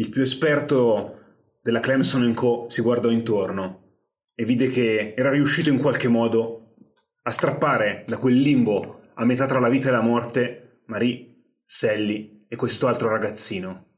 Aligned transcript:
il 0.00 0.08
più 0.08 0.22
esperto 0.22 1.18
della 1.60 1.78
Clemson 1.78 2.32
Co. 2.32 2.64
si 2.70 2.80
guardò 2.80 3.10
intorno 3.10 3.98
e 4.34 4.46
vide 4.46 4.70
che 4.70 5.12
era 5.14 5.30
riuscito 5.30 5.68
in 5.68 5.78
qualche 5.78 6.08
modo 6.08 6.74
a 7.22 7.30
strappare 7.30 8.04
da 8.06 8.16
quel 8.16 8.40
limbo 8.40 9.10
a 9.12 9.26
metà 9.26 9.44
tra 9.44 9.60
la 9.60 9.68
vita 9.68 9.88
e 9.88 9.90
la 9.90 10.00
morte 10.00 10.80
Marie, 10.86 11.58
Sally 11.66 12.46
e 12.48 12.56
questo 12.56 12.88
altro 12.88 13.10
ragazzino. 13.10 13.88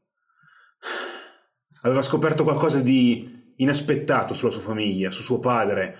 Aveva 1.83 2.01
scoperto 2.01 2.43
qualcosa 2.43 2.81
di 2.81 3.53
inaspettato 3.55 4.33
sulla 4.33 4.51
sua 4.51 4.61
famiglia, 4.61 5.09
su 5.09 5.21
suo 5.21 5.39
padre, 5.39 5.95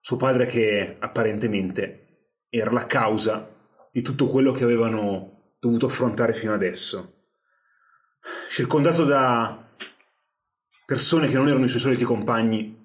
suo 0.00 0.16
padre 0.16 0.46
che 0.46 0.96
apparentemente 0.98 2.32
era 2.48 2.72
la 2.72 2.86
causa 2.86 3.48
di 3.92 4.02
tutto 4.02 4.28
quello 4.28 4.50
che 4.50 4.64
avevano 4.64 5.54
dovuto 5.60 5.86
affrontare 5.86 6.34
fino 6.34 6.52
adesso. 6.52 7.19
Circondato 8.48 9.04
da 9.04 9.68
persone 10.84 11.28
che 11.28 11.36
non 11.36 11.48
erano 11.48 11.64
i 11.64 11.68
suoi 11.68 11.80
soliti 11.80 12.04
compagni, 12.04 12.76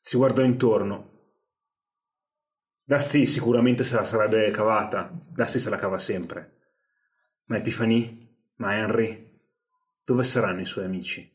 si 0.00 0.16
guardò 0.16 0.42
intorno. 0.42 1.12
Dusty 2.82 3.26
sicuramente 3.26 3.84
se 3.84 3.96
la 3.96 4.04
sarebbe 4.04 4.50
cavata, 4.50 5.10
Dusty 5.12 5.58
se 5.58 5.70
la 5.70 5.78
cava 5.78 5.98
sempre. 5.98 6.60
Ma 7.44 7.56
Epifani, 7.56 8.52
ma 8.56 8.76
Henry, 8.76 9.40
dove 10.04 10.24
saranno 10.24 10.60
i 10.60 10.66
suoi 10.66 10.84
amici? 10.84 11.33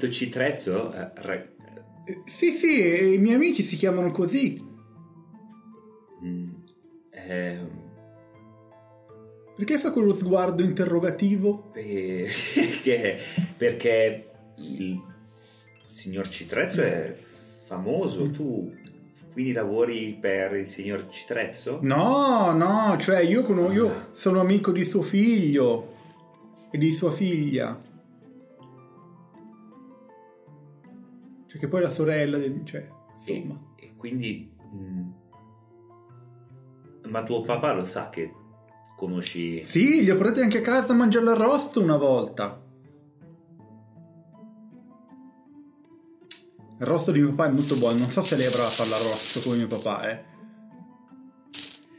Ah, 0.00 0.06
Hai 0.06 0.08
detto 0.08 0.10
Citrezzo? 0.10 0.92
Eh, 0.92 1.10
ra- 1.16 1.34
Eh, 2.04 2.22
Sì, 2.24 2.50
sì, 2.52 3.12
i 3.14 3.18
miei 3.18 3.34
amici 3.34 3.62
si 3.62 3.76
chiamano 3.76 4.10
così. 4.10 4.58
mm, 6.24 6.48
ehm, 7.10 7.68
Perché 9.56 9.78
fa 9.78 9.90
quello 9.90 10.14
sguardo 10.14 10.62
interrogativo? 10.62 11.68
perché, 11.72 13.18
perché 13.58 14.30
il 14.56 14.98
signor 15.86 16.28
Citrezzo 16.28 16.80
è 16.82 17.14
famoso, 17.64 18.30
tu 18.30 18.72
quindi 19.32 19.52
lavori 19.52 20.16
per 20.18 20.54
il 20.56 20.66
signor 20.66 21.08
Citrezzo? 21.10 21.78
No, 21.82 22.52
no, 22.52 22.96
cioè 22.98 23.20
io, 23.20 23.42
cono- 23.42 23.70
io 23.70 24.08
sono 24.12 24.40
amico 24.40 24.72
di 24.72 24.84
suo 24.86 25.02
figlio 25.02 25.94
e 26.70 26.78
di 26.78 26.90
sua 26.92 27.12
figlia. 27.12 27.78
Cioè 31.50 31.58
che 31.58 31.66
poi 31.66 31.80
è 31.80 31.82
la 31.82 31.90
sorella 31.90 32.38
del... 32.38 32.64
cioè, 32.64 32.88
E, 33.24 33.32
insomma. 33.32 33.60
e 33.74 33.92
quindi... 33.96 34.52
mm, 34.72 35.10
ma 37.08 37.24
tuo 37.24 37.42
papà 37.42 37.72
lo 37.72 37.84
sa 37.84 38.08
che 38.08 38.32
conosci... 38.96 39.60
Sì, 39.64 40.04
li 40.04 40.10
ho 40.10 40.16
portati 40.16 40.42
anche 40.42 40.58
a 40.58 40.62
casa 40.62 40.92
a 40.92 40.96
mangiare 40.96 41.24
l'arrosto 41.24 41.82
una 41.82 41.96
volta. 41.96 42.62
Il 46.78 46.86
rosto 46.86 47.10
di 47.10 47.18
mio 47.20 47.30
papà 47.34 47.50
è 47.50 47.52
molto 47.52 47.76
buono, 47.76 47.98
non 47.98 48.10
so 48.10 48.22
se 48.22 48.36
lei 48.36 48.46
avrà 48.46 48.62
a 48.62 48.66
fare 48.68 48.90
l'arrosto 48.90 49.40
come 49.40 49.56
mio 49.56 49.66
papà, 49.66 50.08
eh. 50.08 50.24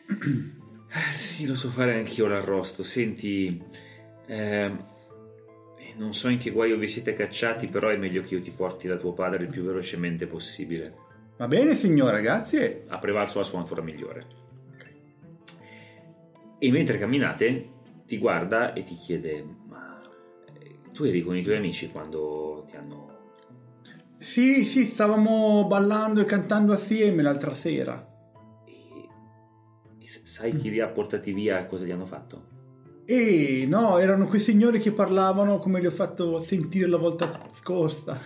Eh, 0.07 1.12
Sì, 1.13 1.45
lo 1.45 1.56
so 1.56 1.69
fare 1.69 1.97
anch'io 1.97 2.25
l'arrosto. 2.28 2.83
Senti, 2.83 3.62
ehm, 4.28 4.85
non 6.01 6.16
so 6.16 6.29
in 6.29 6.39
che 6.39 6.50
guaio 6.50 6.78
vi 6.78 6.88
siete 6.88 7.13
cacciati, 7.13 7.67
però 7.67 7.89
è 7.89 7.95
meglio 7.95 8.23
che 8.23 8.34
io 8.34 8.41
ti 8.41 8.50
porti 8.50 8.88
da 8.88 8.97
tuo 8.97 9.13
padre 9.13 9.44
il 9.44 9.50
più 9.50 9.63
velocemente 9.63 10.25
possibile. 10.25 10.95
Va 11.38 11.47
bene, 11.47 11.75
signora, 11.75 12.19
grazie. 12.19 12.85
Ha 12.88 12.97
prevalso 12.97 13.38
la 13.38 13.44
sua 13.44 13.59
natura 13.59 13.84
migliore. 13.84 14.25
E 16.57 16.72
mentre 16.72 16.97
camminate, 16.97 17.69
ti 18.07 18.17
guarda 18.17 18.73
e 18.73 18.81
ti 18.81 18.95
chiede: 18.95 19.45
Ma 19.67 20.00
eh, 20.59 20.91
tu 20.91 21.03
eri 21.03 21.22
con 21.22 21.35
i 21.35 21.44
tuoi 21.44 21.57
amici 21.57 21.91
quando 21.91 22.66
ti 22.68 22.75
hanno. 22.75 23.19
Sì, 24.18 24.66
sì, 24.66 24.85
stavamo 24.85 25.66
ballando 25.68 26.19
e 26.22 26.25
cantando 26.25 26.73
assieme 26.73 27.22
l'altra 27.22 27.53
sera. 27.53 28.07
e- 28.66 30.07
sai 30.07 30.56
chi 30.56 30.72
li 30.72 30.79
ha 30.79 30.88
portati 30.88 31.31
via 31.31 31.59
e 31.59 31.68
cosa 31.68 31.85
gli 31.85 31.91
hanno 31.91 32.06
fatto? 32.06 32.50
E 33.13 33.66
no, 33.67 33.97
erano 33.97 34.25
quei 34.25 34.39
signori 34.39 34.79
che 34.79 34.94
parlavano 34.94 35.57
come 35.57 35.81
li 35.81 35.85
ho 35.85 35.91
fatto 35.91 36.41
sentire 36.41 36.88
la 36.88 36.95
volta 36.95 37.41
scorsa. 37.51 38.17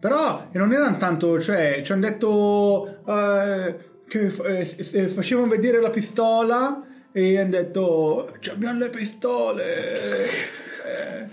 Però 0.00 0.48
non 0.50 0.72
erano 0.72 0.96
tanto, 0.96 1.40
cioè, 1.40 1.82
ci 1.84 1.92
hanno 1.92 2.08
detto 2.08 3.04
eh, 3.06 3.76
che 4.08 4.26
eh, 4.26 5.06
facevano 5.06 5.46
vedere 5.46 5.80
la 5.80 5.90
pistola 5.90 6.84
e 7.12 7.38
hanno 7.38 7.50
detto 7.50 8.32
"Ci 8.40 8.50
abbiamo 8.50 8.80
le 8.80 8.88
pistole. 8.88 10.24
eh, 10.24 11.28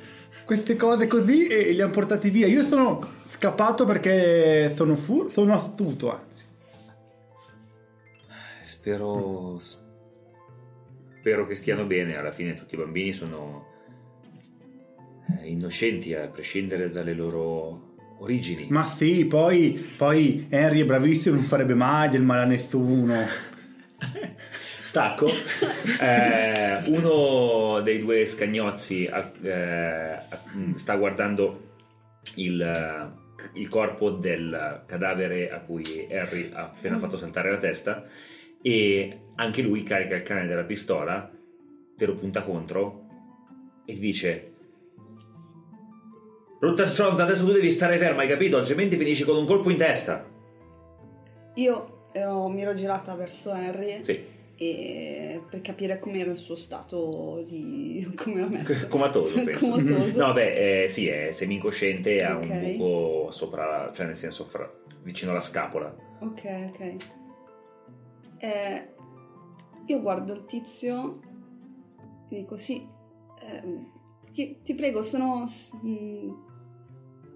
queste 0.46 0.76
cose 0.76 1.08
così 1.08 1.48
e 1.48 1.72
li 1.72 1.82
hanno 1.82 1.92
portati 1.92 2.30
via. 2.30 2.46
Io 2.46 2.64
sono 2.64 3.08
scappato 3.26 3.86
perché 3.86 4.72
sono, 4.76 4.96
fu- 4.96 5.26
sono 5.26 5.56
astuto, 5.56 6.12
anzi. 6.12 6.44
Spero. 8.62 9.58
Spero 11.20 11.46
che 11.46 11.56
stiano 11.56 11.86
bene. 11.86 12.18
Alla 12.18 12.32
fine, 12.32 12.54
tutti 12.54 12.76
i 12.76 12.78
bambini 12.78 13.12
sono 13.12 13.68
eh, 15.38 15.48
innocenti 15.48 16.14
a 16.14 16.28
prescindere 16.28 16.90
dalle 16.90 17.14
loro 17.14 17.96
origini. 18.20 18.68
Ma 18.70 18.86
sì, 18.86 19.26
poi, 19.26 19.72
poi 19.98 20.48
Henry 20.50 20.82
è 20.82 20.86
bravissimo, 20.86 21.36
non 21.36 21.44
farebbe 21.44 21.74
mai 21.74 22.08
del 22.08 22.22
male 22.24 22.44
a 22.44 22.46
nessuno. 22.46 23.16
Stacco. 24.82 25.30
Eh, 26.00 26.84
uno 26.86 27.82
dei 27.82 28.00
due 28.00 28.26
scagnozzi 28.26 29.06
eh, 29.06 29.24
eh, 29.42 30.16
sta 30.76 30.96
guardando 30.96 31.74
il, 32.36 33.14
il 33.54 33.68
corpo 33.68 34.10
del 34.10 34.84
cadavere 34.88 35.52
a 35.52 35.60
cui 35.60 36.08
Harry 36.12 36.50
ha 36.54 36.64
appena 36.64 36.98
fatto 36.98 37.18
saltare 37.18 37.52
la 37.52 37.58
testa 37.58 38.06
e 38.62 39.20
anche 39.40 39.62
lui 39.62 39.84
carica 39.84 40.16
il 40.16 40.24
cane 40.24 40.46
della 40.48 40.64
pistola, 40.64 41.30
te 41.96 42.06
lo 42.06 42.16
punta 42.16 42.44
contro 42.44 43.06
e 43.86 43.94
ti 43.94 44.00
dice 44.00 44.52
Brutta 46.60 46.86
stronza, 46.86 47.24
adesso 47.24 47.46
tu 47.46 47.54
devi 47.54 47.70
stare 47.72 47.98
ferma, 47.98 48.22
hai 48.22 48.28
capito? 48.28 48.58
Altrimenti 48.58 48.98
finisci 48.98 49.24
con 49.24 49.38
un 49.38 49.46
colpo 49.46 49.70
in 49.70 49.78
testa. 49.78 50.26
Io 51.56 52.10
ero- 52.12 52.50
mi 52.50 52.62
ero 52.62 52.74
girata 52.74 53.16
verso 53.16 53.54
Henry 53.54 54.04
Sì, 54.04 54.22
e- 54.58 55.42
per 55.50 55.62
capire 55.62 56.00
com'era 56.00 56.32
il 56.32 56.36
suo 56.38 56.56
stato 56.56 57.46
di... 57.48 58.06
come 58.22 58.42
l'ha 58.42 58.48
messo. 58.50 58.88
comatoso 58.90 59.40
penso. 59.42 59.70
Comatoso. 59.70 60.18
No, 60.18 60.34
beh, 60.34 60.84
eh, 60.84 60.88
sì, 60.90 61.08
è 61.08 61.32
semi-incosciente 61.32 62.18
e 62.18 62.24
ha 62.26 62.36
Ok. 62.36 62.50
un 62.50 62.60
buco 62.76 63.32
sopra, 63.32 63.90
cioè 63.94 64.06
nel 64.08 64.18
senso 64.18 64.44
fra- 64.44 64.70
vicino 65.04 65.32
alla 65.32 65.40
scapola. 65.40 65.96
Ok, 66.20 66.72
ok. 66.74 66.96
Eh, 68.40 68.88
io 69.92 70.02
guardo 70.02 70.34
il 70.34 70.46
tizio 70.46 71.20
e 72.30 72.36
dico 72.38 72.58
sì, 72.58 72.88
ehm, 73.42 73.92
ti, 74.32 74.58
ti 74.64 74.76
prego, 74.76 75.02
sono... 75.02 75.46
s- 75.48 75.72
mm, 75.84 76.32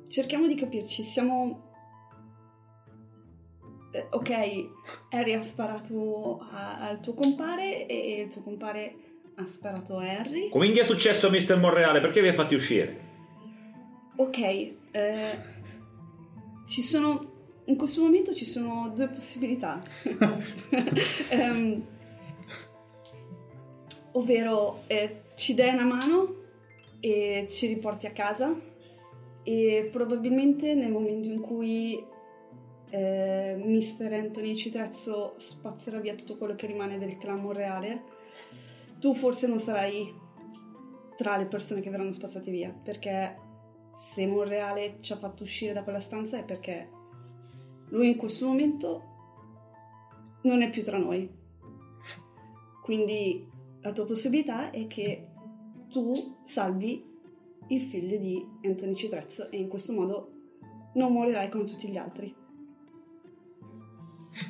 cerchiamo 0.08 0.48
di 0.48 0.56
capirci, 0.56 1.04
siamo... 1.04 1.72
eh, 3.92 4.08
ok, 4.12 4.70
Harry 5.10 5.34
ha 5.34 5.42
sparato 5.42 6.40
a- 6.52 6.88
al 6.88 7.00
tuo 7.00 7.14
compare 7.14 7.88
e 7.88 8.22
il 8.22 8.32
tuo 8.32 8.42
compare 8.44 8.96
ha 9.36 9.48
sparato 9.48 9.98
a 9.98 10.04
Harry. 10.04 10.50
Come 10.50 10.72
è 10.72 10.84
successo 10.84 11.28
a 11.28 11.30
Mr. 11.32 11.58
Monreale? 11.58 12.00
Perché 12.02 12.22
vi 12.22 12.28
ha 12.28 12.34
fatti 12.34 12.54
uscire? 12.54 13.12
Ok, 14.18 14.38
eh, 14.40 14.74
ci 16.68 16.82
sono 16.84 17.32
in 17.66 17.78
questo 17.78 18.02
momento 18.02 18.34
ci 18.34 18.46
sono 18.46 18.92
due 18.94 19.08
possibilità. 19.08 19.82
Ehm, 21.30 21.88
ovvero 24.14 24.84
eh, 24.88 25.22
ci 25.36 25.54
dai 25.54 25.74
una 25.74 25.86
mano 25.86 26.36
e 27.00 27.48
ci 27.50 27.68
riporti 27.68 28.06
a 28.06 28.12
casa 28.12 28.54
e 29.44 29.90
probabilmente 29.92 30.74
nel 30.74 30.92
momento 30.92 31.28
in 31.28 31.42
cui 31.42 32.02
eh, 32.90 33.56
Mister 33.64 34.14
Anthony 34.14 34.56
Citrezzo 34.56 35.34
spazzerà 35.36 36.00
via 36.00 36.16
tutto 36.16 36.38
quello 36.38 36.56
che 36.56 36.68
rimane 36.68 36.98
del 36.98 37.18
clan 37.18 37.42
Monreale, 37.42 38.04
tu 39.00 39.14
forse 39.14 39.48
non 39.48 39.60
sarai 39.60 40.14
tra 41.18 41.36
le 41.38 41.46
persone 41.46 41.82
che 41.82 41.90
verranno 41.90 42.12
spazzate 42.12 42.52
via, 42.52 42.70
perché 42.70 43.38
se 43.96 44.26
Monreale 44.26 44.98
ci 45.02 45.12
ha 45.12 45.18
fatto 45.18 45.44
uscire 45.44 45.74
da 45.74 45.84
quella 45.84 46.00
stanza 46.00 46.38
è 46.38 46.44
perché 46.44 46.90
lui 47.90 48.10
in 48.10 48.18
questo 48.18 48.46
momento 48.46 49.12
non 50.44 50.62
è 50.62 50.70
più 50.70 50.84
tra 50.84 50.98
noi. 50.98 51.30
Quindi 52.82 53.50
la 53.84 53.92
tua 53.92 54.06
possibilità 54.06 54.72
è 54.72 54.88
che 54.88 55.28
tu 55.90 56.38
salvi 56.46 57.04
il 57.68 57.82
figlio 57.82 58.18
di 58.18 58.44
Anthony 58.64 58.96
Citrezzo 58.96 59.52
e 59.52 59.58
in 59.58 59.68
questo 59.68 59.94
modo 59.94 60.32
non 60.94 61.12
morirai 61.12 61.50
come 61.50 61.66
tutti 61.66 61.90
gli 61.90 61.98
altri. 61.98 62.34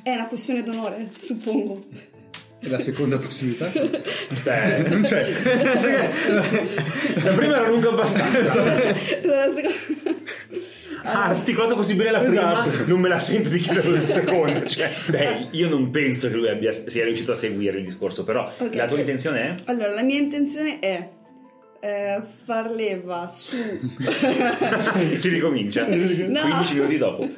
È 0.02 0.10
una 0.10 0.26
questione 0.28 0.62
d'onore, 0.62 1.10
suppongo. 1.18 1.78
E 2.60 2.68
la 2.68 2.78
seconda 2.78 3.18
possibilità? 3.18 3.66
Beh, 4.44 4.88
non 4.88 5.02
c'è. 5.02 5.30
La 7.22 7.32
prima 7.34 7.56
era 7.56 7.68
lunga 7.68 7.90
abbastanza. 7.90 8.62
La 8.64 9.52
seconda- 9.52 10.22
articolato 11.04 11.74
così 11.76 11.94
bene 11.94 12.10
la 12.10 12.20
prima, 12.20 12.66
Esatto. 12.66 12.84
non 12.86 13.00
me 13.00 13.08
la 13.08 13.18
sento 13.20 13.48
di 13.48 13.58
chiederlo 13.60 13.94
la 13.96 14.06
seconda. 14.06 14.64
Cioè. 14.64 14.90
beh, 15.08 15.48
io 15.50 15.68
non 15.68 15.90
penso 15.90 16.28
che 16.28 16.34
lui 16.36 16.48
abbia, 16.48 16.70
sia 16.72 17.04
riuscito 17.04 17.32
a 17.32 17.34
seguire 17.34 17.78
il 17.78 17.84
discorso, 17.84 18.24
però 18.24 18.50
Ok. 18.58 18.74
la 18.74 18.86
tua 18.86 18.98
intenzione 18.98 19.40
è? 19.40 19.54
Allora, 19.66 19.94
la 19.94 20.02
mia 20.02 20.18
intenzione 20.18 20.78
è 20.78 21.08
eh, 21.80 22.20
far 22.44 22.70
leva 22.70 23.28
su... 23.28 23.54
si 25.14 25.28
ricomincia 25.28 25.84
15 25.84 26.74
minuti 26.74 26.98
dopo. 26.98 27.28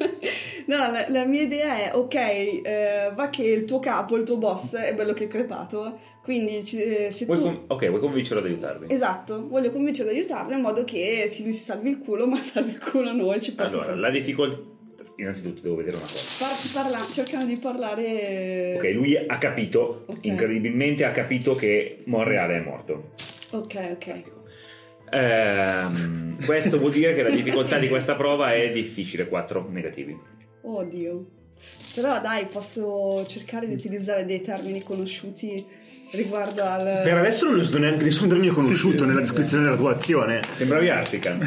No, 0.66 0.76
la, 0.90 1.06
la 1.08 1.24
mia 1.24 1.42
idea 1.42 1.76
è, 1.76 1.94
ok, 1.94 2.14
eh, 2.14 3.12
va 3.14 3.28
che 3.30 3.42
il 3.44 3.64
tuo 3.64 3.78
capo, 3.78 4.16
il 4.16 4.24
tuo 4.24 4.36
boss 4.36 4.74
è 4.74 4.94
bello 4.94 5.12
che 5.12 5.24
è 5.24 5.28
crepato, 5.28 5.98
quindi 6.22 6.58
eh, 6.58 7.10
se 7.12 7.24
Vuoi 7.24 7.38
tu... 7.38 7.44
con- 7.44 7.64
ok, 7.68 7.88
vuoi 7.88 8.00
convincerlo 8.00 8.40
ad 8.40 8.46
aiutarvi? 8.48 8.92
Esatto, 8.92 9.46
voglio 9.48 9.70
convincerlo 9.70 10.10
ad 10.10 10.16
aiutarlo 10.16 10.54
in 10.54 10.60
modo 10.60 10.82
che 10.84 11.28
sì, 11.30 11.44
lui 11.44 11.52
si 11.52 11.62
salvi 11.62 11.90
il 11.90 11.98
culo, 12.00 12.26
ma 12.28 12.40
salvi 12.42 12.72
il 12.72 12.80
culo 12.80 13.10
a 13.10 13.12
noi, 13.12 13.40
ci 13.40 13.54
Allora, 13.56 13.94
la 13.94 14.10
difficoltà... 14.10 14.74
Innanzitutto 15.18 15.62
devo 15.62 15.76
vedere 15.76 15.96
una 15.96 16.04
cosa. 16.04 16.44
Par- 16.44 16.84
parla- 16.90 17.06
cercano 17.10 17.46
di 17.46 17.56
parlare... 17.56 18.74
Ok, 18.76 18.84
lui 18.92 19.16
ha 19.16 19.38
capito, 19.38 20.04
Ok. 20.08 20.18
incredibilmente 20.22 21.04
ha 21.04 21.10
capito 21.10 21.54
che 21.54 22.02
Monreale 22.04 22.56
è 22.56 22.60
morto. 22.60 23.12
Ok, 23.52 23.88
ok. 23.92 24.22
Ehm, 25.10 26.44
questo 26.44 26.78
vuol 26.78 26.92
dire 26.92 27.14
che 27.14 27.22
la 27.22 27.30
difficoltà 27.30 27.78
di 27.78 27.88
questa 27.88 28.14
prova 28.14 28.52
è 28.52 28.70
difficile, 28.72 29.26
4 29.28 29.66
negativi. 29.70 30.18
Oddio. 30.68 31.24
Però 31.94 32.20
dai, 32.20 32.44
posso 32.46 33.24
cercare 33.26 33.66
di 33.66 33.74
utilizzare 33.74 34.24
dei 34.24 34.42
termini 34.42 34.82
conosciuti 34.82 35.54
riguardo 36.12 36.62
al... 36.62 37.00
Per 37.02 37.16
adesso 37.16 37.46
non 37.46 37.58
uso 37.60 37.78
neanche 37.78 38.04
nessun 38.04 38.28
termine 38.28 38.52
conosciuto 38.52 38.98
Sì, 38.98 38.98
sì, 38.98 39.04
nella 39.06 39.20
sì. 39.20 39.26
descrizione 39.32 39.64
della 39.64 39.76
tua 39.76 39.92
azione. 39.92 40.40
Sembravi 40.50 40.88
Arsican. 40.88 41.38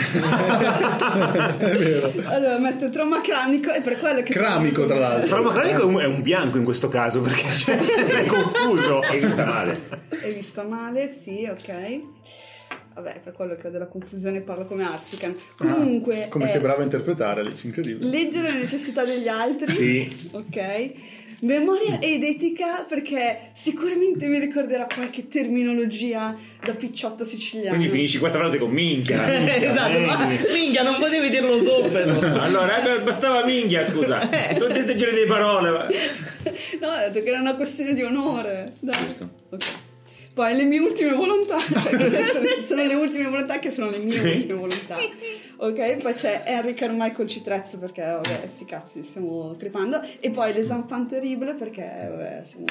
Vero. 1.60 2.12
Allora, 2.25 2.57
metto 2.60 2.89
trauma 2.89 3.21
cranico 3.21 3.71
e 3.71 3.81
per 3.81 4.00
quello 4.00 4.21
che... 4.21 4.33
Cramico, 4.33 4.86
tra 4.86 4.98
l'altro. 5.00 5.27
Trauma 5.27 5.54
cranico 5.54 6.00
è 6.00 6.06
un- 6.06 6.21
bianco 6.21 6.57
in 6.57 6.63
questo 6.63 6.88
caso 6.89 7.21
perché 7.21 7.48
cioè, 7.50 7.75
è 7.77 8.25
confuso. 8.25 9.00
Hai 9.00 9.19
vista 9.19 9.45
male. 9.45 9.80
È 10.10 10.27
vista 10.27 10.63
male, 10.63 11.13
sì, 11.21 11.48
ok. 11.50 12.00
Vabbè, 13.01 13.22
per 13.24 13.31
quello 13.31 13.56
che 13.56 13.68
ho 13.68 13.69
della 13.69 13.88
confusione 13.88 14.42
parlo 14.42 14.66
come 14.66 14.84
Arsican. 14.84 15.34
Comunque... 15.57 16.25
Ah, 16.25 16.28
come 16.28 16.46
è 16.46 16.50
sei 16.50 16.60
brava 16.60 16.81
a 16.81 16.84
interpretare, 16.84 17.40
Alice, 17.40 17.66
incredibile. 17.66 18.10
Leggere 18.10 18.51
le 18.51 18.60
necessità 18.60 19.06
degli 19.06 19.30
altri. 19.30 19.72
Sì. 19.72 20.30
Ok. 20.31 20.92
Memoria 21.42 22.00
ed 22.00 22.22
etica 22.24 22.84
perché 22.86 23.51
sicuramente 23.54 24.25
mi 24.25 24.38
ricorderà 24.40 24.86
qualche 24.94 25.30
terminologia 25.30 26.36
da 26.62 26.74
picciotto 26.74 27.24
siciliano. 27.24 27.78
Quindi 27.78 27.94
finisci 27.94 28.19
questa 28.19 28.38
frase 28.38 28.57
con 28.57 28.69
minchia. 28.69 29.24
esatto, 29.56 29.98
ma 30.00 30.28
minchia, 30.52 30.84
non 30.84 30.98
potevi 31.00 31.30
dirlo 31.30 31.57
subito. 31.63 32.28
Allora, 32.50 32.84
eh, 32.84 33.02
bastava 33.02 33.45
minchia, 33.45 33.81
scusa. 33.84 34.28
Tu 34.28 34.68
ti 34.68 34.81
stai 34.81 34.98
girando 34.98 35.22
di 35.22 35.25
parole. 35.25 35.69
No, 36.81 36.88
ho 36.88 36.98
detto 36.98 37.24
che 37.24 37.30
era 37.30 37.40
una 37.40 37.56
questione 37.56 37.94
di 37.94 38.02
onore. 38.02 38.74
Dai. 38.81 39.06
Giusto. 39.06 39.30
Ok. 39.52 39.66
Poi 40.39 40.56
le 40.56 40.63
mie 40.63 40.80
ultime 40.80 41.13
volontà, 41.15 41.57
cioè, 41.59 42.62
sono, 42.63 42.83
le 42.86 42.94
ultime 42.94 43.25
volontà 43.25 43.59
che 43.59 43.71
sono 43.71 43.89
le 43.89 43.97
mie 43.97 44.12
Sì. 44.12 44.19
ultime 44.25 44.53
volontà. 44.53 44.97
Ok, 45.57 45.97
poi 45.97 46.13
c'è 46.13 46.44
Henry 46.45 46.74
Carmichael 46.74 47.27
Citrezzo 47.27 47.77
perché 47.77 48.03
vabbè, 48.03 48.44
sti 48.47 48.63
cazzi, 48.63 49.03
stiamo 49.03 49.53
crepando. 49.59 50.01
E 50.21 50.30
poi 50.31 50.53
les 50.53 50.69
enfants 50.69 51.09
terribles 51.12 51.59
perché 51.59 51.81
vabbè, 52.09 52.44
siamo, 52.47 52.63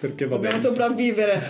Perché 0.00 0.24
va 0.26 0.34
dobbiamo 0.34 0.56
bene. 0.56 0.58
sopravvivere. 0.68 1.40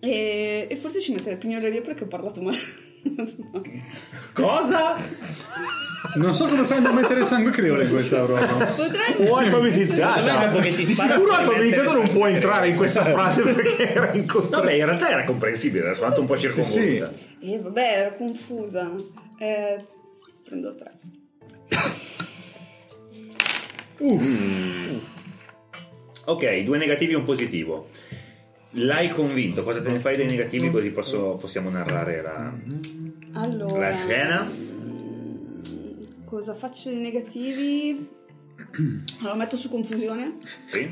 E, 0.00 0.66
e 0.68 0.76
forse 0.76 1.00
ci 1.00 1.12
metterei 1.14 1.38
pignoleria 1.38 1.80
perché 1.80 2.04
ho 2.04 2.08
parlato 2.08 2.42
male. 2.42 2.58
Cosa? 4.32 4.96
Non 6.14 6.34
so 6.34 6.46
come 6.46 6.64
fanno 6.64 6.88
a 6.88 6.92
mettere 6.92 7.24
sangue 7.24 7.50
creole 7.50 7.84
in 7.84 7.90
questa 7.90 8.24
roba. 8.24 8.46
Potrei... 8.46 9.28
O 9.28 9.36
alfabetizzata. 9.36 10.48
Di 10.58 10.84
sicuro 10.84 11.32
alfabetizzato 11.32 11.92
non 11.92 12.08
può 12.10 12.26
entrare 12.26 12.68
in 12.68 12.76
questa 12.76 13.04
frase 13.10 13.42
perché 13.42 13.94
era 13.94 14.12
in 14.12 14.24
Vabbè, 14.26 14.72
in 14.72 14.84
realtà 14.84 15.10
era 15.10 15.24
comprensibile, 15.24 15.84
era 15.84 15.94
soltanto 15.94 16.20
un 16.20 16.26
po' 16.26 16.36
circonvoluta. 16.36 17.12
E 17.40 17.58
vabbè, 17.58 17.98
ero 17.98 18.14
confusa. 18.16 18.90
Eh, 19.38 19.80
prendo 20.44 20.74
tre. 20.74 20.92
Ok, 26.24 26.58
due 26.62 26.78
negativi 26.78 27.12
e 27.12 27.16
un 27.16 27.24
positivo. 27.24 27.88
L'hai 28.76 29.10
convinto, 29.10 29.62
cosa 29.62 29.82
te 29.82 29.90
ne 29.90 29.98
fai 29.98 30.16
dei 30.16 30.26
negativi 30.26 30.70
così 30.70 30.90
posso- 30.90 31.36
possiamo 31.38 31.68
narrare 31.68 32.22
la... 32.22 32.52
Allora, 33.32 33.90
La 33.90 33.96
scena? 33.96 34.50
Cosa 36.24 36.54
faccio 36.54 36.88
di 36.88 36.98
negativi? 36.98 38.08
Allora, 39.20 39.34
metto 39.34 39.56
su 39.56 39.68
confusione. 39.68 40.38
Sì? 40.64 40.90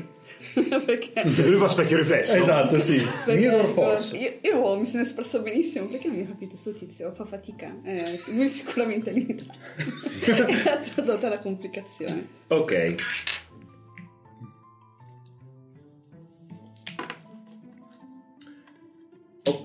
perché, 0.85 1.23
Lui 1.23 1.57
fa 1.57 1.67
specchio 1.67 1.97
riflesso. 1.97 2.35
Esatto, 2.35 2.79
sì. 2.79 3.01
Mirror 3.27 3.65
Force. 3.67 4.15
Io, 4.17 4.33
io 4.41 4.77
mi 4.77 4.85
sono 4.85 5.03
espresso 5.03 5.41
benissimo. 5.41 5.87
Perché 5.87 6.07
non 6.07 6.17
mi 6.17 6.23
ha 6.23 6.27
capito 6.27 6.55
sto 6.55 6.73
tizio? 6.73 7.11
Fa 7.13 7.25
fatica. 7.25 7.75
Eh, 7.83 8.19
lui 8.27 8.49
sicuramente 8.49 9.09
è 9.11 9.13
limitato. 9.13 9.53
e 10.25 10.69
ha 10.69 10.77
tradotto 10.77 11.27
la 11.27 11.39
complicazione. 11.39 12.27
Ok. 12.47 12.95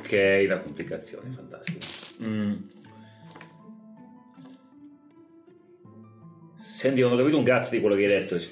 Ok, 0.06 0.46
la 0.46 0.60
complicazione, 0.60 1.30
fantastico. 1.34 2.28
Mm. 2.30 2.54
Senti, 6.54 7.00
non 7.00 7.12
ho 7.12 7.16
capito 7.16 7.36
un 7.38 7.44
cazzo 7.44 7.72
di 7.72 7.80
quello 7.80 7.96
che 7.96 8.02
hai 8.02 8.08
detto. 8.08 8.36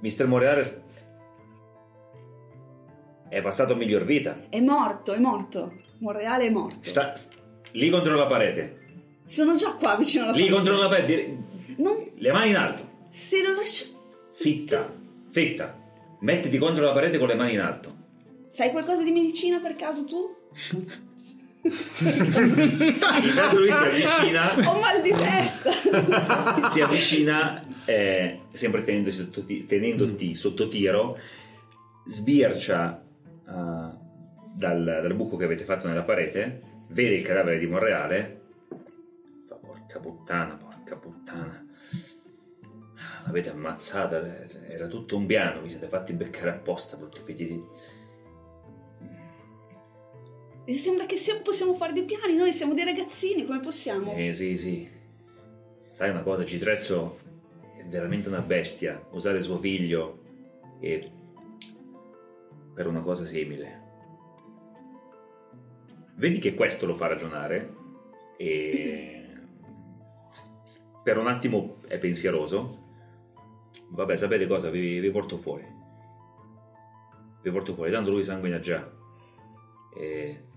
Mister 0.00 0.26
Moreale 0.26 0.82
è 3.30 3.40
passato 3.40 3.72
a 3.72 3.76
miglior 3.76 4.04
vita. 4.04 4.48
È 4.50 4.60
morto, 4.60 5.14
è 5.14 5.18
morto. 5.18 5.72
Monreale 6.00 6.44
è 6.46 6.50
morto. 6.50 6.80
Sta 6.82 7.14
lì 7.72 7.88
contro 7.88 8.14
la 8.14 8.26
parete. 8.26 8.82
Sono 9.24 9.54
già 9.56 9.72
qua 9.72 9.96
vicino 9.96 10.24
alla 10.24 10.32
Lì 10.34 10.48
porta. 10.48 10.56
contro 10.56 10.76
la 10.76 10.88
parete. 10.88 11.38
Non... 11.78 12.10
Le 12.16 12.32
mani 12.32 12.50
in 12.50 12.56
alto. 12.56 12.86
Se 13.08 13.42
lo 13.42 13.54
lascio... 13.54 14.02
Zitta, 14.30 14.92
zitta. 15.30 15.74
Mettiti 16.20 16.58
contro 16.58 16.84
la 16.84 16.92
parete 16.92 17.16
con 17.16 17.28
le 17.28 17.34
mani 17.34 17.54
in 17.54 17.60
alto. 17.60 18.02
Sai 18.54 18.70
qualcosa 18.70 19.02
di 19.02 19.10
medicina 19.10 19.58
per 19.58 19.74
caso 19.74 20.04
tu? 20.04 20.32
Intanto 22.04 23.58
lui 23.58 23.72
si 23.72 23.82
avvicina, 23.82 24.52
Ho 24.70 24.78
mal 24.78 25.02
di 25.02 25.10
testa! 25.10 25.72
si 26.70 26.80
avvicina 26.80 27.66
eh, 27.84 28.42
sempre 28.52 28.84
tenendosi 28.84 29.16
sotto 29.16 29.44
tenendoti 29.44 30.36
sotto 30.36 30.68
tiro, 30.68 31.18
sbircia 32.04 33.02
eh, 33.44 33.52
dal, 34.54 34.84
dal 34.84 35.14
buco 35.16 35.36
che 35.36 35.46
avete 35.46 35.64
fatto 35.64 35.88
nella 35.88 36.04
parete, 36.04 36.62
vede 36.90 37.16
il 37.16 37.24
cadavere 37.24 37.58
di 37.58 37.66
Monreale, 37.66 38.40
fa 39.48 39.56
porca 39.56 39.98
puttana, 39.98 40.54
porca 40.54 40.94
puttana. 40.94 41.60
L'avete 43.24 43.50
ammazzata, 43.50 44.46
era 44.68 44.86
tutto 44.86 45.16
un 45.16 45.26
piano, 45.26 45.60
vi 45.60 45.70
siete 45.70 45.88
fatti 45.88 46.12
beccare 46.12 46.50
apposta, 46.50 46.96
brutti 46.96 47.20
figli 47.24 47.46
di... 47.48 47.60
Mi 50.66 50.74
sembra 50.74 51.04
che 51.04 51.16
se 51.16 51.40
possiamo 51.40 51.74
fare 51.74 51.92
dei 51.92 52.04
piani, 52.04 52.36
noi 52.36 52.52
siamo 52.52 52.72
dei 52.72 52.84
ragazzini, 52.84 53.44
come 53.44 53.60
possiamo? 53.60 54.14
Eh 54.16 54.32
sì, 54.32 54.56
sì. 54.56 54.88
sai 55.90 56.08
una 56.08 56.22
cosa, 56.22 56.44
Citrezzo 56.44 57.18
è 57.76 57.84
veramente 57.84 58.28
una 58.28 58.40
bestia. 58.40 59.06
Usare 59.10 59.42
suo 59.42 59.58
figlio 59.58 60.20
e 60.80 61.10
per 62.72 62.86
una 62.86 63.02
cosa 63.02 63.26
simile. 63.26 63.82
Vedi 66.16 66.38
che 66.38 66.54
questo 66.54 66.86
lo 66.86 66.94
fa 66.94 67.08
ragionare 67.08 67.74
e 68.38 69.26
per 71.02 71.18
un 71.18 71.26
attimo 71.26 71.76
è 71.86 71.98
pensieroso. 71.98 72.82
Vabbè, 73.90 74.16
sapete 74.16 74.46
cosa? 74.46 74.70
Vi, 74.70 74.98
vi 74.98 75.10
porto 75.10 75.36
fuori. 75.36 75.66
Vi 77.42 77.50
porto 77.50 77.74
fuori, 77.74 77.90
tanto 77.90 78.10
lui 78.10 78.24
sanguina 78.24 78.58
già. 78.60 78.90
E... 79.94 80.52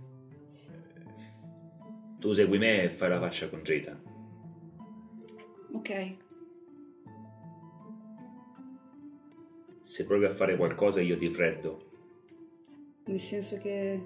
Tu 2.19 2.31
segui 2.31 2.57
me 2.57 2.83
e 2.83 2.89
fai 2.89 3.09
la 3.09 3.19
faccia 3.19 3.47
con 3.47 3.63
Gita. 3.63 3.99
Ok. 5.71 6.15
Se 9.81 10.05
provi 10.05 10.25
a 10.25 10.33
fare 10.33 10.57
qualcosa 10.57 11.01
io 11.01 11.17
ti 11.17 11.29
freddo. 11.29 11.85
Nel 13.05 13.19
senso 13.19 13.57
che... 13.57 14.01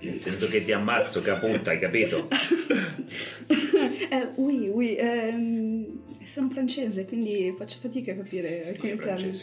Nel 0.00 0.18
senso 0.18 0.48
che 0.48 0.64
ti 0.64 0.72
ammazzo, 0.72 1.20
caputta, 1.20 1.70
hai 1.70 1.78
capito? 1.78 2.28
eh, 4.10 4.32
oui, 4.36 4.68
oui, 4.68 4.96
ehm, 4.96 6.22
sono 6.24 6.50
francese, 6.50 7.04
quindi 7.06 7.54
faccio 7.56 7.78
fatica 7.80 8.12
a 8.12 8.16
capire 8.16 8.68
alcuni 8.68 8.96
termini. 8.96 9.38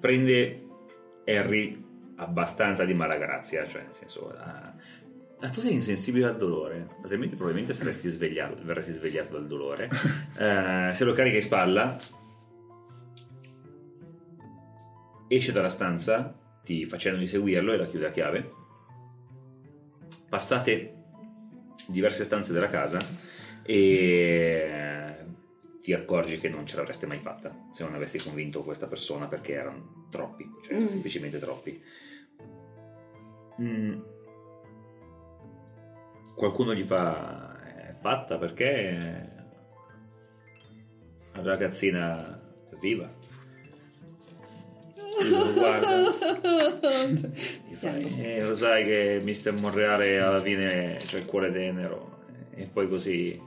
Prende 0.00 0.66
Harry 1.26 1.89
abbastanza 2.20 2.84
di 2.84 2.94
malagrazia, 2.94 3.66
cioè 3.66 3.82
nel 3.82 3.92
senso... 3.92 4.30
ah, 4.36 4.72
ah, 5.40 5.48
tu 5.50 5.60
sei 5.60 5.72
insensibile 5.72 6.26
al 6.26 6.36
dolore, 6.36 6.88
altrimenti 7.02 7.34
probabilmente 7.34 7.72
saresti 7.72 8.08
svegliato, 8.08 8.56
verresti 8.62 8.92
svegliato 8.92 9.32
dal 9.32 9.46
dolore. 9.46 9.88
Eh, 10.40 10.90
se 10.94 11.04
lo 11.04 11.12
carica 11.12 11.36
in 11.36 11.42
spalla, 11.42 11.96
esce 15.28 15.52
dalla 15.52 15.68
stanza, 15.68 16.34
ti 16.64 16.86
facendo 16.86 17.18
di 17.18 17.26
seguirlo 17.26 17.72
e 17.72 17.76
la 17.76 17.86
chiude 17.86 18.06
a 18.06 18.10
chiave. 18.10 18.52
Passate 20.28 20.94
diverse 21.88 22.24
stanze 22.24 22.52
della 22.52 22.68
casa 22.68 22.98
e 23.62 25.14
ti 25.82 25.92
accorgi 25.92 26.38
che 26.38 26.48
non 26.48 26.66
ce 26.66 26.76
l'avreste 26.76 27.06
mai 27.06 27.18
fatta 27.18 27.68
se 27.72 27.84
non 27.84 27.94
avessi 27.94 28.18
convinto 28.18 28.62
questa 28.62 28.86
persona 28.86 29.26
perché 29.26 29.52
erano 29.54 30.06
troppi, 30.10 30.48
cioè 30.62 30.78
Mm. 30.78 30.86
semplicemente 30.86 31.38
troppi. 31.38 31.82
Mm. 33.60 34.00
Qualcuno 36.34 36.74
gli 36.74 36.82
fa 36.82 37.60
è 37.88 37.92
fatta 37.92 38.38
perché 38.38 39.28
la 41.34 41.42
ragazzina 41.42 42.40
è 42.70 42.74
viva. 42.80 43.12
Lo 45.30 45.52
guarda 45.52 46.00
gli 46.00 47.74
fa, 47.74 47.96
"Eh, 48.22 48.42
lo 48.42 48.54
sai 48.54 48.84
che 48.84 49.20
Mr. 49.22 49.60
Monreale 49.60 50.18
alla 50.18 50.40
fine 50.40 50.96
c'è 50.98 51.18
il 51.18 51.26
cuore 51.26 51.52
tenero 51.52 52.18
e 52.54 52.64
poi 52.64 52.88
così 52.88 53.38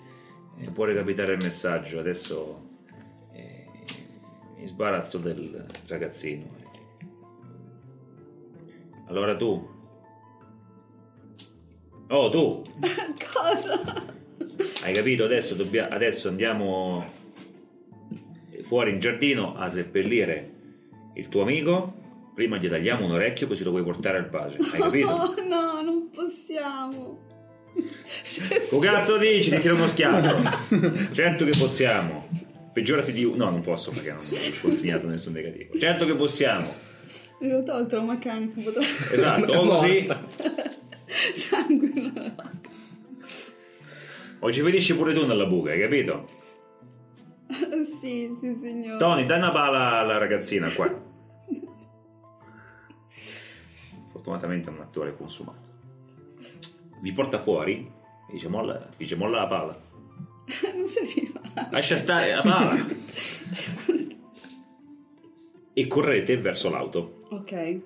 eh, 0.60 0.70
può 0.72 0.86
recapitare 0.86 1.34
il 1.34 1.43
messaggio 1.43 2.00
adesso 2.00 2.70
eh, 3.32 3.67
mi 4.58 4.67
sbarazzo 4.67 5.17
del 5.20 5.65
ragazzino 5.88 6.62
allora 9.08 9.36
tu 9.36 9.73
oh 12.08 12.30
tu 12.30 12.64
Cosa? 13.34 14.06
hai 14.84 14.94
capito 14.94 15.24
adesso, 15.24 15.56
dobbia- 15.56 15.90
adesso 15.90 16.28
andiamo 16.30 17.06
fuori 18.64 18.92
in 18.92 19.00
giardino 19.00 19.56
a 19.58 19.70
seppellire 19.70 20.52
il 21.16 21.28
tuo 21.30 21.42
amico 21.42 21.94
prima 22.34 22.58
gli 22.58 22.70
tagliamo 22.70 23.06
un 23.06 23.12
orecchio 23.12 23.48
così 23.48 23.64
lo 23.64 23.72
puoi 23.72 23.84
portare 23.84 24.18
al 24.18 24.30
pace 24.30 24.58
hai 24.72 24.80
capito? 24.82 25.08
Oh 25.10 25.36
no, 25.48 25.82
non 25.82 26.10
possiamo. 26.12 27.32
Cioè, 28.24 28.80
cazzo 28.80 29.18
dici? 29.18 29.50
Ti 29.50 29.60
tiro 29.60 29.74
uno 29.76 29.88
schiaffo. 29.88 30.70
certo 31.14 31.44
che 31.46 31.52
possiamo. 31.58 32.28
Peggiorati 32.72 33.12
di... 33.12 33.24
No, 33.24 33.50
non 33.50 33.62
posso 33.62 33.90
perché 33.92 34.12
non 34.12 34.24
mi 34.30 34.38
ho 34.38 34.52
consegnato 34.62 35.08
nessun 35.08 35.34
negativo. 35.34 35.78
Certo 35.80 36.06
che 36.06 36.14
possiamo. 36.14 36.72
In 37.40 37.50
realtà 37.50 37.76
ho 37.76 37.80
il 37.80 37.88
trauma 37.88 38.16
potrei- 38.16 38.86
Esatto, 39.12 39.52
o 39.54 39.66
così. 39.78 40.08
Sangue. 41.34 42.36
O 44.39 44.51
ci 44.51 44.62
finisci 44.62 44.96
pure 44.96 45.13
tu 45.13 45.25
nella 45.25 45.46
buca, 45.46 45.72
hai 45.72 45.80
capito? 45.80 46.27
sì, 48.00 48.36
sì, 48.42 48.56
signore. 48.60 48.98
Tony, 48.98 49.25
dai 49.25 49.38
una 49.38 49.51
pala 49.51 50.00
alla 50.00 50.18
ragazzina 50.18 50.70
qua. 50.72 51.12
Fortunatamente 54.12 54.70
è 54.70 54.74
un 54.74 54.82
attore 54.82 55.15
consumato. 55.15 55.72
Vi 57.01 57.12
porta 57.13 57.39
fuori 57.39 57.89
e 58.30 58.34
dice 58.34 58.48
molla, 58.48 58.89
dice 58.98 59.15
molla 59.15 59.42
la 59.42 59.48
pala. 59.48 59.82
non 60.75 60.88
serviva. 60.88 61.39
Lascia 61.72 61.96
stare 61.96 62.36
la 62.36 62.42
pala. 62.42 62.75
e 65.74 65.88
correte 65.88 66.38
verso 66.38 66.70
l'auto. 66.70 67.25
Ok. 67.30 67.80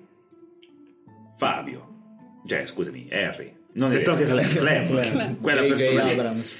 Fabio. 1.36 1.97
Cioè, 2.46 2.64
scusami, 2.64 3.08
Harry. 3.10 3.54
Non 3.72 3.92
è 3.92 4.02
anche 4.02 4.24
Clem. 4.24 4.48
Clem. 4.56 4.86
Clem. 5.10 5.40
Quella 5.40 5.60
J.J. 5.62 5.68
persona 5.68 6.04
lì. 6.04 6.10
Abrams. 6.12 6.58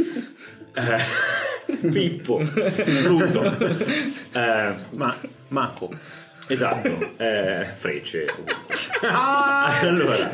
Eh, 0.75 1.91
Pippo. 1.91 2.39
Brutto. 2.39 3.43
Eh, 4.33 4.75
Ma, 4.91 5.17
Marco. 5.49 5.91
esatto. 6.49 7.17
Eh, 7.19 7.65
frecce. 7.77 8.27
allora. 9.83 10.31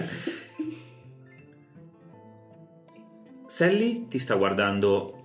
Sally 3.46 4.08
ti 4.08 4.18
sta 4.18 4.34
guardando 4.34 5.20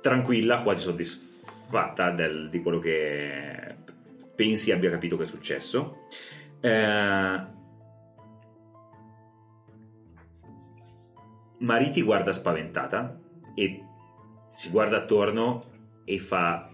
tranquilla, 0.00 0.60
quasi 0.62 0.82
soddisfatta 0.82 2.10
del- 2.10 2.48
di 2.50 2.60
quello 2.60 2.78
che 2.78 3.74
pensi 4.34 4.70
abbia 4.70 4.90
capito 4.90 5.16
che 5.16 5.22
è 5.22 5.26
successo. 5.26 6.06
Eh, 6.60 7.40
Marie 11.58 11.90
ti 11.90 12.02
guarda 12.02 12.32
spaventata 12.32 13.18
e 13.54 13.82
si 14.48 14.70
guarda 14.70 14.98
attorno 14.98 15.64
e 16.04 16.18
fa. 16.18 16.68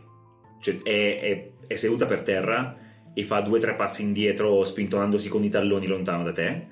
cioè, 0.61 0.83
è, 0.83 1.21
è- 1.21 1.51
è 1.67 1.75
seduta 1.77 2.05
per 2.07 2.23
terra 2.23 2.77
e 3.15 3.23
fa 3.25 3.41
due 3.41 3.59
o 3.59 3.61
tre 3.61 3.75
passi 3.75 4.03
indietro, 4.03 4.65
spintonandosi 4.65 5.29
con 5.29 5.45
i 5.45 5.49
talloni 5.49 5.87
lontano 5.87 6.25
da 6.25 6.33
te. 6.33 6.67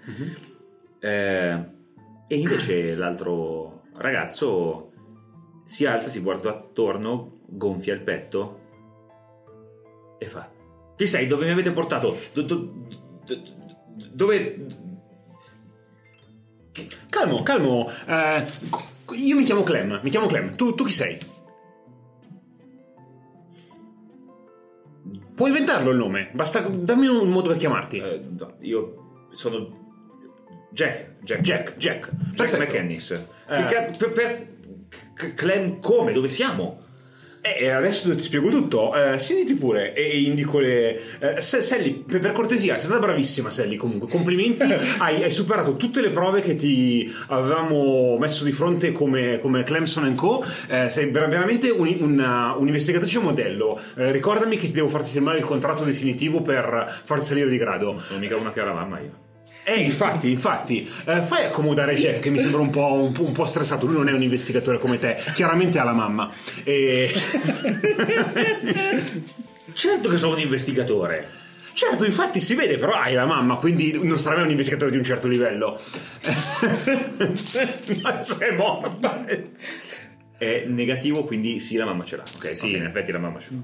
Eh, 1.01 1.65
e 2.27 2.37
invece 2.37 2.95
l'altro 2.97 3.83
ragazzo 3.95 4.93
si 5.65 5.87
alza, 5.87 6.09
si 6.09 6.21
guarda 6.21 6.51
attorno, 6.51 7.41
gonfia 7.47 7.95
il 7.95 8.01
petto 8.01 8.61
e 10.19 10.27
fa: 10.27 10.51
Chi 10.97 11.07
sei? 11.07 11.27
Dove 11.29 11.45
mi 11.47 11.53
avete 11.53 11.71
portato? 11.71 12.17
Do- 12.33 12.43
do- 12.43 12.73
do- 13.25 13.43
dove. 14.13 14.87
Calmo, 17.09 17.43
calmo. 17.43 17.91
eh, 18.07 18.45
io 19.15 19.37
mi 19.37 19.45
chiamo 19.45 19.63
Clem. 19.63 20.01
Mi 20.03 20.11
chiamo 20.11 20.27
Clem. 20.27 20.55
Tu, 20.57 20.75
tu 20.75 20.85
chi 20.85 20.93
sei? 20.93 21.19
Puoi 25.35 25.51
inventarlo 25.51 25.91
il 25.91 25.97
nome. 25.97 26.31
Basta 26.33 26.61
dammi 26.61 27.07
un 27.07 27.29
modo 27.29 27.49
per 27.49 27.59
chiamarti. 27.59 27.99
Eh, 27.99 28.21
no, 28.39 28.55
io 28.61 29.27
sono 29.31 29.87
Jack, 30.73 31.23
Jack, 31.23 31.41
Jack, 31.43 31.77
Jack. 31.77 32.11
Jack. 32.35 32.59
McKennis. 32.59 33.11
Eh. 33.11 33.95
Per, 33.97 34.13
per- 34.13 34.57
Clem 35.35 35.81
come? 35.81 36.13
Dove 36.13 36.29
siamo? 36.29 36.83
Eh, 37.57 37.71
adesso 37.71 38.15
ti 38.15 38.23
spiego 38.23 38.49
tutto. 38.51 38.95
Eh, 38.95 39.19
siediti 39.19 39.55
pure 39.55 39.95
e 39.95 40.21
indico 40.23 40.59
le. 40.59 41.01
Eh, 41.19 41.41
Sally, 41.41 42.05
per, 42.07 42.33
cortesia, 42.33 42.75
sei 42.77 42.85
stata 42.87 43.01
bravissima, 43.01 43.51
Sally. 43.51 43.77
Comunque, 43.77 44.09
complimenti. 44.09 44.65
hai, 44.99 45.23
hai 45.23 45.31
superato 45.31 45.77
tutte 45.77 46.01
le 46.01 46.11
prove 46.11 46.41
che 46.41 46.57
ti 46.57 47.13
avevamo 47.29 48.17
messo 48.19 48.45
di 48.45 48.53
fronte 48.53 48.93
come, 48.93 49.39
come 49.41 49.63
Clemson 49.63 50.15
Co. 50.15 50.45
Eh, 50.69 50.91
sei 50.91 51.11
ver- 51.11 51.29
veramente 51.29 51.71
un- 51.71 51.97
una- 52.01 52.55
un'investigatrice 52.57 53.19
modello. 53.21 53.81
Eh, 53.97 54.11
ricordami 54.13 54.57
che 54.57 54.67
ti 54.67 54.73
devo 54.73 54.89
farti 54.89 55.11
firmare 55.11 55.39
il 55.39 55.45
contratto 55.45 55.85
definitivo 55.85 56.43
per 56.43 57.01
farti 57.05 57.27
salire 57.27 57.49
di 57.49 57.57
grado. 57.59 58.01
Sono 58.01 58.19
mica 58.19 58.37
una 58.37 58.53
cara 58.53 58.73
mamma 58.73 58.99
io. 59.01 59.27
Eh, 59.69 59.81
infatti, 59.81 60.31
infatti, 60.31 60.91
eh, 61.05 61.21
fai 61.21 61.45
accomodare 61.45 61.95
Jack 61.95 62.21
che 62.21 62.31
mi 62.31 62.39
sembra 62.39 62.63
un 62.63 62.71
po', 62.71 62.95
un 62.95 63.13
po', 63.13 63.23
un 63.23 63.33
po' 63.33 63.45
stressato. 63.45 63.85
Lui 63.85 63.97
non 63.97 64.09
è 64.09 64.13
un 64.13 64.23
investigatore 64.23 64.79
come 64.79 64.99
te, 64.99 65.19
chiaramente 65.35 65.79
ha 65.79 65.85
la 65.85 65.93
mamma. 65.93 66.33
E... 66.65 67.13
Certo 69.75 70.09
che 70.09 70.17
sono 70.17 70.33
un 70.33 70.41
investigatore. 70.41 71.29
Certo, 71.75 72.07
infatti 72.07 72.41
si 72.41 72.55
vede, 72.55 72.79
però 72.79 72.95
hai 72.95 73.13
la 73.13 73.27
mamma, 73.27 73.57
quindi 73.57 73.93
non 74.03 74.19
sarà 74.19 74.37
mai 74.37 74.47
un 74.47 74.53
investigatore 74.53 74.91
di 74.91 74.97
un 74.97 75.05
certo 75.05 75.29
livello. 75.29 75.79
Ma 78.03 78.23
sei 78.25 78.57
morta. 78.57 79.27
È 80.39 80.65
negativo, 80.67 81.25
quindi 81.25 81.61
sì, 81.61 81.77
la 81.77 81.85
mamma 81.85 82.05
ce 82.05 82.17
l'ha. 82.17 82.23
Ok, 82.23 82.57
sì, 82.57 82.75
in 82.75 82.85
effetti 82.85 83.13
la 83.13 83.19
mamma 83.19 83.39
ce 83.39 83.49
l'ha. 83.51 83.59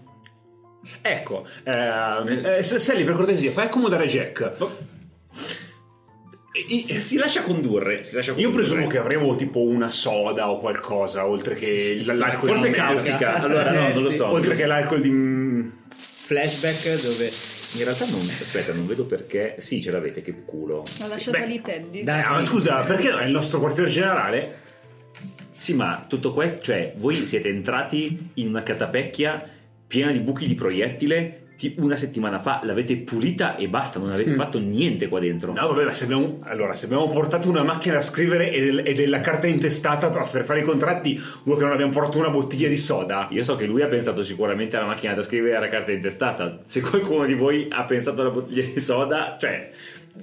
Ecco, 1.00 1.46
ehm, 1.64 2.44
eh, 2.44 2.62
Sally, 2.62 3.04
per 3.04 3.14
cortesia, 3.14 3.52
fai 3.52 3.64
accomodare 3.64 4.06
Jack. 4.06 4.52
Si, 6.62 7.00
si 7.00 7.16
lascia 7.16 7.42
condurre. 7.42 8.04
Si 8.04 8.14
lascia 8.14 8.30
Io 8.32 8.50
condurre. 8.50 8.64
presumo 8.64 8.86
che 8.86 8.98
avremo 8.98 9.34
tipo 9.36 9.60
una 9.62 9.90
soda 9.90 10.50
o 10.50 10.60
qualcosa, 10.60 11.26
oltre 11.26 11.54
che 11.56 12.00
l'alcol 12.04 12.50
Forse 12.50 12.68
di 12.68 12.72
caustica. 12.74 13.34
Allora, 13.34 13.72
no, 13.72 13.88
Eh, 13.88 13.92
non 13.94 14.02
lo 14.04 14.10
so. 14.10 14.28
Oltre 14.28 14.54
che 14.54 14.66
l'alcol 14.66 15.00
di... 15.00 15.72
Flashback 15.96 17.02
dove... 17.02 17.30
In 17.76 17.82
realtà 17.82 18.06
non. 18.06 18.20
Aspetta, 18.20 18.72
non 18.72 18.86
vedo 18.86 19.04
perché. 19.04 19.56
Sì, 19.58 19.82
ce 19.82 19.90
l'avete, 19.90 20.22
che 20.22 20.44
culo. 20.44 20.84
L'ha 21.00 21.08
lasciata 21.08 21.38
Beh, 21.38 21.46
lì 21.46 21.60
Teddy. 21.60 22.04
dai. 22.04 22.22
Ma 22.30 22.40
scusa, 22.42 22.76
perché 22.84 23.10
no? 23.10 23.18
È 23.18 23.24
il 23.24 23.32
nostro 23.32 23.58
quartiere 23.58 23.90
generale? 23.90 24.62
Sì, 25.56 25.74
ma 25.74 26.04
tutto 26.08 26.32
questo, 26.32 26.62
cioè, 26.62 26.94
voi 26.96 27.26
siete 27.26 27.48
entrati 27.48 28.30
in 28.34 28.46
una 28.48 28.62
catapecchia 28.62 29.48
piena 29.86 30.12
di 30.12 30.20
buchi 30.20 30.46
di 30.46 30.54
proiettile. 30.54 31.43
Una 31.78 31.96
settimana 31.96 32.38
fa 32.38 32.60
l'avete 32.64 32.96
pulita 32.98 33.56
e 33.56 33.68
basta, 33.68 33.98
non 33.98 34.10
avete 34.12 34.32
fatto 34.32 34.58
niente 34.58 35.08
qua 35.08 35.20
dentro. 35.20 35.52
No, 35.52 35.68
vabbè, 35.68 35.84
ma 35.84 35.94
se 35.94 36.04
abbiamo, 36.04 36.40
allora, 36.42 36.72
se 36.72 36.84
abbiamo 36.86 37.08
portato 37.08 37.48
una 37.48 37.62
macchina 37.62 37.94
da 37.94 38.00
scrivere 38.00 38.50
e, 38.52 38.60
del- 38.64 38.82
e 38.84 38.94
della 38.94 39.20
carta 39.20 39.46
intestata 39.46 40.08
per 40.10 40.44
fare 40.44 40.60
i 40.60 40.62
contratti, 40.64 41.20
vuoi 41.44 41.56
che 41.58 41.64
non 41.64 41.72
abbiamo 41.72 41.92
portato 41.92 42.18
una 42.18 42.30
bottiglia 42.30 42.68
di 42.68 42.76
soda? 42.76 43.28
Io 43.30 43.42
so 43.42 43.56
che 43.56 43.66
lui 43.66 43.82
ha 43.82 43.86
pensato 43.86 44.22
sicuramente 44.22 44.76
alla 44.76 44.86
macchina 44.86 45.14
da 45.14 45.22
scrivere 45.22 45.52
e 45.54 45.56
alla 45.56 45.68
carta 45.68 45.92
intestata. 45.92 46.60
Se 46.64 46.80
qualcuno 46.80 47.24
di 47.24 47.34
voi 47.34 47.66
ha 47.70 47.84
pensato 47.84 48.20
alla 48.20 48.30
bottiglia 48.30 48.64
di 48.64 48.80
soda, 48.80 49.36
cioè. 49.40 49.70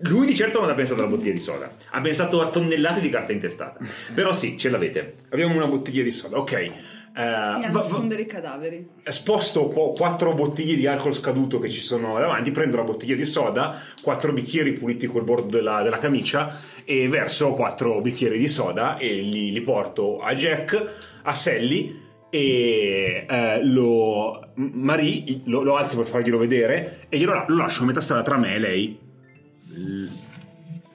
Lui 0.03 0.25
di 0.25 0.33
certo 0.33 0.61
non 0.61 0.69
ha 0.69 0.73
pensato 0.73 1.01
alla 1.01 1.09
bottiglia 1.09 1.33
di 1.33 1.39
soda, 1.39 1.69
ha 1.89 1.99
pensato 1.99 2.39
a 2.41 2.47
tonnellate 2.47 3.01
di 3.01 3.09
carta 3.09 3.33
intestata. 3.33 3.77
Però 4.13 4.31
sì, 4.31 4.57
ce 4.57 4.69
l'avete. 4.69 5.15
Abbiamo 5.31 5.53
una 5.55 5.67
bottiglia 5.67 6.01
di 6.01 6.11
soda, 6.11 6.37
ok. 6.37 6.71
Eh, 7.13 7.21
E 7.21 7.23
a 7.25 7.57
va- 7.59 7.67
va- 7.67 7.71
nascondere 7.79 8.21
i 8.21 8.25
cadaveri. 8.25 8.87
sposto 9.03 9.67
qu- 9.67 9.97
quattro 9.97 10.33
bottiglie 10.33 10.75
di 10.77 10.87
alcol 10.87 11.13
scaduto 11.13 11.59
che 11.59 11.69
ci 11.69 11.81
sono 11.81 12.17
davanti, 12.17 12.51
prendo 12.51 12.77
la 12.77 12.83
bottiglia 12.83 13.15
di 13.15 13.25
soda, 13.25 13.77
quattro 14.01 14.31
bicchieri 14.31 14.73
puliti 14.73 15.07
col 15.07 15.23
bordo 15.25 15.47
della, 15.57 15.81
della 15.81 15.99
camicia 15.99 16.57
e 16.85 17.09
verso 17.09 17.53
quattro 17.53 17.99
bicchieri 17.99 18.37
di 18.39 18.47
soda 18.47 18.97
e 18.97 19.13
li, 19.21 19.51
li 19.51 19.61
porto 19.61 20.21
a 20.21 20.33
Jack, 20.33 20.89
a 21.23 21.33
Sally 21.33 21.99
e 22.29 23.25
eh, 23.29 23.59
lo, 23.65 24.51
Marie 24.55 25.41
lo, 25.45 25.63
lo 25.63 25.75
alzo 25.75 25.97
per 25.97 26.05
farglielo 26.07 26.37
vedere 26.37 27.07
e 27.09 27.17
glielo 27.17 27.43
lo 27.45 27.57
lascio 27.57 27.83
a 27.83 27.87
metà 27.87 27.99
strada 27.99 28.21
tra 28.21 28.37
me 28.37 28.55
e 28.55 28.59
lei 28.59 28.97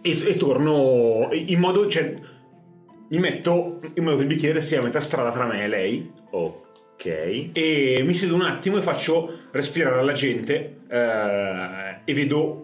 e, 0.00 0.10
e 0.28 0.36
torno 0.36 1.28
in 1.32 1.58
modo 1.58 1.86
cioè 1.88 2.14
mi 3.08 3.18
metto 3.18 3.80
in 3.94 4.02
modo 4.02 4.16
che 4.16 4.22
il 4.22 4.28
bicchiere 4.28 4.60
sia 4.60 4.80
a 4.80 4.82
metà 4.82 5.00
strada 5.00 5.30
tra 5.32 5.46
me 5.46 5.62
e 5.64 5.68
lei 5.68 6.12
Ok. 6.30 7.04
e 7.06 8.02
mi 8.04 8.12
siedo 8.14 8.34
un 8.34 8.42
attimo 8.42 8.78
e 8.78 8.82
faccio 8.82 9.48
respirare 9.52 10.00
alla 10.00 10.12
gente 10.12 10.80
eh, 10.88 12.00
e 12.04 12.14
vedo 12.14 12.62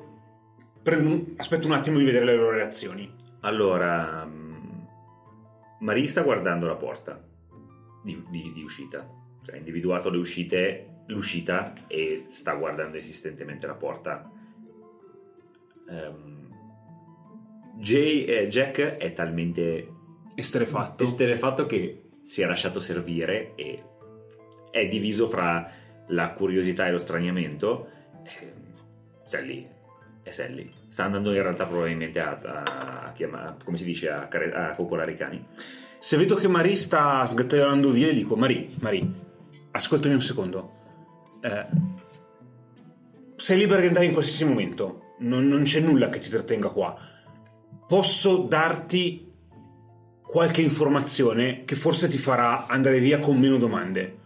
prendo 0.83 1.27
aspetto 1.37 1.67
un 1.67 1.75
attimo 1.75 1.99
di 1.99 2.05
vedere 2.05 2.25
le 2.25 2.35
loro 2.37 2.51
reazioni 2.57 3.09
Allora, 3.41 4.25
mm, 4.27 4.81
Marie 5.81 6.07
sta 6.07 6.23
guardando 6.23 6.67
la 6.67 6.77
porta 6.77 7.23
di, 8.03 8.21
di- 8.31 8.53
di 8.53 8.63
uscita, 8.63 9.09
cioè 9.45 9.55
ha 9.55 9.59
individuato 9.59 10.11
le 10.11 10.19
uscite, 10.19 10.87
l'uscita 11.07 11.73
e 11.87 12.27
sta 12.31 12.55
guardando 12.55 12.97
insistentemente 12.97 13.67
la 13.69 13.75
porta. 13.75 14.29
Ehm, 15.89 16.49
Jay, 17.77 18.25
eh, 18.25 18.49
Jack 18.49 18.81
è 18.81 19.13
talmente 19.13 19.89
esterefatto 20.35 21.03
esterefatto 21.05 21.67
che 21.67 22.11
si 22.21 22.43
è 22.43 22.47
lasciato 22.47 22.81
servire 22.81 23.55
e 23.55 23.83
è 24.71 24.87
diviso 24.87 25.29
fra 25.29 25.71
la 26.09 26.31
curiosità 26.31 26.87
e 26.87 26.91
lo 26.91 26.99
straniamento. 26.99 27.89
Eh, 28.23 28.53
Sally 29.25 29.69
è 30.23 30.31
Sally. 30.31 30.73
Sta 30.89 31.05
andando 31.05 31.33
in 31.35 31.43
realtà 31.43 31.67
probabilmente 31.67 32.21
a, 32.21 32.39
a, 32.43 33.03
a 33.07 33.13
chiamare, 33.13 33.57
come 33.65 33.77
si 33.77 33.85
dice, 33.85 34.11
a, 34.11 34.29
a 34.29 34.75
coccolare 34.75 35.13
i 35.13 35.17
cani. 35.17 35.47
se 35.99 36.17
vedo 36.17 36.35
che 36.35 36.49
Marie 36.49 36.75
sta 36.75 37.25
sgattaiolando 37.25 37.91
via 37.91 38.11
gli 38.11 38.17
dico 38.17 38.35
Marie, 38.35 38.69
Marie 38.81 39.09
ascoltami 39.71 40.15
un 40.15 40.21
secondo 40.21 40.81
Eh, 41.41 41.67
sei 43.37 43.59
libera 43.59 43.81
di 43.81 43.87
andare 43.87 44.07
in 44.07 44.13
qualsiasi 44.13 44.45
momento 44.45 45.15
non, 45.21 45.47
non 45.47 45.63
c'è 45.63 45.81
nulla 45.81 46.09
che 46.09 46.19
ti 46.19 46.29
trattenga 46.29 46.71
qua 46.71 46.97
posso 47.87 48.39
darti 48.39 49.32
qualche 50.33 50.63
informazione 50.63 51.65
che 51.67 51.77
forse 51.77 52.09
ti 52.09 52.17
farà 52.17 52.67
andare 52.67 52.99
via 53.01 53.19
con 53.19 53.39
meno 53.39 53.59
domande 53.59 54.21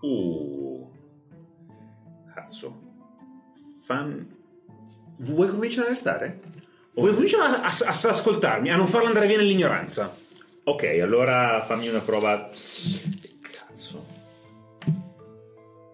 Uh, 0.00 0.90
cazzo. 2.32 2.80
Fan... 3.84 4.26
Vuoi 5.18 5.48
cominciare 5.48 5.88
a 5.88 5.90
restare? 5.90 6.40
Vuoi 6.94 7.12
cominciare 7.12 7.56
a, 7.56 7.62
a- 7.64 7.86
a 7.86 8.08
ascoltarmi, 8.08 8.70
a 8.70 8.76
non 8.76 8.86
farla 8.86 9.08
andare 9.08 9.26
via 9.26 9.36
nell'ignoranza? 9.36 10.16
Ok, 10.64 10.84
allora 11.02 11.62
fammi 11.66 11.88
una 11.88 12.00
prova. 12.00 12.48
Cazzo. 13.42 14.06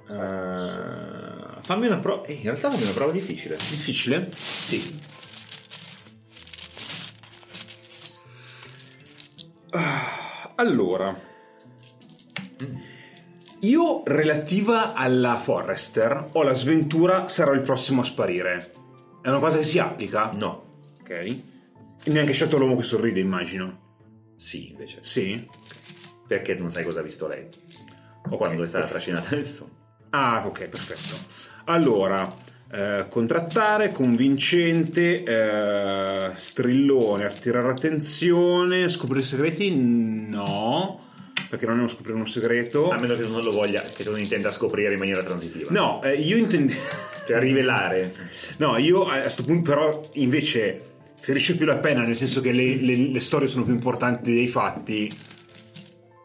Eh, 0.09 1.61
fammi 1.63 1.87
una 1.87 1.99
prova. 1.99 2.29
in 2.29 2.43
realtà 2.43 2.71
fammi 2.71 2.85
una 2.85 2.93
prova 2.93 3.11
difficile. 3.11 3.57
Difficile? 3.57 4.29
Sì. 4.33 5.01
Allora, 10.57 11.19
io 13.61 14.03
relativa 14.05 14.95
alla 14.95 15.37
Forrester 15.37 16.27
ho 16.33 16.43
la 16.43 16.55
sventura 16.55 17.29
sarò 17.29 17.53
il 17.53 17.63
prossimo 17.63 18.01
a 18.01 18.05
sparire. 18.05 18.73
È 19.23 19.29
una 19.29 19.39
cosa 19.39 19.59
che 19.59 19.65
si 19.65 19.79
applica? 19.79 20.31
No. 20.33 20.79
Ok. 21.01 21.11
E 21.11 21.43
neanche 22.11 22.33
scelto 22.33 22.59
l'uomo 22.59 22.77
che 22.77 22.83
sorride, 22.85 23.21
immagino. 23.21 23.85
Sì, 24.37 24.71
invece. 24.71 24.99
Sì? 25.03 25.49
Perché 26.27 26.55
non 26.55 26.71
sai 26.71 26.85
cosa 26.85 27.01
ha 27.01 27.03
visto 27.03 27.27
lei. 27.27 27.49
O 28.31 28.37
quando 28.37 28.63
è 28.63 28.69
stata 28.69 28.87
trascinata 28.87 29.35
nel 29.35 29.45
sonno. 29.45 29.71
Ah, 30.11 30.45
ok, 30.47 30.69
perfetto. 30.69 31.35
Allora, 31.65 32.27
eh, 32.73 33.07
contrattare, 33.09 33.93
convincente, 33.93 35.23
eh, 35.23 36.31
strillone, 36.35 37.25
attirare 37.25 37.69
attenzione, 37.69 38.89
scoprire 38.89 39.25
segreti? 39.25 39.75
No, 39.75 41.05
perché 41.49 41.67
non 41.67 41.77
è 41.77 41.79
uno 41.79 41.89
scoprire 41.89 42.19
un 42.19 42.29
segreto. 42.29 42.91
A 42.91 42.99
meno 43.01 43.15
che 43.15 43.23
tu 43.23 43.31
non 43.33 43.43
lo 43.45 43.53
voglia, 43.53 43.81
che 43.81 44.03
tu 44.03 44.11
non 44.11 44.21
intenda 44.21 44.51
scoprire 44.51 44.93
in 44.93 44.99
maniera 44.99 45.23
transitiva. 45.23 45.71
No, 45.71 46.03
eh, 46.03 46.15
io 46.15 46.37
intendevo... 46.37 46.81
Cioè 47.27 47.41
rivelare. 47.41 48.15
No, 48.59 48.77
io 48.77 49.09
a 49.09 49.19
questo 49.19 49.43
punto 49.43 49.71
però 49.71 50.11
invece 50.15 50.81
ferisce 51.21 51.57
più 51.57 51.67
la 51.67 51.77
pena, 51.77 52.03
nel 52.03 52.15
senso 52.15 52.41
che 52.41 52.53
le, 52.53 52.77
le- 52.77 53.11
le 53.11 53.21
storie 53.21 53.49
sono 53.49 53.65
più 53.65 53.73
importanti 53.73 54.33
dei 54.33 54.47
fatti. 54.47 55.11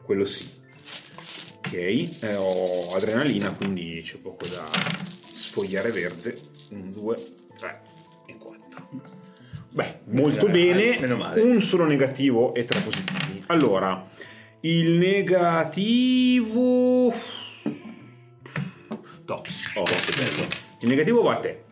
Quello 0.04 0.26
sì. 0.26 0.48
Ok, 1.58 1.74
eh, 1.74 2.36
ho 2.38 2.96
adrenalina, 2.96 3.52
quindi 3.52 4.02
c'è 4.04 4.18
poco 4.18 4.46
da 4.48 4.64
sfogliare 5.52 5.92
verde. 5.92 6.34
Un, 6.72 6.92
due, 6.92 7.18
tre 7.58 7.82
e 8.26 8.38
quattro. 8.38 8.88
Beh, 9.74 10.00
molto 10.06 10.48
bene. 10.48 10.92
male, 10.92 11.00
meno 11.00 11.18
male. 11.18 11.42
Un 11.42 11.62
solo 11.62 11.86
negativo 11.86 12.54
e 12.54 12.64
tre 12.64 12.80
positivi. 12.80 13.44
Allora, 13.48 14.08
il 14.62 14.92
negativo... 14.92 15.94
No. 19.26 19.42
Oh, 19.76 19.84
che 19.84 20.14
bello. 20.16 20.48
Il 20.80 20.88
negativo 20.88 21.22
va 21.22 21.34
a 21.34 21.40
te. 21.40 21.64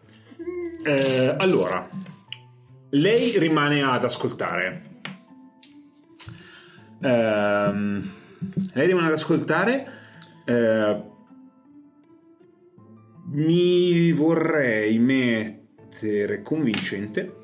Eh, 0.84 1.36
allora, 1.38 1.88
lei 2.90 3.38
rimane 3.40 3.82
ad 3.82 4.04
ascoltare. 4.04 5.02
Ehm, 7.02 8.12
lei 8.74 8.88
rimane 8.88 9.08
ad 9.08 9.14
ascoltare. 9.14 9.88
Eh, 10.46 11.02
mi 13.32 14.12
vorrei 14.12 14.98
mettere 15.00 16.42
convincente. 16.42 17.36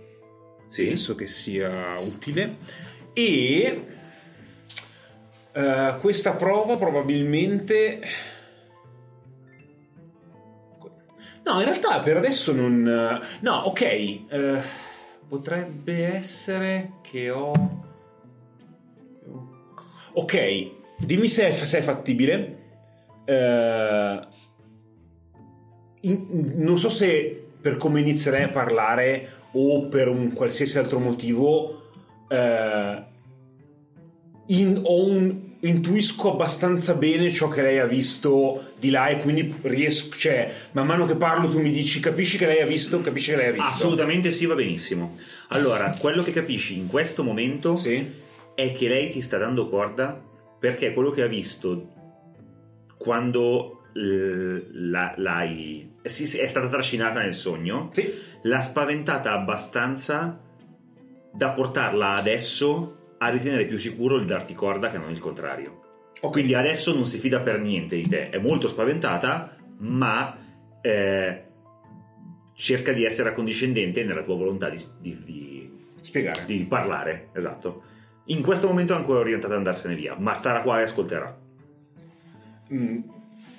Sì. 0.68 0.86
Penso 0.86 1.16
che 1.16 1.28
sia 1.28 2.00
utile. 2.00 2.58
E 3.14 3.86
eh, 5.52 5.98
questa 6.00 6.34
prova 6.34 6.76
probabilmente. 6.78 8.02
No, 11.44 11.60
in 11.60 11.66
realtà 11.66 12.00
per 12.00 12.18
adesso 12.18 12.54
non. 12.54 13.22
No, 13.40 13.54
ok. 13.54 13.82
eh, 13.82 14.62
potrebbe 15.28 16.16
essere 16.16 16.94
che 17.02 17.30
ho. 17.30 17.84
Ok, 20.14 20.72
dimmi 20.98 21.28
se 21.28 21.50
è, 21.50 21.66
se 21.66 21.80
è 21.80 21.82
fattibile. 21.82 22.64
Eh, 23.26 24.28
in- 26.10 26.54
non 26.56 26.78
so 26.78 26.90
se 26.90 27.44
per 27.62 27.78
come 27.78 28.00
inizierei 28.00 28.44
a 28.44 28.50
parlare 28.50 29.30
o 29.54 29.88
per 29.88 30.08
un 30.08 30.34
qualsiasi 30.34 30.78
altro 30.78 31.00
motivo, 31.00 31.90
eh, 32.30 33.04
in- 34.48 34.80
ho 34.84 35.06
un- 35.06 35.44
intuisco 35.62 36.34
abbastanza 36.34 36.94
bene 36.94 37.32
ciò 37.32 37.48
che 37.48 37.64
lei 37.64 37.80
ha 37.80 37.88
visto 37.88 38.66
di 38.80 38.92
là 38.92 39.08
e 39.08 39.20
quindi 39.20 39.56
riesco, 39.64 40.16
cioè, 40.16 40.52
man 40.74 40.86
mano 40.86 41.08
che 41.08 41.16
parlo 41.16 41.50
tu 41.50 41.60
mi 41.60 41.72
dici 41.72 42.00
capisci 42.00 42.38
che 42.38 42.46
lei 42.46 42.62
ha 42.62 42.66
visto, 42.68 43.02
capisci 43.02 43.32
che 43.32 43.38
lei 43.38 43.48
ha 43.48 43.52
visto. 43.52 43.68
Assolutamente 43.68 44.30
sì, 44.30 44.46
va 44.46 44.54
benissimo. 44.54 45.16
Allora, 45.50 45.96
quello 46.00 46.22
che 46.22 46.32
capisci 46.32 46.78
in 46.78 46.88
questo 46.88 47.24
momento 47.24 47.78
Sì. 47.78 48.06
è 48.54 48.74
che 48.74 48.88
lei 48.88 49.10
ti 49.10 49.22
sta 49.22 49.38
dando 49.40 49.68
corda 49.70 50.22
perché 50.60 50.94
quello 50.94 51.10
che 51.10 51.24
ha 51.24 51.28
visto 51.28 51.88
quando 52.98 53.75
la- 53.98 55.14
l'hai 55.18 55.94
sì, 56.02 56.28
sì, 56.28 56.38
è 56.40 56.48
stata 56.48 56.68
trascinata 56.68 57.22
nel 57.22 57.34
sogno 57.34 57.90
Sì. 57.94 58.12
l'ha 58.44 58.60
spaventata 58.60 59.32
abbastanza 59.32 60.38
da 61.32 61.50
portarla 61.52 62.16
adesso 62.16 62.98
a 63.20 63.30
ritenere 63.30 63.66
più 63.66 63.78
sicuro 63.78 64.18
il 64.18 64.26
darti 64.26 64.54
corda 64.54 64.90
che 64.90 64.98
non 64.98 65.12
il 65.12 65.20
contrario 65.20 65.82
Ok. 66.20 66.32
quindi 66.32 66.54
adesso 66.56 66.94
non 66.94 67.06
si 67.06 67.18
fida 67.20 67.40
per 67.40 67.60
niente 67.60 67.96
di 67.96 68.08
te 68.08 68.30
è 68.30 68.38
molto 68.38 68.68
spaventata 68.68 69.56
ma 69.78 70.38
eh, 70.82 71.44
cerca 72.54 72.92
di 72.92 73.04
essere 73.06 73.30
accondiscendente 73.30 74.04
nella 74.04 74.24
tua 74.24 74.36
volontà 74.36 74.70
di- 74.70 74.84
di- 75.00 75.24
di 75.24 75.72
Spiegare. 76.02 76.46
di 76.46 76.64
parlare, 76.66 77.30
esatto. 77.34 77.84
In 78.26 78.42
questo 78.44 78.68
momento 78.68 78.94
è 78.94 78.96
ancora 78.96 79.20
orientata 79.20 79.54
ad 79.54 79.60
andarsene 79.60 79.96
via, 79.96 80.16
ma 80.18 80.34
starà 80.34 80.62
qua 80.62 80.80
e 80.80 80.84
ascolterà. 80.84 81.38
Mm, 82.74 83.00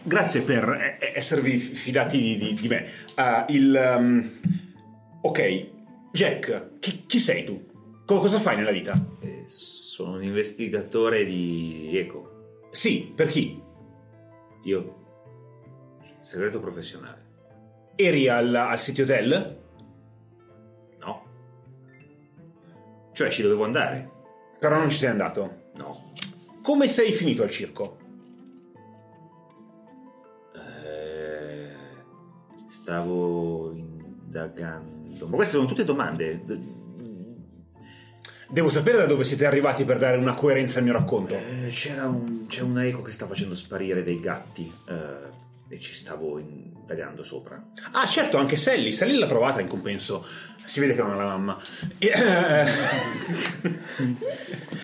Grazie 0.07 0.43
per 0.43 0.69
eh, 1.01 1.13
esservi 1.15 1.59
fidati 1.59 2.17
di, 2.17 2.37
di- 2.37 2.53
di 2.53 2.69
me. 2.69 2.87
Ah, 3.17 3.45
il, 3.49 3.95
um, 3.99 4.31
ok, 5.21 5.67
Jack, 6.13 6.79
chi, 6.79 7.05
chi 7.07 7.19
sei 7.19 7.45
tu? 7.45 7.67
Co- 8.05 8.21
cosa 8.21 8.39
fai 8.39 8.55
nella 8.57 8.71
vita? 8.71 8.95
Eh, 9.21 9.43
sono 9.47 10.13
un 10.15 10.23
investigatore 10.23 11.25
di 11.25 11.91
Eco. 11.99 12.69
Sì, 12.71 13.13
per 13.15 13.29
chi? 13.29 13.61
Io. 14.63 15.05
Segreto 16.21 16.61
professionale. 16.61 17.25
Eri 17.97 18.29
al, 18.29 18.55
al 18.55 18.79
City 18.79 19.03
Hotel? 19.03 19.59
No. 21.01 21.25
Cioè 23.13 23.29
ci 23.31 23.43
dovevo 23.43 23.65
andare? 23.65 24.09
Però 24.61 24.77
non 24.79 24.89
ci 24.89 24.99
sei 24.99 25.09
andato. 25.09 25.71
No. 25.75 26.13
Come 26.63 26.87
sei 26.87 27.13
finito 27.13 27.43
al 27.43 27.51
circo? 27.51 27.99
Stavo 32.87 33.73
indagando. 33.73 35.27
Ma 35.27 35.35
queste 35.35 35.57
sono 35.57 35.67
tutte 35.67 35.83
domande. 35.83 36.41
Devo 38.49 38.69
sapere 38.69 38.99
da 38.99 39.07
dove 39.07 39.25
siete 39.25 39.45
arrivati 39.45 39.85
per 39.85 39.99
dare 39.99 40.17
una 40.17 40.35
coerenza 40.35 40.79
al 40.79 40.85
mio 40.85 40.93
racconto. 40.93 41.35
Eh, 41.35 41.67
c'era 41.71 42.07
un, 42.07 42.47
c'è 42.47 42.63
un 42.63 42.79
eco 42.79 43.03
che 43.03 43.11
sta 43.11 43.27
facendo 43.27 43.57
sparire 43.57 44.05
dei 44.05 44.21
gatti 44.21 44.73
eh, 44.89 45.75
e 45.75 45.81
ci 45.81 45.95
stavo 45.95 46.39
indagando 46.39 47.25
sopra. 47.25 47.61
Ah, 47.91 48.07
certo, 48.07 48.37
anche 48.37 48.57
Sally. 48.57 48.93
Sally 48.93 49.19
l'ha 49.19 49.27
trovata 49.27 49.61
in 49.61 49.67
compenso. 49.67 50.25
Si 50.65 50.79
vede 50.79 50.95
che 50.95 51.03
non 51.03 51.11
ha 51.11 51.17
la 51.17 51.25
mamma. 51.25 51.59
E, 51.99 52.07
eh, 52.07 52.67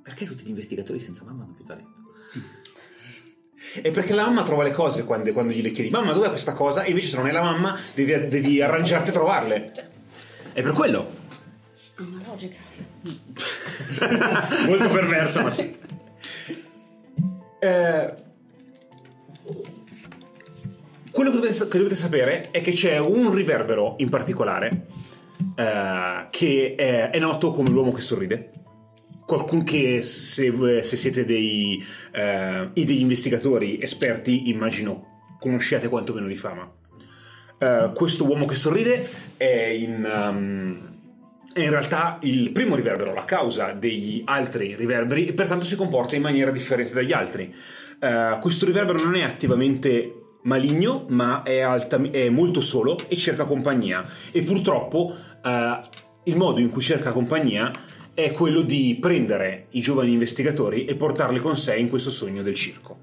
Perché 0.02 0.26
tutti 0.26 0.42
gli 0.42 0.48
investigatori 0.48 0.98
senza 0.98 1.22
mamma 1.24 1.44
hanno 1.44 1.52
più 1.54 1.64
talento? 1.64 2.01
È 3.80 3.90
perché 3.90 4.12
la 4.12 4.26
mamma 4.26 4.42
trova 4.42 4.62
le 4.62 4.70
cose 4.70 5.04
quando, 5.04 5.32
quando 5.32 5.52
gliele 5.52 5.70
chiedi. 5.70 5.90
Mamma, 5.90 6.12
dov'è 6.12 6.28
questa 6.28 6.52
cosa? 6.52 6.82
E 6.82 6.90
invece 6.90 7.08
se 7.08 7.16
non 7.16 7.28
è 7.28 7.32
la 7.32 7.42
mamma, 7.42 7.78
devi, 7.94 8.28
devi 8.28 8.60
arrangiarti 8.60 9.10
a 9.10 9.12
trovarle. 9.12 9.72
È 10.52 10.60
per 10.62 10.72
quello. 10.72 11.10
Ha 11.96 12.02
una 12.02 12.22
logica. 12.26 12.56
Molto 14.66 14.88
perversa, 14.90 15.42
ma 15.42 15.50
sì. 15.50 15.78
Eh, 17.58 18.14
quello 21.10 21.30
che 21.30 21.36
dovete, 21.36 21.68
che 21.68 21.78
dovete 21.78 21.96
sapere 21.96 22.48
è 22.50 22.62
che 22.62 22.72
c'è 22.72 22.98
un 22.98 23.32
riverbero 23.32 23.94
in 23.98 24.08
particolare 24.08 24.86
eh, 25.54 26.26
che 26.30 26.74
è, 26.76 27.10
è 27.10 27.18
noto 27.18 27.52
come 27.52 27.70
l'uomo 27.70 27.92
che 27.92 28.00
sorride. 28.00 28.50
Qualcuno 29.32 29.64
che 29.64 30.02
se, 30.02 30.82
se 30.82 30.96
siete 30.98 31.24
dei, 31.24 31.82
eh, 32.12 32.68
degli 32.74 33.00
investigatori 33.00 33.80
esperti, 33.80 34.50
immagino 34.50 35.36
conosciate 35.40 35.88
quantomeno 35.88 36.26
di 36.26 36.34
fama. 36.34 36.70
Eh, 37.56 37.92
questo 37.94 38.26
uomo 38.26 38.44
che 38.44 38.54
sorride 38.54 39.08
è 39.38 39.68
in, 39.74 40.04
um, 40.04 40.98
è 41.50 41.60
in 41.60 41.70
realtà 41.70 42.18
il 42.24 42.50
primo 42.50 42.76
riverbero, 42.76 43.14
la 43.14 43.24
causa 43.24 43.72
degli 43.72 44.20
altri 44.26 44.76
riverberi 44.76 45.28
e 45.28 45.32
pertanto 45.32 45.64
si 45.64 45.76
comporta 45.76 46.14
in 46.14 46.20
maniera 46.20 46.50
differente 46.50 46.92
dagli 46.92 47.12
altri. 47.12 47.54
Eh, 48.00 48.36
questo 48.38 48.66
riverbero 48.66 49.02
non 49.02 49.14
è 49.14 49.22
attivamente 49.22 50.12
maligno, 50.42 51.06
ma 51.08 51.42
è, 51.42 51.60
alta- 51.60 52.02
è 52.10 52.28
molto 52.28 52.60
solo 52.60 52.98
e 53.08 53.16
cerca 53.16 53.46
compagnia. 53.46 54.04
E 54.30 54.42
purtroppo 54.42 55.16
eh, 55.42 55.80
il 56.24 56.36
modo 56.36 56.60
in 56.60 56.68
cui 56.68 56.82
cerca 56.82 57.12
compagnia 57.12 57.72
è 58.14 58.32
quello 58.32 58.62
di 58.62 58.96
prendere 59.00 59.66
i 59.70 59.80
giovani 59.80 60.12
investigatori 60.12 60.84
e 60.84 60.96
portarli 60.96 61.40
con 61.40 61.56
sé 61.56 61.76
in 61.76 61.88
questo 61.88 62.10
sogno 62.10 62.42
del 62.42 62.54
circo. 62.54 62.98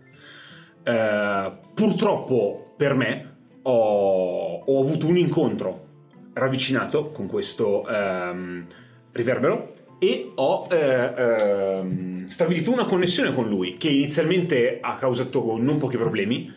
Eh, 0.83 1.51
purtroppo 1.73 2.73
per 2.77 2.93
me 2.93 3.37
ho, 3.63 4.63
ho 4.65 4.81
avuto 4.81 5.07
un 5.07 5.17
incontro 5.17 5.87
ravvicinato 6.33 7.11
con 7.11 7.27
questo 7.27 7.87
ehm, 7.87 8.65
riverbero 9.11 9.71
e 9.99 10.31
ho 10.35 10.67
eh, 10.71 11.13
ehm, 11.17 12.25
stabilito 12.27 12.71
una 12.71 12.85
connessione 12.85 13.33
con 13.33 13.47
lui 13.49 13.77
che 13.77 13.89
inizialmente 13.89 14.79
ha 14.81 14.97
causato 14.97 15.57
non 15.57 15.77
pochi 15.77 15.97
problemi. 15.97 16.51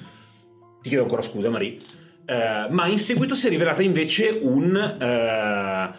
Ti 0.80 0.88
chiedo 0.88 1.04
ancora 1.04 1.22
scusa, 1.22 1.50
Marie. 1.50 1.78
Eh, 2.24 2.66
ma 2.70 2.86
in 2.86 2.98
seguito 2.98 3.34
si 3.34 3.48
è 3.48 3.50
rivelata 3.50 3.82
invece 3.82 4.38
un, 4.42 4.76
eh, 4.76 5.90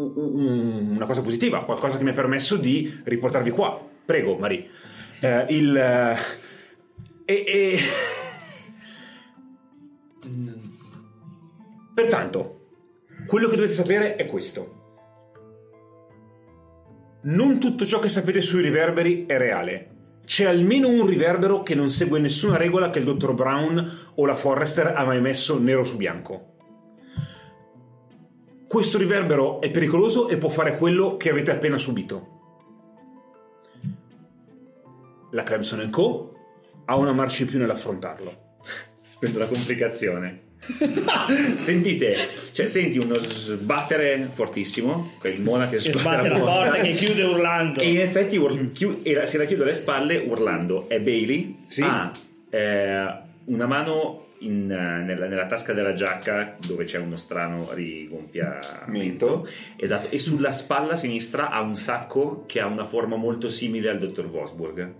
una 0.00 1.06
cosa 1.06 1.22
positiva, 1.22 1.64
qualcosa 1.64 1.96
che 1.96 2.04
mi 2.04 2.10
ha 2.10 2.14
permesso 2.14 2.56
di 2.56 3.00
riportarvi 3.04 3.50
qua. 3.50 3.80
Prego, 4.04 4.36
Marie. 4.36 4.66
Eh, 5.20 5.46
il. 5.50 5.76
eh, 5.76 6.16
e- 7.24 7.44
e- 7.46 7.78
Pertanto, 11.94 12.66
quello 13.26 13.48
che 13.48 13.56
dovete 13.56 13.72
sapere 13.72 14.16
è 14.16 14.26
questo. 14.26 14.74
Non 17.22 17.58
tutto 17.58 17.84
ciò 17.86 17.98
che 17.98 18.08
sapete 18.08 18.40
sui 18.40 18.62
riverberi 18.62 19.24
è 19.26 19.38
reale. 19.38 19.90
C'è 20.26 20.44
almeno 20.44 20.88
un 20.88 21.06
riverbero 21.06 21.62
che 21.62 21.74
non 21.74 21.90
segue 21.90 22.18
nessuna 22.18 22.56
regola 22.56 22.90
che 22.90 22.98
il 22.98 23.04
dottor 23.04 23.32
Brown 23.32 23.98
o 24.16 24.26
la 24.26 24.36
Forrester 24.36 24.92
ha 24.94 25.04
mai 25.04 25.20
messo 25.20 25.58
nero 25.58 25.84
su 25.84 25.96
bianco. 25.96 26.55
Questo 28.66 28.98
riverbero 28.98 29.60
è 29.60 29.70
pericoloso 29.70 30.28
e 30.28 30.36
può 30.38 30.48
fare 30.48 30.76
quello 30.76 31.16
che 31.16 31.30
avete 31.30 31.50
appena 31.52 31.78
subito. 31.78 32.34
La 35.30 35.42
Clemson 35.42 35.88
Co. 35.90 36.34
ha 36.86 36.96
una 36.96 37.12
marcia 37.12 37.42
in 37.42 37.48
più 37.48 37.58
nell'affrontarlo. 37.58 38.36
Spendo 39.02 39.38
la 39.38 39.46
complicazione. 39.46 40.42
Sentite, 41.58 42.16
cioè, 42.52 42.66
senti 42.66 42.98
uno 42.98 43.14
sbattere 43.18 44.28
fortissimo, 44.32 45.12
il 45.22 45.40
mona 45.40 45.68
che 45.68 45.78
sbatte, 45.78 45.98
sbatte 46.00 46.28
la 46.28 46.38
porta 46.38 46.70
che 46.80 46.94
chiude 46.94 47.22
urlando. 47.22 47.80
E 47.80 47.90
in 47.90 48.00
effetti 48.00 48.36
ur- 48.36 48.72
chiu- 48.72 48.98
e 49.04 49.14
la- 49.14 49.26
si 49.26 49.36
racchiude 49.36 49.64
le 49.64 49.74
spalle 49.74 50.16
urlando. 50.16 50.88
È 50.88 50.98
Bailey, 50.98 51.64
Sì. 51.68 51.82
ha 51.82 52.10
eh, 52.50 53.14
una 53.44 53.66
mano 53.66 54.25
in, 54.40 54.70
eh, 54.70 55.02
nella, 55.04 55.26
nella 55.26 55.46
tasca 55.46 55.72
della 55.72 55.92
giacca 55.94 56.56
dove 56.66 56.84
c'è 56.84 56.98
uno 56.98 57.16
strano 57.16 57.72
rigonfiamento. 57.72 58.84
Mento. 58.86 59.48
Esatto, 59.76 60.08
e 60.10 60.18
sulla 60.18 60.50
spalla 60.50 60.96
sinistra 60.96 61.50
ha 61.50 61.60
un 61.60 61.74
sacco 61.74 62.44
che 62.46 62.60
ha 62.60 62.66
una 62.66 62.84
forma 62.84 63.16
molto 63.16 63.48
simile 63.48 63.90
al 63.90 63.98
dottor 63.98 64.28
Vosburg. 64.28 64.92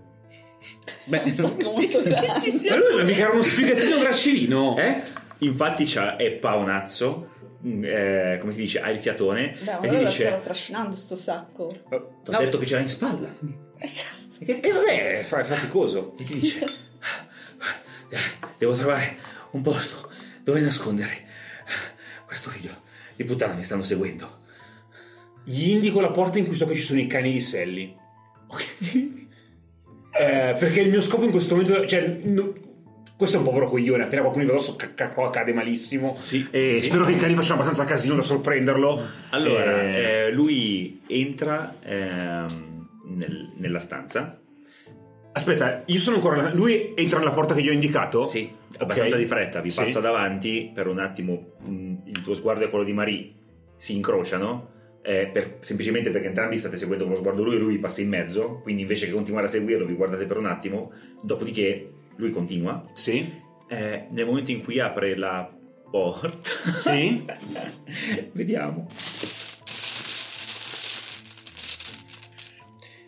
Beh, 1.05 1.21
Molto 1.37 2.01
Ma 2.09 2.75
lui 2.77 3.03
mica 3.05 3.21
era 3.21 3.31
uno 3.31 3.43
sfigatino 3.43 3.99
gracilino. 3.99 4.75
Eh? 4.77 5.01
Infatti 5.39 5.85
c'ha, 5.85 6.15
è 6.15 6.31
paonazzo, 6.31 7.29
mm, 7.65 7.83
eh, 7.85 8.37
come 8.39 8.51
si 8.51 8.61
dice, 8.61 8.81
ha 8.81 8.89
il 8.89 8.97
fiatone 8.97 9.55
Beh, 9.61 9.77
e 9.87 9.89
ti 9.89 9.97
dice... 9.97 10.25
stava 10.25 10.41
trascinando 10.41 10.95
sto 10.95 11.15
sacco. 11.15 11.67
Ti 11.87 11.93
ho 11.95 12.31
No. 12.31 12.39
detto 12.39 12.57
che 12.57 12.65
ce 12.65 12.75
l'ha 12.75 12.81
in 12.81 12.89
spalla. 12.89 13.27
E 14.39 14.59
che 14.59 14.69
cos'è? 14.69 15.23
Fa- 15.27 15.39
È 15.39 15.43
faticoso. 15.43 16.15
E 16.19 16.23
ti 16.23 16.33
dice: 16.35 16.63
Devo 18.57 18.73
trovare 18.73 19.17
un 19.51 19.61
posto 19.61 20.09
dove 20.43 20.59
nascondere 20.61 21.25
questo 22.25 22.49
figlio 22.49 22.71
di 23.15 23.23
puttana 23.23 23.53
mi 23.53 23.63
stanno 23.63 23.83
seguendo. 23.83 24.37
Gli 25.43 25.69
indico 25.69 26.01
la 26.01 26.11
porta 26.11 26.37
in 26.37 26.45
cui 26.45 26.55
so 26.55 26.65
che 26.67 26.75
ci 26.75 26.81
sono 26.81 26.99
i 26.99 27.07
cani 27.07 27.31
di 27.31 27.39
Sally. 27.41 27.95
Ok. 28.47 28.65
Eh, 30.19 30.55
perché 30.57 30.81
il 30.81 30.89
mio 30.89 31.01
scopo 31.01 31.25
in 31.25 31.29
questo 31.31 31.53
momento, 31.55 31.85
cioè, 31.85 32.07
no- 32.23 32.51
Questo 33.15 33.35
è 33.35 33.39
un 33.39 33.45
povero 33.45 33.67
coglione, 33.69 34.01
appena 34.03 34.21
qualcuno 34.21 34.45
va 34.45 34.53
addosso 34.53 34.75
ca- 34.75 34.91
ca- 34.95 35.09
qua 35.09 35.29
cade 35.29 35.53
malissimo. 35.53 36.17
Sì, 36.21 36.47
E 36.49 36.75
sì, 36.77 36.81
sì. 36.81 36.89
spero 36.89 37.05
che 37.05 37.11
i 37.11 37.17
cani 37.19 37.35
facciano 37.35 37.61
abbastanza 37.61 37.83
casino 37.85 38.15
da 38.15 38.21
sorprenderlo. 38.23 38.99
Allora, 39.29 39.79
Eh, 39.81 40.25
eh, 40.27 40.31
lui 40.31 41.01
entra 41.07 41.75
ehm, 41.83 42.87
nel- 43.15 43.51
nella 43.57 43.79
stanza. 43.79 44.39
Aspetta, 45.37 45.83
io 45.85 45.97
sono 45.99 46.15
ancora. 46.17 46.51
Lui 46.53 46.93
entra 46.95 47.19
nella 47.19 47.31
porta 47.31 47.53
che 47.53 47.61
gli 47.61 47.69
ho 47.69 47.73
indicato? 47.73 48.27
Sì, 48.27 48.49
abbastanza 48.77 49.15
di 49.17 49.25
fretta, 49.25 49.61
vi 49.61 49.69
Sì. 49.69 49.77
passa 49.81 49.99
davanti 49.99 50.71
per 50.73 50.87
un 50.87 50.99
attimo. 50.99 51.53
mh, 51.59 51.93
il 52.05 52.21
tuo 52.23 52.33
sguardo 52.33 52.63
e 52.65 52.69
quello 52.69 52.83
di 52.85 52.93
Marie 52.93 53.33
si 53.77 53.95
incrociano. 53.95 54.75
eh, 55.03 55.29
per- 55.31 55.59
semplicemente 55.61 56.09
perché 56.09 56.27
entrambi 56.27 56.57
state 56.57 56.75
seguendo 56.75 57.05
con 57.05 57.13
lo 57.13 57.19
sguardo 57.19 57.41
lui 57.41 57.55
e 57.55 57.59
lui 57.59 57.77
passa 57.77 58.01
in 58.01 58.09
mezzo. 58.09 58.59
Quindi 58.61 58.81
invece 58.81 59.05
che 59.05 59.13
continuare 59.13 59.45
a 59.45 59.49
seguirlo, 59.49 59.85
vi 59.85 59.93
guardate 59.93 60.25
per 60.25 60.35
un 60.35 60.47
attimo. 60.47 60.91
Dopodiché 61.23 61.89
lui 62.17 62.29
continua. 62.31 62.83
Sì. 62.93 63.25
Eh, 63.69 64.07
nel 64.09 64.25
momento 64.25 64.51
in 64.51 64.61
cui 64.65 64.79
apre 64.81 65.15
la 65.15 65.49
porta, 65.89 66.49
Sì. 66.75 67.23
vediamo. 68.33 68.87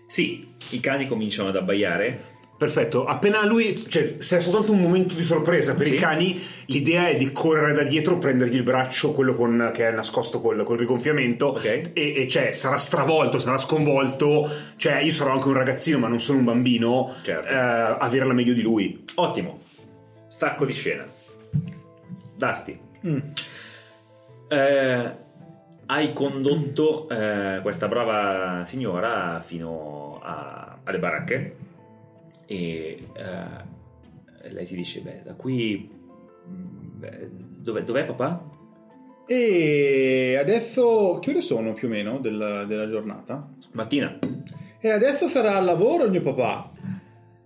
Sì, 0.06 0.49
i 0.72 0.80
cani 0.80 1.08
cominciano 1.08 1.50
ad 1.50 1.56
abbaiare. 1.56 2.38
Perfetto, 2.60 3.06
appena 3.06 3.46
lui, 3.46 3.86
cioè, 3.88 4.16
se 4.18 4.36
è 4.36 4.40
soltanto 4.42 4.74
un 4.74 4.82
momento 4.82 5.14
di 5.16 5.22
sorpresa 5.22 5.76
per 5.76 5.86
Sì. 5.86 5.94
i 5.94 5.98
cani, 5.98 6.42
l'idea 6.66 7.08
è 7.08 7.16
di 7.16 7.32
correre 7.32 7.72
da 7.72 7.84
dietro, 7.84 8.18
prendergli 8.18 8.56
il 8.56 8.64
braccio, 8.64 9.14
quello 9.14 9.34
con- 9.36 9.72
che 9.74 9.88
è 9.88 9.92
nascosto 9.92 10.42
col, 10.42 10.62
col 10.66 10.78
rigonfiamento, 10.78 11.48
Ok. 11.52 11.64
e, 11.66 11.92
e, 11.94 12.28
cioè 12.28 12.52
sarà 12.52 12.76
stravolto, 12.76 13.40
sarà 13.40 13.58
sconvolto. 13.58 14.50
Cioè, 14.76 15.00
io 15.00 15.12
sarò 15.12 15.32
anche 15.32 15.48
un 15.48 15.54
ragazzino, 15.54 16.00
ma 16.00 16.10
non 16.10 16.20
sono 16.20 16.40
un 16.40 16.44
bambino. 16.44 17.14
Certo. 17.22 17.48
eh, 17.48 17.56
averla 17.56 18.34
meglio 18.34 18.54
di 18.54 18.62
lui. 18.62 19.06
Ottimo. 19.16 19.60
Stacco 20.28 20.66
di 20.66 20.74
scena. 20.74 21.06
Dusty. 22.36 22.78
Mm. 23.08 23.18
Eh, 24.50 25.12
hai 25.86 26.14
condotto 26.14 27.08
eh, 27.10 27.60
questa 27.62 27.88
brava 27.88 28.64
signora 28.66 29.42
fino 29.46 30.06
a- 30.08 30.09
alle 30.22 31.00
baracche 31.00 31.58
e 32.46 33.08
eh, 33.14 34.50
lei 34.50 34.66
ti 34.66 34.76
dice, 34.76 35.02
beh, 35.02 35.22
da 35.24 35.34
qui... 35.34 35.90
mm, 36.48 37.00
beh, 37.00 37.30
dov'è, 37.32 37.84
dov'è 37.84 38.06
papà? 38.06 38.58
E 39.28 40.38
adesso 40.40 41.20
che 41.22 41.30
ore 41.30 41.42
sono 41.42 41.74
più 41.74 41.88
o 41.88 41.92
meno 41.92 42.18
del- 42.18 42.66
della 42.68 42.88
giornata? 42.88 43.48
Mattina. 43.74 44.18
E 44.80 44.90
adesso 44.90 45.28
sarà 45.28 45.58
al 45.58 45.66
lavoro 45.66 46.06
il 46.06 46.12
mio 46.12 46.24
papà. 46.24 46.72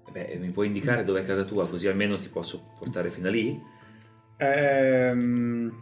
Beh, 0.10 0.38
mi 0.40 0.50
puoi 0.52 0.68
indicare 0.68 1.04
dov'è 1.04 1.26
casa 1.26 1.44
tua 1.44 1.68
così 1.68 1.88
almeno 1.88 2.18
ti 2.20 2.30
posso 2.30 2.64
portare 2.78 3.10
fino 3.10 3.28
a 3.28 3.32
lì? 3.32 3.60
Ehm, 4.38 5.80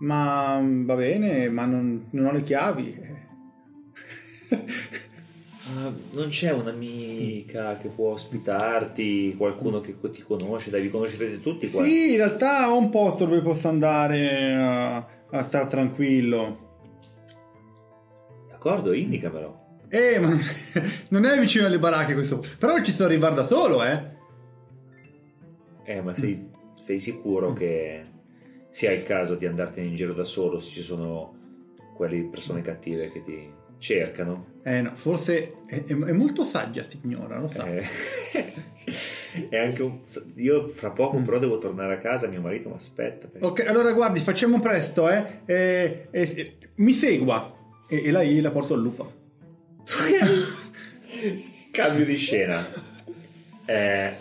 ma 0.00 0.60
va 0.62 0.94
bene, 0.96 1.48
ma 1.50 1.66
non, 1.66 2.08
non 2.10 2.26
ho 2.26 2.32
le 2.32 2.42
chiavi. 2.42 3.08
Ah, 5.76 5.92
non 6.12 6.28
c'è 6.28 6.50
un'amica 6.50 7.76
che 7.76 7.88
può 7.88 8.10
ospitarti, 8.10 9.34
qualcuno 9.36 9.80
che 9.80 9.96
ti 10.10 10.22
conosce, 10.22 10.70
dai, 10.70 10.82
vi 10.82 10.90
conoscerete 10.90 11.40
tutti 11.40 11.70
qua. 11.70 11.84
Sì, 11.84 12.10
in 12.10 12.16
realtà 12.16 12.68
ho 12.70 12.76
un 12.76 12.88
posto 12.90 13.24
dove 13.24 13.40
posso 13.40 13.68
andare 13.68 14.54
a, 14.54 14.96
a 14.96 15.42
star 15.42 15.68
tranquillo. 15.68 16.68
D'accordo, 18.48 18.92
indicamelo. 18.92 19.58
Eh, 19.88 20.18
ma 20.18 20.36
non- 21.10 21.24
è 21.24 21.38
vicino 21.38 21.66
alle 21.66 21.78
baracche 21.78 22.14
questo. 22.14 22.42
Però 22.58 22.82
ci 22.82 22.90
sto 22.90 23.04
arrivare 23.04 23.34
da 23.34 23.46
solo, 23.46 23.84
eh. 23.84 24.18
Eh, 25.84 26.02
ma 26.02 26.14
sei, 26.14 26.48
sei 26.80 26.98
sicuro 27.00 27.52
che 27.52 28.04
sia 28.70 28.92
il 28.92 29.02
caso 29.02 29.34
di 29.34 29.46
andartene 29.46 29.88
in 29.88 29.96
giro 29.96 30.14
da 30.14 30.24
solo 30.24 30.60
se 30.60 30.70
ci 30.70 30.82
sono 30.82 31.34
quelle 31.94 32.22
persone 32.24 32.62
cattive 32.62 33.10
che 33.10 33.20
ti 33.20 33.52
cercano? 33.80 34.46
Eh 34.62 34.82
no, 34.82 34.94
forse 34.94 35.64
è, 35.66 35.84
è- 35.84 35.96
è 35.96 36.12
molto 36.12 36.44
saggia 36.44 36.84
signora, 36.84 37.38
lo 37.38 37.48
sa. 37.48 37.66
Eh, 37.66 37.82
è 39.48 39.56
anche 39.58 39.82
un... 39.82 39.98
Io 40.36 40.68
fra 40.68 40.90
poco 40.90 41.18
però 41.22 41.38
devo 41.38 41.58
tornare 41.58 41.94
a 41.94 41.98
casa, 41.98 42.28
mio 42.28 42.40
marito 42.42 42.68
mi 42.68 42.74
aspetta. 42.76 43.26
perché- 43.26 43.46
Ok, 43.46 43.66
allora 43.66 43.92
guardi, 43.92 44.20
facciamo 44.20 44.60
presto, 44.60 45.08
eh. 45.10 45.40
Eh, 45.46 46.06
eh, 46.10 46.56
mi 46.76 46.92
segua. 46.92 47.56
E, 47.88 48.04
e 48.04 48.10
lei 48.12 48.40
la 48.40 48.50
porto 48.50 48.74
al 48.74 48.80
lupo. 48.82 49.12
Cambio 51.72 52.04
di 52.04 52.16
scena. 52.16 52.64
Eh, 53.64 54.12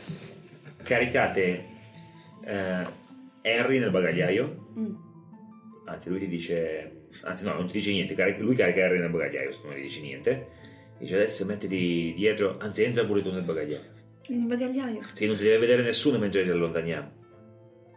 caricate 0.84 1.64
eh, 2.44 2.84
Henry 3.42 3.80
nel 3.80 3.92
bagagliaio. 3.92 4.68
Mm. 4.78 4.94
Anzi, 5.86 6.10
lui 6.10 6.20
ti 6.20 6.28
dice. 6.28 6.94
Anzi, 7.24 7.44
no, 7.44 7.54
non 7.54 7.68
ti 7.68 7.74
dice 7.74 7.92
niente. 7.92 8.16
carica- 8.16 8.42
lui 8.42 8.56
carica 8.56 8.82
Henry 8.82 9.00
nel 9.00 9.10
bagagliaio, 9.10 9.52
se 9.52 9.60
non 9.64 9.74
gli 9.76 9.82
dici 9.82 10.02
niente. 10.02 10.48
Dice 10.98 11.16
adesso 11.16 11.46
mettiti 11.46 12.14
dietro. 12.16 12.58
Anzi, 12.60 12.84
entra 12.84 13.06
pure 13.06 13.22
tu 13.22 13.32
nel 13.32 13.44
bagagliaio. 13.44 13.98
Nel 14.28 14.46
bagagliaio. 14.48 15.02
Sì, 15.14 15.26
non 15.28 15.36
ti 15.38 15.44
deve 15.44 15.58
vedere 15.58 15.82
nessuno 15.82 16.18
mentre 16.18 16.44
ci 16.44 16.50
allontaniamo. 16.50 17.12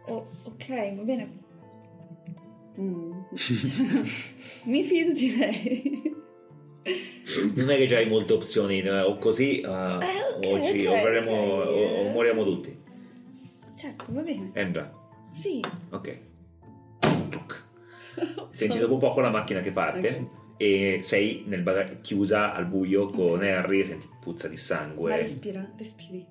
Oh, 0.07 0.29
ok, 0.43 0.95
va 0.95 1.01
bene. 1.03 1.41
Mm. 2.79 3.11
Mi 4.65 4.83
fido 4.83 5.11
di 5.13 5.37
lei. 5.37 6.15
Non 7.55 7.69
è 7.69 7.77
che 7.77 7.85
già 7.85 7.97
hai 7.97 8.07
molte 8.09 8.33
opzioni, 8.33 8.81
eh, 8.81 8.99
o 9.01 9.17
così, 9.17 9.61
eh, 9.61 9.65
ok, 9.67 10.45
o, 10.45 10.63
ci, 10.63 10.85
ok, 10.85 10.91
o 10.91 11.01
verremo- 11.03 11.31
ok. 11.31 11.67
o- 11.67 11.99
o 12.07 12.09
moriamo 12.11 12.43
tutti. 12.43 12.77
Certo, 13.75 14.05
va 14.11 14.21
bene. 14.21 14.49
Entra. 14.53 14.91
Sì. 15.31 15.61
Ok. 15.91 16.17
Senti 18.51 18.77
dopo 18.77 18.97
poco 18.97 19.19
la 19.21 19.29
macchina 19.29 19.61
che 19.61 19.71
parte 19.71 20.07
Ok. 20.07 20.25
e 20.57 20.99
sei 21.01 21.43
nel 21.47 21.61
baga- 21.61 21.95
chiusa 22.01 22.53
al 22.53 22.65
buio 22.65 23.09
con 23.09 23.41
Harry 23.41 23.79
e 23.81 23.85
senti 23.85 24.07
puzza 24.21 24.47
di 24.47 24.53
Ma 24.55 24.59
sangue. 24.59 25.15
respira, 25.17 25.67
respiri. 25.77 26.25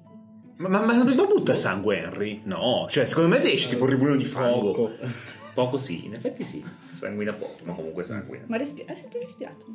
Ma, 0.57 0.69
ma, 0.69 0.85
ma 0.85 0.93
non 1.03 1.27
butta 1.27 1.55
sangue 1.55 1.99
Henry? 1.99 2.41
No, 2.45 2.87
cioè 2.89 3.07
secondo 3.07 3.29
me 3.31 3.43
esce 3.43 3.69
tipo 3.69 3.85
un 3.85 3.91
ribulino 3.91 4.17
di 4.17 4.25
fango. 4.25 4.73
Poco. 4.73 4.91
Poco 5.55 5.77
sì, 5.77 6.07
in 6.07 6.15
effetti 6.15 6.45
sì, 6.45 6.65
sanguina 6.93 7.33
poco, 7.33 7.57
ma 7.65 7.73
comunque 7.75 8.05
sanguina. 8.05 8.45
Ma 8.47 8.57
respira. 8.57 8.89
Hai 8.91 8.97
sempre 8.97 9.19
respirato? 9.21 9.67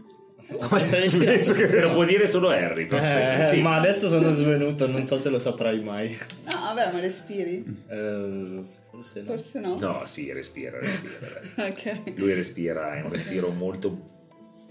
Penso 0.89 1.53
che- 1.53 1.67
Te 1.69 1.81
lo 1.81 1.93
può 1.93 2.05
dire 2.05 2.25
solo 2.27 2.49
Harry, 2.49 2.87
Eh, 2.89 3.45
sì. 3.47 3.61
Ma 3.61 3.75
adesso 3.75 4.07
sono 4.07 4.31
svenuto, 4.31 4.87
non 4.87 5.03
so 5.03 5.17
se 5.17 5.29
lo 5.29 5.39
saprai 5.39 5.81
mai. 5.81 6.17
No, 6.45 6.59
vabbè, 6.73 6.93
ma 6.93 6.99
respiri. 6.99 7.63
Eh, 7.89 8.63
forse 8.89 9.21
no. 9.21 9.27
Forse 9.27 9.59
no. 9.59 9.77
No, 9.79 10.01
sì, 10.05 10.31
respira, 10.31 10.79
respira. 10.79 11.27
dai. 11.55 11.69
Ok. 11.71 12.13
Lui 12.15 12.33
respira, 12.33 12.95
è 12.95 13.01
un 13.01 13.11
respiro 13.11 13.49
molto, 13.49 14.01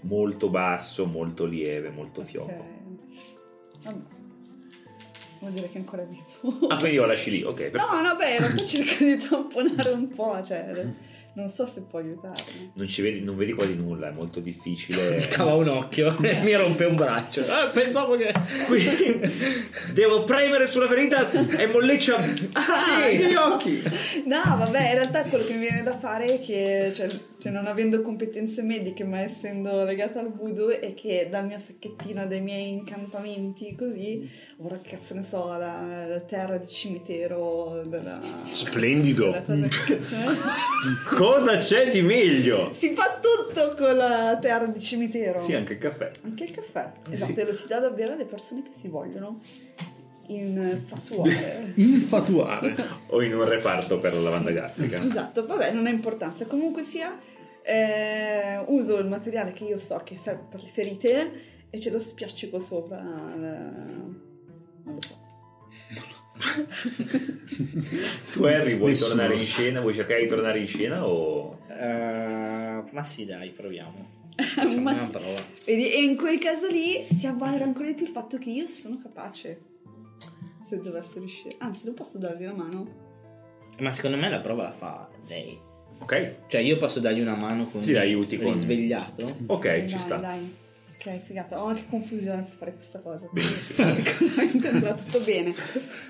molto 0.01 0.49
basso, 0.49 1.05
molto 1.05 1.45
lieve, 1.45 1.89
molto 1.89 2.21
fioco. 2.21 2.65
Vabbè. 3.83 3.97
Vuol 5.39 5.51
dire 5.51 5.67
che 5.69 5.75
è 5.75 5.77
ancora 5.77 6.03
vivo. 6.03 6.67
Ah, 6.67 6.77
quindi 6.77 6.97
lo 6.97 7.05
lasci 7.05 7.29
lì, 7.29 7.43
ok. 7.43 7.63
per- 7.69 7.79
No, 7.79 8.01
no, 8.01 8.15
beh, 8.15 8.31
in 8.31 8.37
realtà 8.39 8.65
cerco 8.65 9.03
di 9.03 9.17
tamponare 9.17 9.89
un 9.91 10.07
po', 10.07 10.41
cioè, 10.43 10.71
non 11.37 11.49
so 11.49 11.67
se 11.67 11.81
può 11.81 11.99
aiutarmi. 11.99 12.71
Non, 12.73 12.87
ci 12.87 13.03
vedi, 13.03 13.21
non 13.21 13.37
vedi 13.37 13.53
quasi 13.53 13.75
nulla, 13.75 14.09
è 14.09 14.11
molto 14.11 14.39
difficile. 14.39 15.17
Cava 15.29 15.53
un 15.53 15.67
occhio 15.67 16.17
e 16.21 16.41
mi 16.41 16.55
rompe 16.55 16.85
un 16.85 16.95
braccio. 16.95 17.41
Eh, 17.41 17.69
pensavo 17.71 18.17
che. 18.17 18.33
Quindi 18.65 19.19
devo 19.93 20.23
premere 20.23 20.65
sulla 20.65 20.87
ferita 20.87 21.29
e 21.31 21.67
molleccia. 21.67 22.17
Ah, 22.53 22.81
Sì. 22.81 23.17
gli 23.17 23.35
occhi. 23.35 23.83
No, 24.25 24.41
vabbè, 24.57 24.87
in 24.89 24.93
realtà 24.95 25.23
quello 25.25 25.45
che 25.45 25.53
mi 25.53 25.59
viene 25.59 25.83
da 25.83 25.95
fare 25.95 26.25
è 26.25 26.41
che, 26.41 26.91
cioè, 26.95 27.07
cioè, 27.37 27.51
non 27.51 27.67
avendo 27.67 28.01
competenze 28.01 28.63
mediche, 28.63 29.03
ma 29.03 29.19
essendo 29.21 29.83
legata 29.83 30.19
al 30.19 30.33
voodoo, 30.33 30.69
è 30.69 30.95
che 30.95 31.27
dal 31.29 31.45
mio 31.45 31.59
sacchettino, 31.59 32.25
dai 32.25 32.41
miei 32.41 32.69
incantamenti, 32.69 33.75
così, 33.75 34.27
ora 34.57 34.79
che 34.81 34.89
cazzo 34.97 35.13
ne 35.13 35.21
so, 35.21 35.45
la, 35.49 36.05
la 36.07 36.19
terra 36.21 36.57
di 36.57 36.67
cimitero 36.67 37.83
della... 37.85 38.19
Splendido. 38.51 39.29
della 39.29 39.43
cosa. 39.43 39.67
Cosa 41.31 41.57
c'è 41.57 41.89
di 41.89 42.01
meglio? 42.01 42.71
Si 42.73 42.93
fa 42.93 43.19
tutto 43.21 43.75
con 43.75 43.95
la 43.95 44.37
terra 44.39 44.65
di 44.65 44.79
cimitero. 44.79 45.39
Sì, 45.39 45.53
anche 45.53 45.73
il 45.73 45.79
caffè. 45.79 46.11
Anche 46.23 46.43
il 46.45 46.51
caffè. 46.51 46.91
Eh 47.09 47.13
Esatto, 47.13 47.33
sì. 47.33 47.39
e 47.39 47.45
lo 47.45 47.53
si 47.53 47.67
dà 47.67 47.79
da 47.79 47.89
bere 47.89 48.13
alle 48.13 48.25
persone 48.25 48.63
che 48.63 48.71
si 48.77 48.87
vogliono 48.87 49.39
infatuare. 50.27 51.71
Infatuare. 51.75 52.75
O 53.07 53.21
in 53.21 53.33
un 53.35 53.47
reparto 53.47 53.99
per 53.99 54.13
la 54.13 54.19
lavanda 54.21 54.51
gastrica. 54.51 55.01
esatto, 55.03 55.45
vabbè, 55.45 55.71
non 55.71 55.85
ha 55.85 55.89
importanza. 55.89 56.45
Comunque 56.45 56.83
sia, 56.83 57.17
eh, 57.63 58.63
uso 58.67 58.97
il 58.97 59.07
materiale 59.07 59.53
che 59.53 59.63
io 59.65 59.77
so 59.77 60.01
che 60.03 60.17
serve 60.17 60.43
per 60.49 60.61
le 60.63 60.69
ferite 60.69 61.31
e 61.69 61.79
ce 61.79 61.89
lo 61.91 61.99
spiaccico 61.99 62.59
sopra. 62.59 62.97
il- 62.99 64.21
Non 64.83 64.93
lo 64.95 65.01
so. 65.01 65.25
Tu 68.33 68.43
Harry 68.43 68.75
vuoi 68.75 68.91
Nessuno 68.91 69.09
tornare 69.09 69.33
in 69.35 69.41
scena? 69.41 69.81
Vuoi 69.81 69.93
cercare 69.93 70.21
di 70.21 70.27
tornare 70.27 70.59
in 70.59 70.67
scena 70.67 71.07
o... 71.07 71.59
Eh, 71.69 72.83
ma 72.91 73.03
sì, 73.03 73.25
dai, 73.25 73.49
proviamo. 73.49 74.15
Ma 74.79 74.91
una 74.91 75.05
sì. 75.05 75.11
prova. 75.11 75.41
Vedi, 75.65 75.91
e 75.91 76.03
in 76.03 76.15
quel 76.15 76.37
caso 76.39 76.67
lì 76.67 77.03
si 77.11 77.25
avvalera 77.25 77.63
ancora 77.63 77.87
di 77.87 77.95
più 77.95 78.05
il 78.05 78.11
fatto 78.11 78.37
che 78.37 78.49
io 78.49 78.67
sono 78.67 78.97
capace. 78.97 79.61
Se 80.67 80.79
dovesse 80.79 81.19
riuscire. 81.19 81.55
Anzi, 81.59 81.85
non 81.85 81.93
posso 81.95 82.17
darvi 82.17 82.45
la 82.45 82.53
mano. 82.53 83.05
Ma 83.79 83.91
secondo 83.91 84.17
me 84.17 84.29
la 84.29 84.39
prova 84.39 84.63
la 84.63 84.71
fa 84.71 85.09
lei. 85.27 85.57
Ok, 85.99 86.35
Cioè 86.47 86.61
io 86.61 86.77
posso 86.77 86.99
dargli 86.99 87.19
una 87.21 87.35
mano 87.35 87.67
con 87.67 87.81
Sì, 87.81 87.91
la 87.93 88.01
aiuti 88.01 88.37
con- 88.37 88.53
risvegliato. 88.53 89.37
ok, 89.47 89.63
dai, 89.65 89.89
ci 89.89 89.97
sta. 89.97 90.17
Dai. 90.17 90.55
Ok, 90.99 91.21
figata. 91.23 91.61
Ho 91.61 91.67
anche 91.67 91.85
confusione 91.89 92.41
per 92.41 92.55
fare 92.57 92.73
questa 92.73 92.99
cosa. 92.99 93.29
Benissimo. 93.31 93.93
Sicuramente 93.93 94.67
andrà 94.67 94.93
tutto 94.95 95.19
bene. 95.19 95.53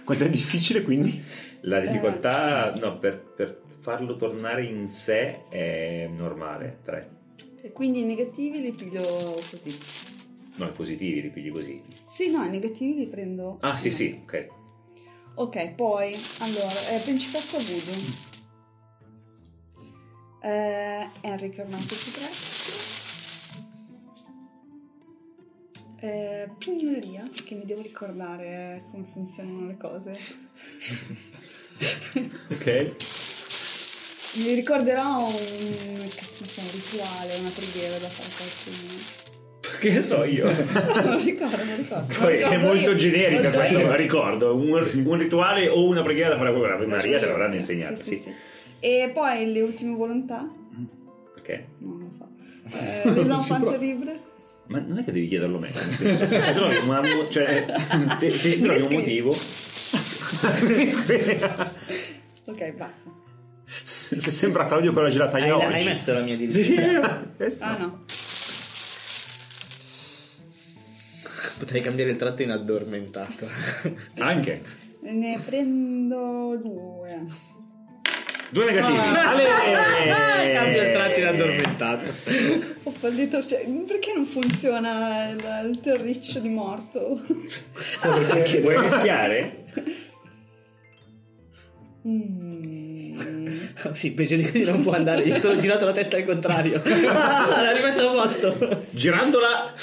Quanto 0.05 0.23
è 0.23 0.29
difficile 0.29 0.81
quindi? 0.81 1.21
La 1.61 1.81
difficoltà, 1.81 2.73
no, 2.75 2.97
per, 2.97 3.19
per 3.19 3.61
farlo 3.79 4.15
tornare 4.15 4.63
in 4.63 4.87
sé 4.87 5.47
è 5.49 6.07
normale, 6.07 6.79
3. 6.83 7.09
E 7.61 7.71
quindi 7.73 8.01
i 8.01 8.05
negativi 8.05 8.61
li 8.61 8.71
piglio 8.71 9.01
così. 9.01 9.77
No, 10.55 10.65
i 10.65 10.71
positivi 10.71 11.21
li 11.21 11.29
pigli 11.29 11.51
così. 11.51 11.83
Sì, 12.07 12.31
no, 12.31 12.43
i 12.43 12.49
negativi 12.49 12.95
li 12.95 13.07
prendo. 13.07 13.57
Ah, 13.61 13.75
sì, 13.75 13.91
sì, 13.91 14.19
ok. 14.23 14.47
Ok, 15.35 15.69
poi, 15.71 16.15
allora, 16.39 16.71
eh, 16.93 17.01
Principessa 17.03 17.57
Voodoo. 17.57 18.35
Eh, 20.41 21.09
Henry 21.21 21.49
Carnato 21.49 21.93
Sudrestro. 21.93 22.56
Eh, 25.99 26.47
pignoleria, 26.59 27.27
perché 27.33 27.55
mi 27.55 27.65
devo 27.65 27.81
ricordare 27.81 28.83
come 28.91 29.05
funzionano 29.11 29.67
le 29.67 29.77
cose. 29.77 30.11
Ok. 32.51 32.91
Mi 34.45 34.53
ricorderò 34.53 35.17
un, 35.19 35.25
un 35.25 36.09
rituale, 36.71 37.37
una 37.39 37.49
preghiera 37.55 37.97
da 37.97 38.07
fare 38.07 38.29
a 38.29 38.35
qualcuno. 38.37 39.25
Che 39.79 39.91
ne 39.91 40.01
so 40.03 40.23
io. 40.25 40.45
Non 41.03 41.13
lo 41.13 41.19
ricordo, 41.19 41.63
non 41.63 41.77
ricordo. 41.77 42.13
Poi 42.19 42.19
Non 42.19 42.21
lo 42.21 42.27
è 42.29 42.35
ricordo 42.35 42.65
molto 42.65 42.89
io. 42.91 42.95
generica 42.97 43.67
io. 43.67 43.87
la 43.87 43.95
ricordo. 43.95 44.55
Un, 44.55 45.03
un 45.05 45.17
rituale 45.17 45.67
o 45.67 45.85
una 45.87 46.01
preghiera 46.03 46.29
da 46.29 46.37
fare 46.37 46.49
a 46.49 46.73
Ave 46.73 46.85
Maria 46.85 47.19
te 47.19 47.25
l'avranno 47.25 47.51
Sì, 47.53 47.57
insegnata, 47.57 47.97
sì, 47.97 48.03
sì. 48.03 48.21
sì. 48.21 48.33
E 48.79 49.09
poi 49.13 49.51
le 49.51 49.61
ultime 49.61 49.95
volontà? 49.95 50.47
Ok. 51.37 51.63
Non 51.79 51.99
lo 51.99 52.11
so. 52.11 52.27
Eh, 52.69 53.09
les 53.13 53.29
enfants 53.29 53.69
terribles? 53.71 54.19
Ma 54.67 54.79
non 54.79 54.97
è 54.97 55.03
che 55.03 55.11
devi 55.11 55.27
chiederlo 55.27 55.57
a 55.57 55.59
me. 55.61 55.71
senso, 55.71 56.25
Se 56.25 56.53
trovi, 56.53 56.77
una- 56.77 57.01
cioè, 57.29 57.65
se, 58.17 58.37
se 58.37 58.49
ti 58.53 58.61
trovi 58.61 58.81
un 58.81 58.91
motivo, 58.93 59.29
Ok, 62.45 62.71
basta. 62.73 63.15
Se 63.65 64.31
sembra 64.31 64.65
Claudio 64.67 64.93
con 64.93 65.01
la 65.03 65.07
Hai, 65.09 65.13
gelataglia 65.13 65.55
oggi. 65.57 65.65
hai 65.65 65.83
messo 65.85 66.13
la 66.13 66.19
mia 66.21 66.35
Sì, 66.37 66.45
direzione? 66.47 67.31
sì. 67.49 67.57
Ah 67.59 67.77
no. 67.77 67.99
Potrei 71.57 71.81
cambiare 71.81 72.11
il 72.11 72.17
tratto 72.17 72.43
in 72.43 72.51
addormentato. 72.51 73.47
Anche. 74.19 74.61
Ne 75.01 75.39
prendo 75.43 76.57
due. 76.61 77.25
Due 78.49 78.65
negativi. 78.65 78.97
Ah. 78.97 79.29
Ale! 79.29 79.45
Cambio 80.53 80.83
il 80.83 80.91
tratto 80.91 81.19
in 81.19 81.25
addormentato. 81.25 82.07
Ho 82.83 82.91
fallito, 82.91 83.45
cioè, 83.45 83.67
perché 83.85 84.13
non 84.13 84.25
funziona 84.25 85.29
il, 85.29 85.69
il 85.69 85.79
terriccio 85.81 86.39
di 86.39 86.49
morto? 86.49 87.21
Vuoi 88.01 88.81
rischiare? 88.81 89.65
Mm. 92.07 92.76
sì, 93.95 94.11
peggio 94.13 94.35
di 94.35 94.43
così 94.49 94.63
non 94.63 94.81
può 94.83 94.93
andare. 94.93 95.21
Io 95.23 95.39
sono 95.39 95.57
girato 95.59 95.85
la 95.85 95.91
testa 95.91 96.17
al 96.17 96.25
contrario. 96.25 96.81
la 96.85 97.71
rimetto 97.75 98.07
a 98.09 98.11
posto. 98.13 98.85
Girandola, 98.91 99.73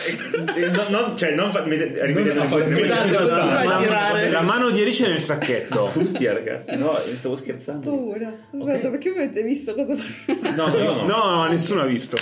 eh, 0.57 0.67
no, 0.69 0.85
no, 0.88 1.14
cioè 1.17 1.31
non 1.33 1.51
fa, 1.51 1.61
No, 1.61 1.67
le 1.67 2.47
cose. 2.49 2.83
esatto, 2.83 3.27
la, 3.27 3.47
fai 3.47 3.67
la- 3.67 3.79
girare. 3.81 4.31
la 4.31 4.40
mano 4.43 4.71
di 4.71 4.81
Alice 4.83 5.07
nel 5.07 5.21
sacchetto. 5.21 5.90
Angustia, 5.95 6.33
ragazzi. 6.33 6.77
No, 6.77 6.99
stavo 7.14 7.37
scherzando. 7.37 7.88
Paura. 7.90 8.27
Aspetta, 8.27 8.87
Ok. 8.87 8.90
perché 8.90 9.11
mi 9.11 9.17
avete 9.17 9.43
visto 9.43 9.75
cosa 9.75 9.95
No, 10.57 10.69
io 10.77 10.95
no. 10.95 11.05
No, 11.05 11.31
no, 11.31 11.45
nessuno 11.47 11.83
ha 11.83 11.87
visto. 11.87 12.17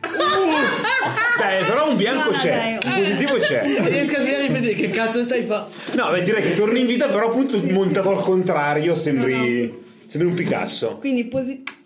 Dai, 0.00 1.64
però 1.64 1.88
un 1.88 1.96
bianco 1.96 2.30
No, 2.30 2.36
no, 2.36 2.42
c'è, 2.42 2.50
dai. 2.50 2.94
un 2.94 3.02
positivo 3.02 3.36
c'è. 3.38 3.62
Riesco 3.84 4.16
a 4.16 4.20
svegliare 4.20 4.44
e 4.46 4.48
vedere 4.50 4.74
che 4.74 4.90
cazzo 4.90 5.22
stai 5.22 5.42
fa. 5.42 5.66
No, 5.94 6.10
beh, 6.10 6.22
direi 6.22 6.42
che 6.42 6.54
torni 6.54 6.80
in 6.80 6.86
vita, 6.86 7.06
però 7.08 7.28
appunto 7.28 7.58
montato 7.62 8.10
al 8.16 8.22
contrario, 8.22 8.94
sembri, 8.94 9.86
sembri 10.08 10.28
un 10.28 10.34
Picasso. 10.34 10.96
Quindi 10.98 11.24
positivo. 11.26 11.76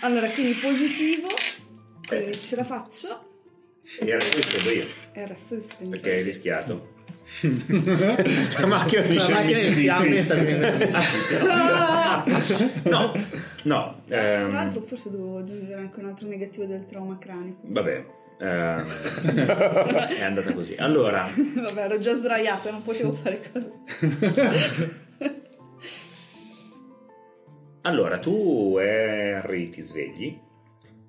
Allora, 0.00 0.28
quindi 0.30 0.54
positivo. 0.54 1.28
Quindi 2.06 2.32
ce 2.32 2.56
la 2.56 2.64
faccio. 2.64 3.24
E 4.00 4.12
adesso 4.14 4.36
rispondo 4.36 4.70
io, 4.70 4.86
E 5.12 5.22
adesso 5.22 5.54
rispondo. 5.56 5.90
perché 5.90 6.10
hai 6.12 6.22
rischiato. 6.22 6.88
La 7.42 8.66
macchina 8.66 9.00
La 9.02 9.06
finisce 9.06 9.32
macchina 9.32 9.58
in 9.58 9.72
fiamme 9.72 10.22
sta 10.22 10.34
venendo. 10.34 10.86
No, 12.90 13.12
no. 13.64 14.02
Tra 14.06 14.40
ehm, 14.42 14.52
l'altro, 14.52 14.82
forse 14.82 15.10
devo 15.10 15.38
aggiungere 15.38 15.80
anche 15.80 15.98
un 16.00 16.06
altro 16.06 16.26
negativo 16.28 16.66
del 16.66 16.86
trauma 16.86 17.18
cranico. 17.18 17.60
vabbè. 17.62 18.04
ehm, 18.40 18.84
è 20.18 20.22
andata 20.22 20.52
così. 20.52 20.74
Allora, 20.78 21.26
Vabbè, 21.54 21.80
ero 21.82 21.98
già 21.98 22.14
sdraiata, 22.14 22.70
non 22.70 22.82
potevo 22.82 23.12
fare 23.12 23.40
cose. 23.52 25.08
Allora, 27.82 28.18
tu 28.18 28.76
Harry 28.78 29.68
ti 29.68 29.80
svegli, 29.80 30.38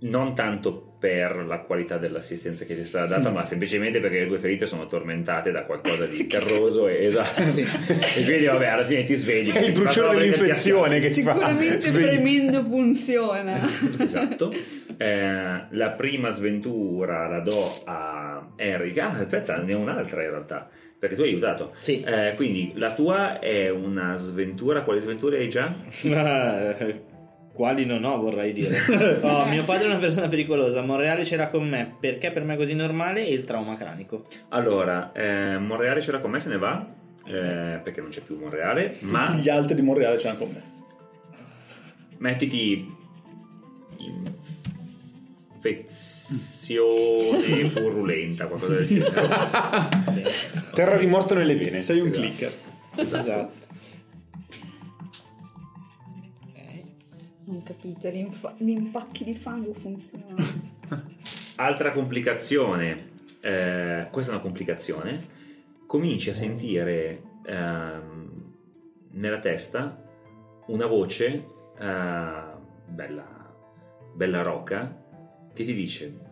non 0.02 0.34
tanto 0.34 0.92
per 1.02 1.46
la 1.48 1.62
qualità 1.62 1.98
dell'assistenza 1.98 2.64
che 2.64 2.76
ti 2.76 2.82
è 2.82 2.86
stata 2.86 3.18
data, 3.18 3.30
ma 3.34 3.44
semplicemente 3.44 4.00
perché 4.00 4.20
le 4.20 4.28
tue 4.28 4.40
ferite 4.40 4.66
sono 4.68 4.86
tormentate 4.86 5.52
da 5.52 5.64
qualcosa 5.64 6.06
di 6.06 6.26
terroso 6.28 6.88
e 6.88 7.06
esatto. 7.06 7.50
Sì. 7.50 7.62
E 8.22 8.24
quindi 8.24 8.46
vabbè, 8.46 8.68
alla 8.68 8.86
fine 8.86 9.04
ti 9.04 9.16
svegli. 9.16 9.52
È 9.52 9.66
il 9.66 9.74
bruciore 9.74 10.18
dell'infezione 10.18 11.00
che 11.00 11.12
ti 11.12 11.24
fa. 11.24 11.34
Sicuramente 11.34 11.82
svegli. 11.82 12.06
premendo 12.06 12.62
funziona. 12.62 13.60
Esatto. 14.00 14.54
Eh, 14.98 15.66
la 15.70 15.90
prima 15.98 16.30
sventura 16.30 17.28
la 17.28 17.40
do 17.40 17.82
a 17.86 18.48
Eric. 18.56 18.98
Ah, 19.00 19.18
aspetta, 19.20 19.58
ne 19.58 19.74
ho 19.74 19.80
un'altra 19.80 20.24
in 20.24 20.30
realtà. 20.30 20.70
Perché 21.02 21.16
tu 21.16 21.24
hai 21.24 21.30
aiutato. 21.30 21.74
Sì. 21.80 22.02
Eh, 22.04 22.34
quindi 22.36 22.74
la 22.76 22.94
tua 22.94 23.40
è 23.40 23.70
una 23.72 24.16
sventura. 24.16 24.84
Quali 24.84 25.00
sventure 25.00 25.38
hai 25.40 25.50
già? 25.50 25.74
Eh, 26.04 27.02
Quali 27.52 27.86
non 27.86 28.04
ho, 28.04 28.20
vorrei 28.20 28.54
dire. 28.54 28.78
Oh, 29.22 29.46
mio 29.48 29.64
padre 29.64 29.86
è 29.86 29.90
una 29.90 29.98
persona 29.98 30.28
pericolosa. 30.28 30.82
Monreale 30.84 31.24
c'era 31.24 31.48
con 31.50 31.68
me 31.68 31.96
perché 32.00 32.30
per 32.32 32.44
me 32.44 32.54
è 32.54 32.58
così 32.58 32.76
normale 32.76 33.26
e 33.26 33.34
il 33.34 33.44
trauma 33.46 33.76
cranico. 33.76 34.26
Allora, 34.50 35.12
eh, 35.14 35.58
Monreale 35.58 36.02
c'era 36.02 36.20
con 36.20 36.30
me, 36.30 36.38
se 36.40 36.50
ne 36.50 36.58
va. 36.60 36.86
eh, 37.26 37.80
perché 37.84 38.00
non 38.00 38.12
c'è 38.12 38.22
più 38.22 38.38
Monreale. 38.38 38.98
Ma 39.00 39.26
Tutti 39.26 39.40
gli 39.40 39.50
altri 39.50 39.74
di 39.74 39.82
Monreale 39.82 40.18
c'erano 40.18 40.38
con 40.38 40.50
me. 40.50 40.62
mettiti. 42.20 43.00
Infezione 45.64 47.70
purulenta, 47.70 48.48
qualcosa 48.48 48.74
del 48.76 48.88
genere. 48.88 49.12
Terra 50.74 50.98
di 50.98 51.06
morto 51.06 51.36
nelle 51.36 51.56
vene. 51.56 51.80
Sei 51.82 52.00
un 52.00 52.08
Esatto. 52.08 52.20
clicker. 52.20 52.52
Esatto. 52.96 53.60
Non 57.46 57.64
capite, 57.64 58.12
gli 58.58 58.70
impacchi 58.70 59.24
di 59.26 59.36
fango 59.36 59.74
funzionano. 59.74 60.38
Altra 61.58 61.92
complicazione, 61.92 63.10
eh, 63.42 64.08
questa 64.10 64.32
è 64.32 64.36
una 64.36 64.44
complicazione, 64.44 65.28
cominci 65.86 66.30
a 66.30 66.34
sentire 66.34 67.22
ehm, 67.46 68.54
nella 69.12 69.40
testa 69.40 70.02
una 70.68 70.86
voce 70.86 71.26
eh, 71.78 72.42
bella, 72.88 73.54
bella 74.16 74.42
roca 74.42 75.01
che 75.54 75.64
ti 75.64 75.74
dice 75.74 76.30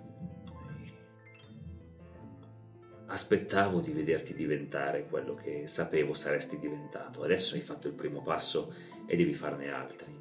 aspettavo 3.10 3.80
di 3.80 3.92
vederti 3.92 4.34
diventare 4.34 5.06
quello 5.08 5.34
che 5.34 5.66
sapevo 5.68 6.14
saresti 6.14 6.60
diventato, 6.60 7.24
adesso 7.24 7.56
hai 7.56 7.62
fatto 7.62 7.88
il 7.88 7.94
primo 7.94 8.22
passo 8.22 8.74
e 9.06 9.16
devi 9.16 9.34
farne 9.34 9.72
altri. 9.72 10.18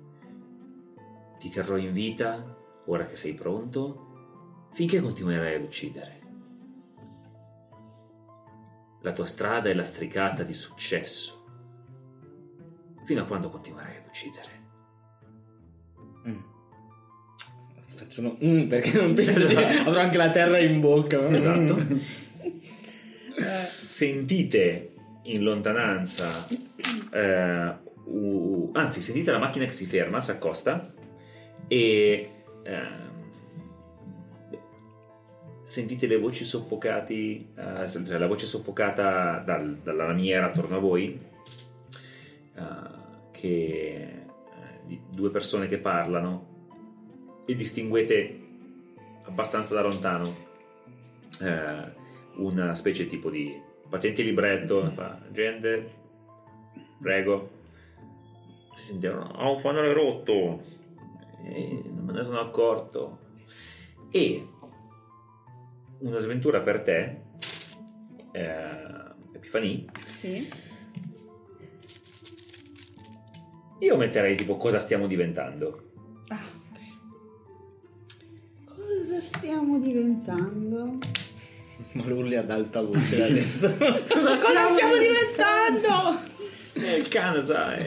Ti 1.38 1.48
terrò 1.50 1.76
in 1.76 1.92
vita 1.92 2.56
ora 2.86 3.06
che 3.06 3.16
sei 3.16 3.34
pronto 3.34 4.68
finché 4.72 5.00
continuerai 5.00 5.56
ad 5.56 5.62
uccidere. 5.62 6.16
La 9.02 9.12
tua 9.12 9.26
strada 9.26 9.68
è 9.68 9.74
lastricata 9.74 10.42
di 10.42 10.54
successo, 10.54 11.44
fino 13.04 13.22
a 13.22 13.26
quando 13.26 13.50
continuerai 13.50 13.98
ad 13.98 14.06
uccidere. 14.06 14.57
Uno 18.16 18.36
mm, 18.42 18.66
perché 18.68 18.98
non 19.00 19.14
penso 19.14 19.46
di 19.46 19.54
avrò 19.54 20.00
anche 20.00 20.16
la 20.16 20.30
terra 20.30 20.58
in 20.58 20.80
bocca. 20.80 21.28
Esatto. 21.28 21.76
Eh, 23.36 23.44
Sentite 23.44 24.92
in 25.22 25.42
lontananza, 25.42 26.46
eh, 27.12 27.72
u- 28.04 28.70
anzi, 28.72 29.02
sentite 29.02 29.30
la 29.30 29.38
macchina 29.38 29.64
che 29.66 29.72
si 29.72 29.84
ferma, 29.86 30.20
si 30.20 30.30
accosta 30.30 30.92
e 31.68 32.30
ehm, 32.62 33.06
sentite 35.62 36.06
le 36.06 36.16
voci 36.18 36.44
soffocati, 36.44 37.48
eh, 37.54 37.88
cioè 37.88 38.18
la 38.18 38.26
voce 38.26 38.46
soffocata 38.46 39.42
dal- 39.44 39.78
dalla 39.82 40.06
lamiera 40.06 40.46
attorno 40.46 40.76
a 40.76 40.80
voi 40.80 41.20
eh, 42.54 42.60
che 43.32 44.12
eh, 44.88 45.00
due 45.10 45.30
persone 45.30 45.68
che 45.68 45.78
parlano 45.78 46.56
e 47.48 47.54
distinguete 47.54 48.46
abbastanza 49.22 49.74
da 49.74 49.80
lontano 49.80 50.46
eh, 51.40 51.92
una 52.36 52.74
specie 52.74 53.06
tipo 53.06 53.30
di 53.30 53.58
patente 53.88 54.22
libretto 54.22 54.92
fa 54.94 55.18
gente 55.32 55.92
prego. 57.00 57.56
Si 58.72 58.82
sentivano 58.82 59.30
ah 59.30 59.48
un 59.48 59.60
fanale 59.60 59.94
rotto. 59.94 60.62
E 61.42 61.82
non 61.86 62.04
me 62.04 62.12
ne 62.12 62.22
sono 62.22 62.40
accorto. 62.40 63.18
E 64.10 64.46
una 66.00 66.18
sventura 66.18 66.60
per 66.60 66.82
te 66.82 67.20
eh, 68.32 69.14
Epifani. 69.32 69.88
Sì. 70.04 70.46
io 73.80 73.96
metterei 73.96 74.36
tipo 74.36 74.56
cosa 74.58 74.80
stiamo 74.80 75.06
diventando. 75.06 75.92
Ah. 76.28 76.57
Cosa 79.18 79.38
stiamo 79.38 79.80
diventando? 79.80 80.98
Ma 81.90 82.06
lo 82.06 82.18
urli 82.18 82.36
ad 82.36 82.50
alta 82.50 82.82
voce 82.82 83.16
da 83.16 83.26
dentro. 83.26 83.74
Cosa 84.06 84.36
stiamo 84.36 84.96
diventando? 84.96 86.20
Eh, 86.74 86.98
il 86.98 87.08
cane, 87.08 87.42
sai. 87.42 87.84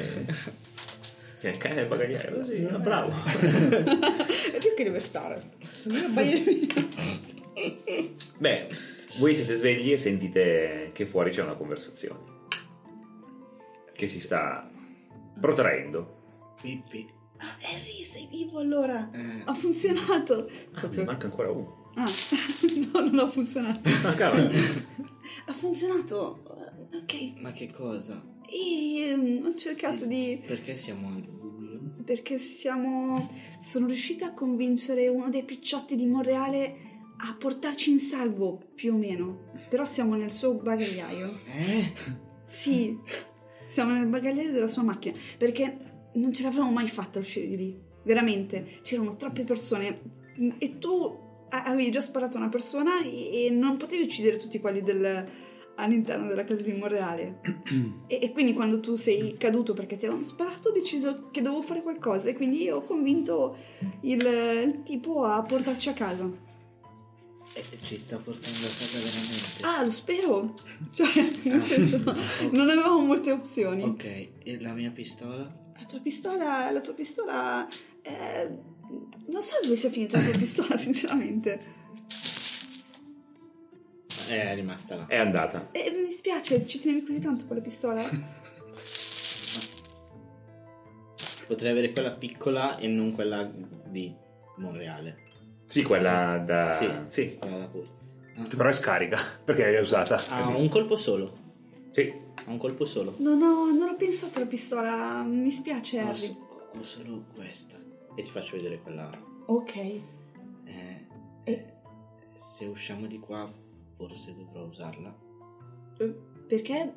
Cioè, 1.40 1.52
il 1.52 1.58
cane 1.58 1.76
del 1.76 1.88
bagagliaio, 1.88 2.44
sì, 2.44 2.68
bravo. 2.82 3.14
È 3.40 4.60
lì 4.60 4.74
che 4.76 4.84
deve 4.84 5.00
stare. 5.00 5.42
Beh, 8.38 8.68
voi 9.18 9.34
siete 9.34 9.56
svegli 9.56 9.94
e 9.94 9.98
sentite 9.98 10.90
che 10.92 11.06
fuori 11.06 11.32
c'è 11.32 11.44
una 11.44 11.56
conversazione 11.56 12.20
che 13.94 14.08
si 14.08 14.20
sta 14.20 14.70
protraendo. 15.40 16.56
Pippi. 16.62 17.20
Ah, 17.44 17.58
Harry, 17.64 18.04
sei 18.04 18.28
vivo 18.30 18.60
allora? 18.60 19.10
Eh. 19.12 19.42
Ha 19.46 19.54
funzionato. 19.56 20.48
Ah, 20.74 20.88
ne 20.88 21.04
manca 21.04 21.26
ancora 21.26 21.50
uno. 21.50 21.92
Ah, 21.96 22.06
no, 22.94 23.00
non 23.00 23.20
ha 23.20 23.30
funzionato. 23.30 23.90
Ah, 24.04 24.14
cavolo. 24.14 24.50
Ha 25.46 25.54
funzionato. 25.54 26.44
Ok. 26.94 27.40
Ma 27.40 27.52
che 27.52 27.72
cosa? 27.72 28.22
E 28.48 29.16
mm, 29.16 29.46
ho 29.46 29.56
cercato 29.56 30.06
di... 30.06 30.42
Perché 30.46 30.76
siamo? 30.76 31.20
Perché 32.04 32.38
siamo... 32.38 33.30
Sono 33.60 33.86
riuscita 33.86 34.28
a 34.28 34.34
convincere 34.34 35.08
uno 35.08 35.30
dei 35.30 35.44
picciotti 35.44 35.96
di 35.96 36.06
Monreale 36.06 36.76
a 37.18 37.36
portarci 37.36 37.92
in 37.92 38.00
salvo, 38.00 38.62
più 38.76 38.94
o 38.94 38.98
meno. 38.98 39.52
Però 39.70 39.86
siamo 39.86 40.16
nel 40.16 40.32
suo 40.32 40.54
bagagliaio. 40.56 41.40
Eh? 41.56 41.94
Sì, 42.46 42.98
siamo 43.68 43.94
nel 43.94 44.08
bagagliaio 44.08 44.52
della 44.52 44.68
sua 44.68 44.84
macchina. 44.84 45.18
Perché 45.38 45.91
non 46.14 46.34
ce 46.34 46.44
l'avremmo 46.44 46.72
mai 46.72 46.88
fatta 46.88 47.20
uscire 47.20 47.48
di 47.48 47.58
lì. 47.58 47.80
Veramente. 48.04 48.80
C'erano 48.82 49.16
troppe 49.16 49.44
persone. 49.44 50.02
E 50.58 50.78
tu 50.80 51.20
a- 51.50 51.64
avevi 51.66 51.92
già 51.92 52.02
sparato 52.02 52.38
a 52.38 52.40
una 52.42 52.50
persona 52.50 53.04
e, 53.04 53.46
e 53.46 53.50
non 53.50 53.78
potevi 53.78 54.04
uccidere 54.04 54.38
tutti 54.38 54.60
quelli 54.60 54.82
del- 54.82 55.24
all'interno 55.76 56.28
della 56.28 56.44
casa 56.44 56.64
di 56.64 56.74
Monreale. 56.74 57.40
e, 58.08 58.20
e 58.22 58.32
quindi 58.32 58.54
quando 58.54 58.80
tu 58.80 58.96
sei 58.96 59.36
caduto 59.38 59.74
perché 59.74 59.98
ti 59.98 60.06
avevano 60.06 60.26
sparato, 60.26 60.70
ho 60.70 60.72
deciso 60.72 61.30
che 61.32 61.42
dovevo 61.42 61.62
fare 61.62 61.82
qualcosa. 61.82 62.30
E 62.30 62.34
quindi 62.36 62.70
ho 62.70 62.84
convinto 62.84 63.56
il, 64.02 64.20
il 64.22 64.82
tipo 64.84 65.24
a 65.24 65.42
portarci 65.44 65.90
a 65.90 65.94
casa. 65.94 66.30
Eh, 67.54 67.64
Ci 67.82 67.98
sta 67.98 68.16
portando 68.18 68.58
a 68.60 68.70
casa 68.70 69.00
veramente. 69.00 69.64
Ah, 69.64 69.84
lo 69.84 69.90
spero! 69.90 70.54
Cioè, 70.94 71.08
nel 71.44 71.62
senso, 71.62 71.98
non 72.52 72.70
avevamo 72.70 73.00
molte 73.02 73.32
opzioni. 73.32 73.84
Ok, 73.84 74.06
e 74.44 74.58
la 74.62 74.74
mia 74.74 74.90
pistola? 74.92 75.60
La 75.82 75.88
tua 75.88 76.00
pistola, 76.00 76.70
la 76.70 76.80
tua 76.82 76.94
pistola, 76.94 77.68
eh, 78.04 78.50
non 79.26 79.42
so 79.42 79.58
dove 79.64 79.76
sia 79.76 79.90
finita 79.90 80.20
la 80.20 80.26
tua 80.26 80.38
pistola, 80.38 80.78
sinceramente. 80.78 81.60
Eh, 84.30 84.42
è 84.44 84.54
rimasta 84.54 84.96
là. 84.96 85.08
È 85.08 85.18
andata. 85.18 85.70
E 85.72 85.92
mi 85.92 86.06
dispiace, 86.06 86.68
ci 86.68 86.80
tenevi 86.80 87.04
così 87.04 87.20
tanto 87.20 87.46
con 87.46 87.56
la 87.56 87.64
pistola? 87.64 88.08
Potrei 91.48 91.72
avere 91.72 91.92
quella 91.92 92.12
piccola 92.12 92.78
e 92.78 92.88
non 92.88 93.12
quella 93.14 93.52
di 93.88 94.16
Monreale. 94.58 95.18
Sì, 95.66 95.82
quella 95.82 96.38
da... 96.46 96.70
Sì, 96.72 96.90
Sì, 97.08 97.38
quella 97.40 97.58
da 97.58 97.66
Pur. 97.66 97.88
Che 98.48 98.56
però 98.56 98.70
è 98.70 98.74
scarica, 98.74 99.18
perché 99.44 99.64
l'hai 99.64 99.82
usata. 99.82 100.22
Ha 100.30 100.48
un 100.48 100.70
colpo 100.70 100.96
solo. 100.96 101.38
sì. 101.90 102.30
Ha 102.46 102.50
un 102.52 102.58
colpo 102.58 102.86
solo. 102.86 103.14
Non 103.18 103.42
ho, 103.42 103.72
non 103.72 103.90
ho 103.90 103.96
pensato 103.96 104.38
alla 104.40 104.48
pistola, 104.48 105.22
mi 105.24 105.52
spiace 105.52 106.02
Ho, 106.02 106.08
Harry. 106.08 106.18
so- 106.28 106.70
ho 106.78 106.84
solo 106.84 107.26
questa. 107.36 107.78
E 108.16 108.24
ti 108.24 108.32
faccio 108.32 108.56
vedere 108.58 108.80
quella. 108.82 109.10
Ok. 109.46 109.76
Eh, 109.76 111.08
E- 111.44 111.74
se 112.36 112.66
usciamo 112.66 113.06
di 113.08 113.20
qua, 113.20 113.50
forse 113.96 114.34
dovrò 114.36 114.66
usarla. 114.66 115.16
Eh, 116.00 116.16
Perché? 116.48 116.94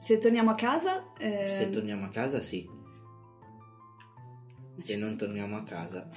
Se 0.00 0.18
torniamo 0.18 0.50
a 0.50 0.54
casa... 0.54 1.12
eh, 1.18 1.52
Se 1.54 1.70
torniamo 1.70 2.04
a 2.04 2.08
casa, 2.10 2.40
sì. 2.40 2.68
Se 4.78 4.96
non 4.96 5.16
torniamo 5.16 5.56
a 5.56 5.64
casa, 5.64 6.08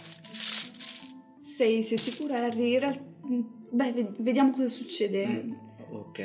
sei, 1.39 1.81
sei 1.83 1.97
sicura 1.97 2.35
Harry? 2.45 2.73
In 2.73 2.79
real- 2.79 3.09
Beh, 3.71 3.91
ved- 3.93 4.21
vediamo 4.21 4.51
cosa 4.51 4.67
succede. 4.67 5.25
Mm, 5.25 5.53
ok, 5.91 6.19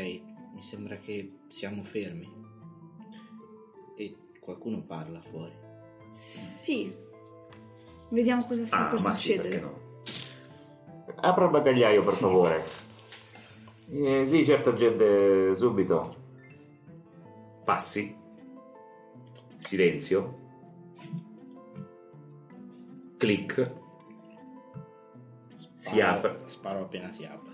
mi 0.54 0.62
sembra 0.62 0.96
che 0.98 1.38
siamo 1.48 1.82
fermi. 1.84 2.28
Qualcuno 4.46 4.80
parla 4.86 5.20
fuori. 5.20 5.52
Sì. 6.10 6.94
Vediamo 8.10 8.44
cosa 8.46 8.64
sta 8.64 8.86
Ah, 8.86 8.86
per 8.86 9.00
ma 9.00 9.12
sì, 9.14 9.32
succedere. 9.32 9.48
perché 9.58 9.64
no? 9.64 9.84
Apra 11.16 11.44
il 11.46 11.50
bagagliaio, 11.50 12.04
per 12.04 12.14
favore. 12.14 12.62
Eh, 13.90 14.24
sì, 14.24 14.46
certo, 14.46 14.72
gente, 14.74 15.52
subito. 15.56 16.14
Passi. 17.64 18.16
Silenzio. 19.56 20.38
Clic. 23.16 23.72
Si 25.74 26.00
apre. 26.00 26.36
Sparo 26.46 26.82
appena 26.82 27.10
si 27.10 27.24
apre. 27.24 27.50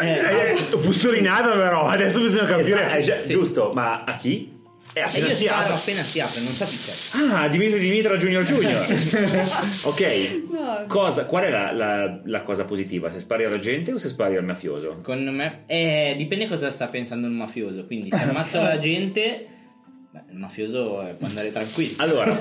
Eh, 0.00 0.52
eh, 0.52 0.74
ho 0.74 0.78
pustolinata 0.80 1.52
però, 1.52 1.84
adesso 1.86 2.20
bisogna 2.20 2.44
capire. 2.46 2.98
Eh, 2.98 3.02
già, 3.02 3.18
Sì. 3.20 3.32
Giusto, 3.32 3.70
ma 3.72 4.04
a 4.04 4.16
chi? 4.16 4.55
È 4.92 4.98
E 5.00 5.02
appena 5.02 5.26
io 5.28 5.34
si 5.34 5.44
sparo 5.44 5.60
apre. 5.62 5.74
appena 5.74 6.02
si 6.02 6.20
apre, 6.20 6.40
non 6.40 6.52
so 6.52 6.64
chi 6.64 6.76
c'è. 6.76 7.34
Ah, 7.34 7.48
Dimitri 7.48 7.78
Dimitra 7.80 8.16
Junior 8.16 8.42
Junior. 8.44 8.80
ok. 9.84 10.42
No, 10.50 10.84
Cosa, 10.86 11.26
qual 11.26 11.44
è 11.44 11.50
la, 11.50 11.70
la- 11.72 12.20
la 12.24 12.42
cosa 12.42 12.64
positiva? 12.64 13.10
Se 13.10 13.18
spari 13.18 13.44
alla 13.44 13.58
gente 13.58 13.92
o 13.92 13.98
se 13.98 14.08
spari 14.08 14.36
al 14.36 14.44
mafioso? 14.44 14.94
Secondo 14.96 15.30
me, 15.32 15.64
eh, 15.66 16.14
dipende 16.16 16.48
cosa 16.48 16.70
sta 16.70 16.86
pensando 16.88 17.26
il 17.26 17.34
mafioso. 17.36 17.84
Quindi, 17.84 18.08
se 18.10 18.22
ammazzo 18.22 18.60
la 18.62 18.78
gente, 18.78 19.46
beh, 20.10 20.22
il 20.30 20.38
mafioso 20.38 21.06
eh, 21.06 21.12
può 21.12 21.26
andare 21.28 21.52
tranquillo. 21.52 21.94
Allora, 21.98 22.34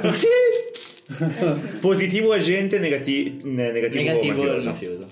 positivo 1.81 2.31
agente, 2.31 2.79
negati- 2.79 3.41
ne- 3.43 3.71
negativo, 3.71 4.03
Negativo 4.03 4.43
mafioso. 4.43 4.69
mafioso. 4.69 5.07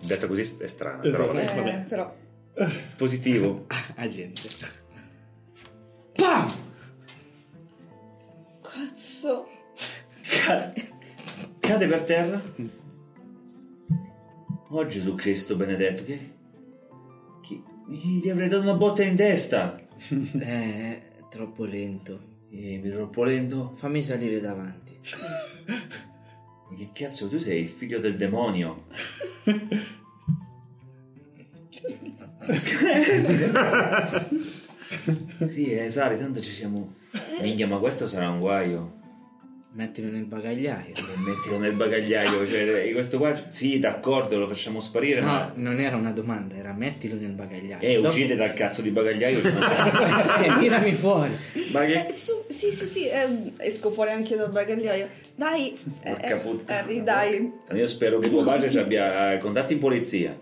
Detta 0.00 0.26
così 0.26 0.56
è 0.60 0.66
strana, 0.66 1.02
Esatto. 1.04 1.28
però 1.28 1.44
vabbè. 1.54 1.68
eh, 1.68 1.84
però... 1.88 2.14
Positivo. 2.96 3.66
Agente. 3.96 4.40
Pam! 6.22 6.46
Cazzo. 8.62 9.48
Cade, 10.22 10.92
cade 11.58 11.86
per 11.88 12.02
terra. 12.02 12.40
Oh 14.68 14.86
Gesù 14.86 15.16
Cristo 15.16 15.56
benedetto, 15.56 16.04
che... 16.04 16.32
che- 17.40 17.62
Gli 17.88 18.30
avrei 18.30 18.48
dato 18.48 18.62
una 18.62 18.74
botta 18.74 19.02
in 19.02 19.16
testa. 19.16 19.76
Eh, 20.08 20.38
è 20.38 21.02
troppo 21.28 21.64
lento. 21.64 22.30
E 22.50 22.78
mi 22.80 22.88
troppo 22.90 23.24
lento. 23.24 23.72
Fammi 23.74 24.00
salire 24.00 24.38
davanti. 24.38 24.96
Ma 25.66 26.76
che 26.76 26.90
cazzo, 26.92 27.26
tu 27.26 27.38
sei 27.38 27.62
il 27.62 27.68
figlio 27.68 27.98
del 27.98 28.16
demonio. 28.16 28.84
sì, 35.46 35.70
eh, 35.72 35.88
Sari, 35.88 36.16
tanto 36.18 36.40
ci 36.40 36.50
siamo. 36.50 36.94
Minchia, 37.40 37.66
ma 37.66 37.78
questo 37.78 38.06
sarà 38.06 38.28
un 38.28 38.38
guaio. 38.40 39.00
Mettilo 39.74 40.10
nel 40.10 40.24
bagagliaio. 40.24 40.92
E 40.94 41.02
mettilo 41.26 41.58
nel 41.58 41.72
bagagliaio. 41.72 42.46
Cioè, 42.46 42.84
eh, 42.86 42.92
questo 42.92 43.16
qua, 43.16 43.34
sì, 43.48 43.78
d'accordo, 43.78 44.38
lo 44.38 44.46
facciamo 44.46 44.80
sparire, 44.80 45.20
No, 45.20 45.26
ma. 45.26 45.52
non 45.54 45.80
era 45.80 45.96
una 45.96 46.10
domanda, 46.10 46.54
era 46.56 46.74
mettilo 46.74 47.14
nel 47.18 47.30
bagagliaio. 47.30 47.80
Eh, 47.80 47.94
Dopo- 47.94 48.08
uscite 48.08 48.36
dal 48.36 48.52
cazzo 48.52 48.82
di 48.82 48.90
bagagliaio. 48.90 49.40
Eh, 50.42 50.58
tirami 50.58 50.92
fuori. 50.92 51.34
ma 51.72 51.84
che. 51.86 52.06
Eh, 52.08 52.12
su, 52.12 52.44
sì, 52.48 52.70
sì, 52.70 52.86
sì, 52.86 53.08
eh, 53.08 53.52
esco 53.58 53.90
fuori 53.92 54.10
anche 54.10 54.36
dal 54.36 54.50
bagagliaio. 54.50 55.08
Dai, 55.34 55.72
eh, 56.02 56.10
Porca 56.10 56.34
eh, 56.34 56.38
puttana. 56.40 56.78
Harry, 56.80 57.02
dai. 57.02 57.52
Io 57.72 57.86
spero 57.86 58.18
che 58.18 58.28
tuo 58.28 58.44
padre 58.44 58.68
ci 58.68 58.76
abbia 58.78 59.32
eh, 59.32 59.38
contatti 59.38 59.72
in 59.72 59.78
polizia. 59.78 60.36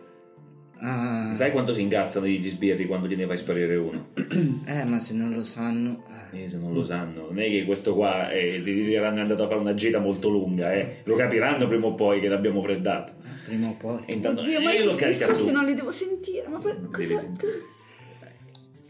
Ah, 0.82 1.34
Sai 1.34 1.50
quanto 1.52 1.72
si 1.74 1.82
ingazzano 1.82 2.26
gli 2.26 2.48
sbirri 2.48 2.86
quando 2.86 3.06
gliene 3.06 3.26
fai 3.26 3.36
sparire 3.36 3.76
uno? 3.76 4.08
eh, 4.66 4.84
ma 4.84 4.98
se 4.98 5.14
non 5.14 5.32
lo 5.32 5.42
sanno... 5.42 6.04
eh. 6.32 6.42
Eh, 6.44 6.48
se 6.48 6.58
non 6.58 6.72
lo 6.72 6.82
sanno, 6.84 7.26
non 7.26 7.38
è 7.40 7.48
che 7.48 7.64
questo 7.64 7.94
qua 7.94 8.30
eh, 8.30 8.60
ti 8.62 8.72
diranno 8.72 9.20
andato 9.20 9.42
a 9.42 9.46
fare 9.48 9.58
una 9.60 9.74
gita 9.74 9.98
molto 9.98 10.28
lunga, 10.28 10.72
eh. 10.72 10.98
Lo 11.04 11.16
capiranno 11.16 11.66
prima 11.66 11.86
o 11.86 11.94
poi 11.94 12.20
che 12.20 12.28
l'abbiamo 12.28 12.62
freddato. 12.62 13.12
Prima 13.44 13.68
o 13.68 13.74
poi. 13.74 13.98
E 14.06 14.14
intanto 14.14 14.40
Oddio, 14.42 14.60
ma 14.60 14.72
eh, 14.72 14.84
lo 14.84 14.90
discorsi 14.94 15.42
su. 15.42 15.50
non 15.50 15.64
li 15.64 15.74
devo 15.74 15.90
sentire, 15.90 16.46
ma 16.48 16.58
per- 16.60 16.88
cosa, 16.92 17.18
sentire. 17.18 17.52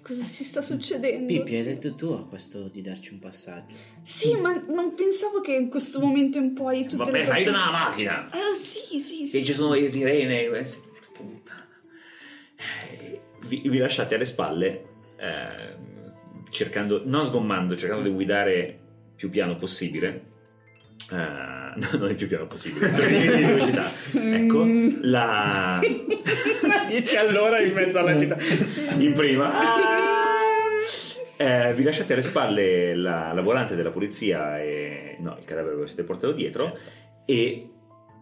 cosa 0.03 0.25
si 0.25 0.45
sta 0.45 0.61
succedendo? 0.61 1.27
Pippi, 1.27 1.55
hai 1.57 1.63
detto 1.65 1.95
tu 1.95 2.07
a 2.09 2.27
questo 2.27 2.69
di 2.69 2.83
darci 2.83 3.15
un 3.15 3.21
passaggio. 3.21 3.75
Sì, 4.03 4.35
ma 4.37 4.53
non 4.69 4.95
pensavo 4.95 5.41
che 5.41 5.55
in 5.55 5.69
questo 5.71 5.99
momento 5.99 6.37
in 6.39 6.53
poi 6.53 6.83
tutte 6.83 6.97
Vabbè, 7.05 7.19
le 7.21 7.25
sai 7.25 7.35
persone... 7.45 7.57
da 7.57 7.63
una 7.69 7.71
macchina! 7.73 8.25
Ah, 8.27 8.39
sì, 8.61 8.99
sì, 9.01 9.27
sì. 9.27 9.45
ci 9.45 9.53
sono 9.53 9.75
le 9.75 9.91
sirene. 9.91 10.43
eh, 10.43 10.47
puttana. 10.49 10.59
Eh, 10.59 10.89
Vi, 13.47 13.63
vi 13.65 13.79
lasciate 13.79 14.15
alle 14.15 14.25
spalle, 14.25 14.85
eh, 15.17 15.75
cercando, 16.51 17.03
non 17.05 17.25
sgommando, 17.25 17.77
cercando 17.77 18.05
di 18.05 18.15
guidare 18.15 18.79
più 19.17 19.31
piano 19.31 19.57
possibile. 19.57 20.29
Eh, 21.11 21.17
no, 21.17 21.99
non 21.99 22.11
il 22.11 22.17
più 22.17 22.27
piano 22.27 22.47
possibile, 22.47 22.91
di 22.93 23.27
velocità. 23.27 23.91
Ecco, 24.13 24.65
la 25.03 25.81
10 26.87 27.17
all'ora 27.17 27.61
in 27.61 27.73
mezzo 27.73 27.99
alla 27.99 28.19
città. 28.19 28.37
In 28.99 29.13
prima. 29.13 29.51
Eh, 31.37 31.73
vi 31.73 31.83
lasciate 31.83 32.13
alle 32.13 32.23
spalle 32.23 32.95
la, 32.95 33.33
la 33.33 33.41
volante 33.41 33.75
della 33.75 33.91
polizia 33.91 34.61
e 34.61 35.17
no, 35.21 35.37
il 35.39 35.45
cadavere 35.47 35.81
che 35.81 35.87
siete 35.87 36.03
portato 36.03 36.33
dietro 36.33 36.77
e 37.25 37.71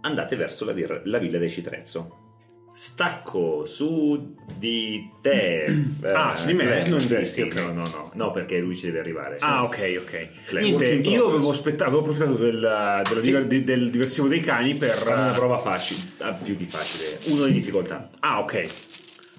andate 0.03 0.37
verso 0.37 0.65
la, 0.65 0.73
la 1.05 1.19
villa 1.19 1.39
dei 1.39 1.51
Citrezzo. 1.51 2.28
Stacco 2.73 3.65
su 3.67 4.35
di 4.57 5.11
te. 5.21 5.87
Ah, 6.09 6.37
su 6.37 6.47
di 6.47 6.55
me? 6.55 6.65
Clem. 6.65 6.89
Non 6.89 7.01
sì, 7.01 7.25
sì, 7.25 7.43
ok. 7.43 7.55
no, 7.55 7.73
no, 7.73 7.83
no, 7.89 8.11
no, 8.15 8.31
perché 8.31 8.59
lui 8.59 8.77
ci 8.77 8.87
deve 8.87 9.01
arrivare. 9.01 9.37
Ah, 9.41 9.65
ok, 9.65 9.97
ok. 10.01 10.29
Clem, 10.47 10.63
Niente, 10.65 10.87
io 11.09 11.27
avevo, 11.29 11.51
aspetta- 11.51 11.85
avevo 11.87 12.01
approfittato 12.01 12.35
del, 12.37 13.03
Sì. 13.21 13.47
di- 13.47 13.65
del 13.65 13.91
diversivo 13.91 14.29
dei 14.29 14.41
cani 14.41 14.77
per... 14.77 14.91
Fare 14.91 15.21
una 15.21 15.33
prova 15.33 15.59
facile, 15.59 16.01
ah, 16.19 16.33
più 16.33 16.55
di 16.55 16.65
facile, 16.67 17.19
uno 17.35 17.47
di 17.47 17.53
difficoltà. 17.53 18.09
Ah, 18.21 18.39
ok. 18.41 18.67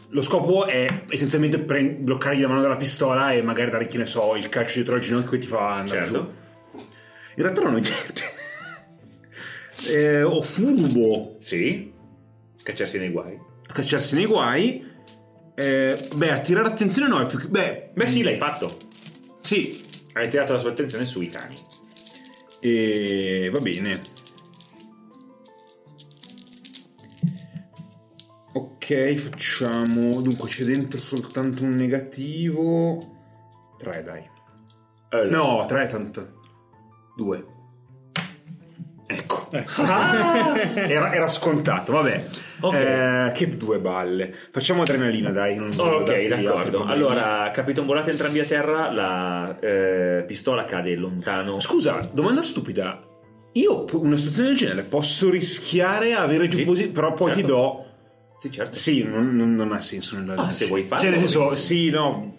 Lo 0.09 0.21
scopo 0.21 0.65
è 0.65 1.03
essenzialmente 1.09 1.59
pre- 1.59 1.91
bloccargli 1.91 2.41
la 2.41 2.47
mano 2.47 2.61
dalla 2.61 2.77
pistola 2.77 3.31
e 3.31 3.41
magari 3.41 3.71
dare, 3.71 3.85
che 3.85 3.97
ne 3.97 4.05
so, 4.05 4.35
il 4.35 4.49
calcio 4.49 4.75
dietro 4.75 4.95
al 4.95 5.01
ginocchio 5.01 5.29
che 5.31 5.37
ti 5.37 5.47
fa 5.47 5.75
andare 5.75 6.01
Certo. 6.01 6.17
giù. 6.17 6.79
In 7.37 7.43
realtà 7.43 7.61
non 7.61 7.75
ho 7.75 7.77
niente. 7.77 8.23
eh, 9.95 10.23
ho 10.23 10.41
furbo 10.41 11.37
Sì, 11.39 11.91
cacciarsi 12.63 12.97
nei 12.99 13.09
guai. 13.11 13.37
a 13.67 13.73
cacciarsi 13.73 14.15
nei 14.15 14.25
guai. 14.25 14.87
Eh, 15.55 16.07
beh, 16.15 16.31
attirare 16.31 16.67
attenzione 16.67 17.07
no, 17.09 17.19
è 17.19 17.25
più 17.25 17.37
che... 17.39 17.47
Beh, 17.47 17.91
Beh 17.93 18.07
sì, 18.07 18.23
l'hai 18.23 18.37
fatto. 18.37 18.75
sì. 19.41 19.85
Hai 20.13 20.27
tirato 20.29 20.53
la 20.53 20.59
sua 20.59 20.71
attenzione 20.71 21.05
sui 21.05 21.27
cani. 21.27 21.55
E 22.61 23.49
va 23.53 23.59
bene. 23.59 23.99
Ok, 28.53 29.13
facciamo. 29.15 30.21
Dunque 30.21 30.49
c'è 30.49 30.63
dentro 30.63 30.97
soltanto 30.97 31.63
un 31.63 31.69
negativo. 31.71 32.97
3, 33.77 34.03
dai. 34.03 34.27
Eh, 35.11 35.29
No, 35.29 35.65
3 35.67 35.87
tanto. 35.87 36.33
2. 37.15 37.45
Ecco. 39.57 39.83
era, 39.83 41.13
era 41.13 41.27
scontato, 41.27 41.91
vabbè. 41.93 42.25
Ok. 42.61 42.73
Eh, 42.75 43.31
che 43.33 43.57
due 43.57 43.79
balle. 43.79 44.33
Facciamo 44.51 44.81
adrenalina, 44.81 45.29
dai. 45.31 45.55
Non 45.57 45.69
Ok, 45.69 45.75
darti 46.05 46.11
altri 46.11 46.43
d'accordo. 46.43 46.77
problemi. 46.83 46.91
Allora, 46.91 47.51
capitombolate 47.51 48.11
entrambi 48.11 48.39
a 48.39 48.45
terra, 48.45 48.91
la 48.91 49.57
eh, 49.59 50.23
pistola 50.27 50.65
cade 50.65 50.95
lontano. 50.95 51.59
Scusa, 51.59 51.99
domanda 52.11 52.41
stupida. 52.41 53.01
Io 53.53 53.85
una 53.93 54.15
situazione 54.17 54.49
del 54.49 54.57
genere 54.57 54.81
posso 54.83 55.29
rischiare 55.29 56.13
a 56.13 56.21
avere 56.21 56.47
più 56.47 56.59
Sì, 56.59 56.63
posi- 56.65 56.87
però 56.89 57.13
poi 57.13 57.31
ti 57.31 57.39
certo. 57.39 57.55
do. 57.55 57.85
Sì, 58.37 58.51
certo. 58.51 58.75
Sì, 58.75 59.03
non, 59.03 59.35
non- 59.35 59.55
non 59.55 59.71
ha 59.73 59.81
senso 59.81 60.17
nella 60.17 60.35
Ah, 60.35 60.49
se 60.49 60.67
vuoi 60.67 60.83
farlo, 60.83 61.03
Cioè, 61.03 61.09
nel 61.11 61.19
senso, 61.27 61.55
sì, 61.55 61.89
no. 61.89 62.35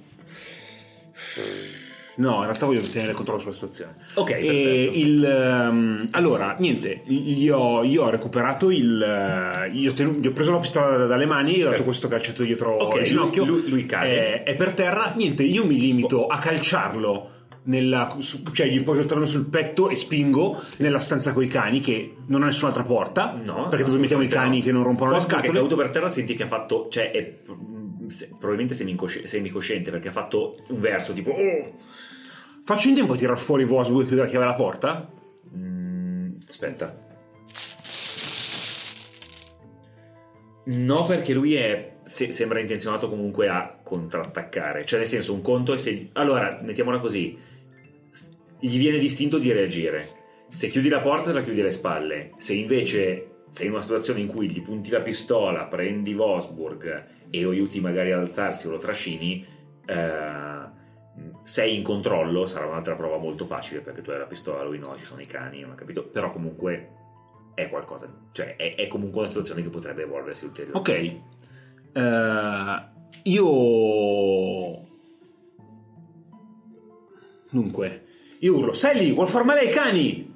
No, 2.20 2.36
in 2.36 2.42
realtà 2.44 2.66
voglio 2.66 2.80
tenere 2.80 3.12
controllo 3.12 3.40
sulla 3.40 3.52
situazione. 3.52 3.94
Ok, 4.14 4.30
E 4.30 4.90
il, 4.94 5.24
ehm, 5.24 6.08
allora, 6.12 6.54
niente, 6.58 7.02
gli 7.06 7.48
ho, 7.48 7.82
io 7.82 8.04
ho 8.04 8.10
recuperato 8.10 8.70
il. 8.70 9.00
eh, 9.02 9.70
Io 9.72 9.92
tenu- 9.92 10.18
gli 10.20 10.26
ho 10.26 10.32
preso 10.32 10.52
la 10.52 10.58
pistola 10.58 10.96
da- 10.96 11.06
dalle 11.06 11.26
mani 11.26 11.56
e 11.56 11.66
ho 11.66 11.70
dato 11.70 11.82
questo 11.82 12.08
calcetto 12.08 12.42
dietro 12.42 12.74
Ok, 12.76 12.96
il 12.98 13.04
ginocchio. 13.04 13.44
lui- 13.44 13.68
lui- 13.68 13.86
cade. 13.86 14.42
È, 14.42 14.50
è 14.50 14.54
per 14.54 14.72
terra. 14.72 15.12
Niente, 15.16 15.42
io 15.42 15.64
mi 15.64 15.78
limito 15.78 16.26
a 16.26 16.38
calciarlo. 16.38 17.30
Nella, 17.62 18.16
su- 18.20 18.42
cioè 18.52 18.68
gli 18.68 18.82
poggio 18.82 19.00
il 19.00 19.06
talone 19.06 19.26
sul 19.26 19.44
petto 19.50 19.90
e 19.90 19.94
spingo 19.94 20.58
nella 20.78 20.98
stanza 20.98 21.34
con 21.34 21.42
i 21.42 21.46
cani 21.46 21.80
che 21.80 22.16
non 22.28 22.42
ha 22.42 22.46
nessun'altra 22.46 22.84
porta 22.84 23.38
No, 23.44 23.68
perché 23.68 23.84
dove 23.84 23.98
mettiamo 23.98 24.22
i 24.22 24.28
cani 24.28 24.58
no. 24.58 24.64
che 24.64 24.72
non 24.72 24.82
rompono 24.82 25.10
le 25.10 25.16
Forse 25.18 25.28
è 25.28 25.36
scatole 25.38 25.52
caduto 25.58 25.76
per 25.76 25.90
terra 25.90 26.08
senti 26.08 26.34
che 26.34 26.44
ha 26.44 26.46
fatto 26.46 26.88
cioè 26.90 27.10
è 27.10 27.34
se- 28.10 28.28
probabilmente 28.28 28.74
semicosci- 28.74 29.26
semicosciente 29.26 29.90
perché 29.90 30.08
ha 30.08 30.12
fatto 30.12 30.64
un 30.68 30.80
verso 30.80 31.12
tipo 31.12 31.30
oh! 31.30 31.74
Faccio 32.64 32.88
in 32.88 32.94
tempo 32.94 33.14
a 33.14 33.16
tirar 33.16 33.38
fuori 33.38 33.64
Vosburg 33.64 34.04
e 34.04 34.06
chiudere 34.06 34.26
la 34.26 34.30
chiave 34.30 34.44
alla 34.44 34.54
porta? 34.54 35.06
Mm, 35.56 36.32
aspetta. 36.46 37.08
No 40.66 41.04
perché 41.06 41.32
lui 41.32 41.54
è 41.54 41.96
se- 42.04 42.32
sembra 42.32 42.60
intenzionato 42.60 43.08
comunque 43.08 43.48
a 43.48 43.78
contrattaccare. 43.82 44.84
Cioè 44.84 44.98
nel 44.98 45.08
senso 45.08 45.32
un 45.32 45.42
conto 45.42 45.72
è 45.72 45.78
se 45.78 46.10
allora 46.12 46.60
mettiamola 46.62 46.98
così. 47.00 47.36
Gli 48.58 48.78
viene 48.78 48.98
distinto 48.98 49.38
di 49.38 49.50
reagire. 49.52 50.18
Se 50.50 50.68
chiudi 50.68 50.88
la 50.88 51.00
porta 51.00 51.30
te 51.30 51.32
la 51.32 51.42
chiudi 51.42 51.60
alle 51.60 51.70
spalle. 51.72 52.32
Se 52.36 52.54
invece 52.54 53.26
sei 53.48 53.66
in 53.66 53.72
una 53.72 53.80
situazione 53.82 54.20
in 54.20 54.26
cui 54.28 54.50
gli 54.50 54.62
punti 54.62 54.90
la 54.90 55.00
pistola 55.00 55.64
prendi 55.64 56.12
Vosburg 56.14 57.06
e 57.30 57.40
lo 57.42 57.50
aiuti 57.50 57.80
magari 57.80 58.12
ad 58.12 58.20
alzarsi 58.20 58.66
o 58.66 58.70
lo 58.70 58.78
trascini 58.78 59.46
eh, 59.86 60.78
sei 61.42 61.76
in 61.76 61.82
controllo 61.82 62.46
sarà 62.46 62.66
un'altra 62.66 62.94
prova 62.94 63.18
molto 63.18 63.44
facile 63.44 63.80
perché 63.80 64.02
tu 64.02 64.10
hai 64.10 64.18
la 64.18 64.26
pistola 64.26 64.62
lui 64.62 64.78
no 64.78 64.96
ci 64.96 65.04
sono 65.04 65.20
i 65.20 65.26
cani 65.26 65.60
non 65.60 65.72
ho 65.72 65.74
capito 65.74 66.04
però 66.04 66.32
comunque 66.32 66.90
è 67.54 67.68
qualcosa 67.68 68.12
cioè 68.32 68.56
è, 68.56 68.74
è 68.74 68.86
comunque 68.88 69.20
una 69.20 69.28
situazione 69.28 69.62
che 69.62 69.68
potrebbe 69.68 70.02
evolversi 70.02 70.44
ulteriormente 70.44 70.90
Ok. 70.90 71.28
Eh, 71.92 72.88
io... 73.24 74.88
Dunque, 77.50 78.06
io 78.38 78.56
urlo, 78.56 78.72
Sally, 78.72 79.12
vuol 79.12 79.28
far 79.28 79.44
male 79.44 79.60
ai 79.60 79.70
cani? 79.70 80.28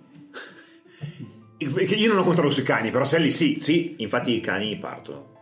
Io 1.65 2.09
non 2.09 2.19
ho 2.19 2.25
controllo 2.25 2.51
sui 2.51 2.65
cani, 2.65 2.91
però 2.91 3.05
Sally 3.05 3.31
sì. 3.31 3.57
sì 3.59 3.95
infatti 3.99 4.35
i 4.35 4.41
cani 4.41 4.77
partono 4.77 5.34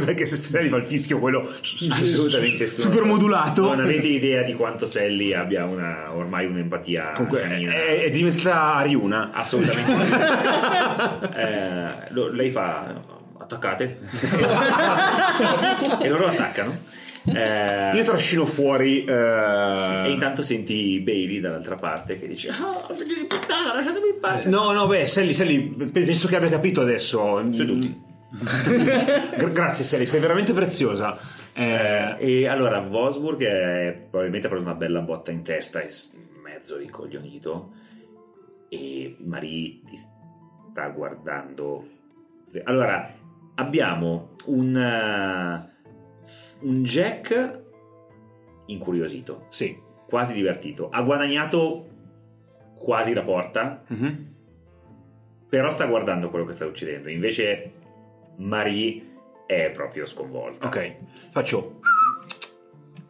Perché 0.04 0.26
se 0.26 0.36
Sally 0.36 0.68
fa 0.68 0.76
il 0.76 0.84
fischio 0.86 1.18
quello 1.18 1.40
assolutamente 1.90 2.66
super 2.66 3.02
modulato. 3.04 3.62
non 3.62 3.80
avete 3.80 4.06
idea 4.06 4.42
di 4.42 4.54
quanto 4.54 4.86
Sally 4.86 5.32
abbia 5.32 5.64
una, 5.64 6.14
ormai 6.14 6.46
un'empatia 6.46 7.12
Comunque 7.14 7.42
è, 7.42 8.02
è 8.02 8.10
diventata 8.10 8.74
Ariuna. 8.74 9.30
assolutamente 9.32 9.96
sì. 9.98 10.12
Eh, 11.36 12.12
lo- 12.12 12.30
lei 12.30 12.50
fa 12.50 13.00
attaccate 13.38 13.98
e 16.02 16.08
loro 16.08 16.26
attaccano 16.26 16.76
Eh, 17.28 17.90
Io 17.96 18.04
trascino 18.04 18.46
fuori... 18.46 19.04
eh, 19.04 20.02
e 20.06 20.10
intanto 20.10 20.42
senti 20.42 21.00
Bailey 21.00 21.40
dall'altra 21.40 21.74
parte 21.74 22.18
che 22.20 22.28
dice 22.28 22.50
ah 22.50 22.86
figlio 22.92 23.14
di 23.14 23.26
puttana 23.26 23.74
lasciatemi 23.74 24.08
in 24.08 24.20
pace 24.20 24.48
No, 24.48 24.70
no, 24.72 24.86
beh, 24.86 25.06
Sally, 25.06 25.32
Sally, 25.32 25.60
penso 25.90 26.28
che 26.28 26.36
abbia 26.36 26.48
capito 26.50 26.80
adesso. 26.82 27.42
Seduti. 27.52 28.14
Gra- 29.36 29.48
Grazie, 29.50 29.84
Sally, 29.84 30.06
sei 30.06 30.20
veramente 30.20 30.52
preziosa. 30.52 31.16
Eh, 31.52 32.16
e 32.18 32.46
allora 32.46 32.80
Vosburg 32.80 33.42
è, 33.42 34.06
probabilmente 34.10 34.46
ha 34.46 34.50
preso 34.50 34.64
una 34.64 34.74
bella 34.74 35.00
botta 35.00 35.30
in 35.30 35.42
testa 35.42 35.80
e 35.80 35.88
mezzo 36.42 36.76
ricoglionito 36.76 37.72
e 38.68 39.16
Marie 39.20 39.80
ti 39.84 39.96
sta 39.96 40.88
guardando 40.88 41.86
allora 42.64 43.10
abbiamo 43.54 44.30
un 44.46 45.64
un 46.60 46.82
Jack 46.82 47.60
incuriosito 48.66 49.46
sì. 49.48 49.78
quasi 50.06 50.34
divertito 50.34 50.88
ha 50.90 51.00
guadagnato 51.02 51.88
quasi 52.74 53.14
la 53.14 53.22
porta 53.22 53.82
Mhm. 53.88 54.34
però 55.48 55.70
sta 55.70 55.86
guardando 55.86 56.28
quello 56.30 56.44
che 56.44 56.52
sta 56.52 56.64
succedendo 56.66 57.08
invece 57.08 57.70
Marie 58.36 59.14
è 59.46 59.70
proprio 59.70 60.04
sconvolta 60.04 60.66
Ok, 60.66 60.96
faccio. 61.30 61.80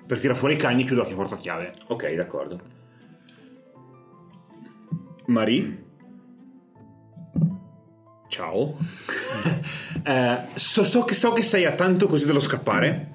Per 0.07 0.21
tirare 0.21 0.39
fuori 0.39 0.55
i 0.55 0.59
cani, 0.59 0.85
chiudo 0.85 1.03
la 1.03 1.15
porta 1.15 1.37
chiave. 1.37 1.75
ok 1.89 2.15
d'accordo 2.15 2.61
Marie? 5.27 5.85
ciao. 8.29 8.77
Eh, 10.07 10.41
so, 10.55 10.85
so 10.85 11.03
che, 11.03 11.15
so 11.15 11.33
che 11.33 11.43
sei 11.43 11.65
a 11.65 11.73
tanto 11.73 12.07
così 12.07 12.27
dello 12.27 12.39
scappare. 12.39 13.15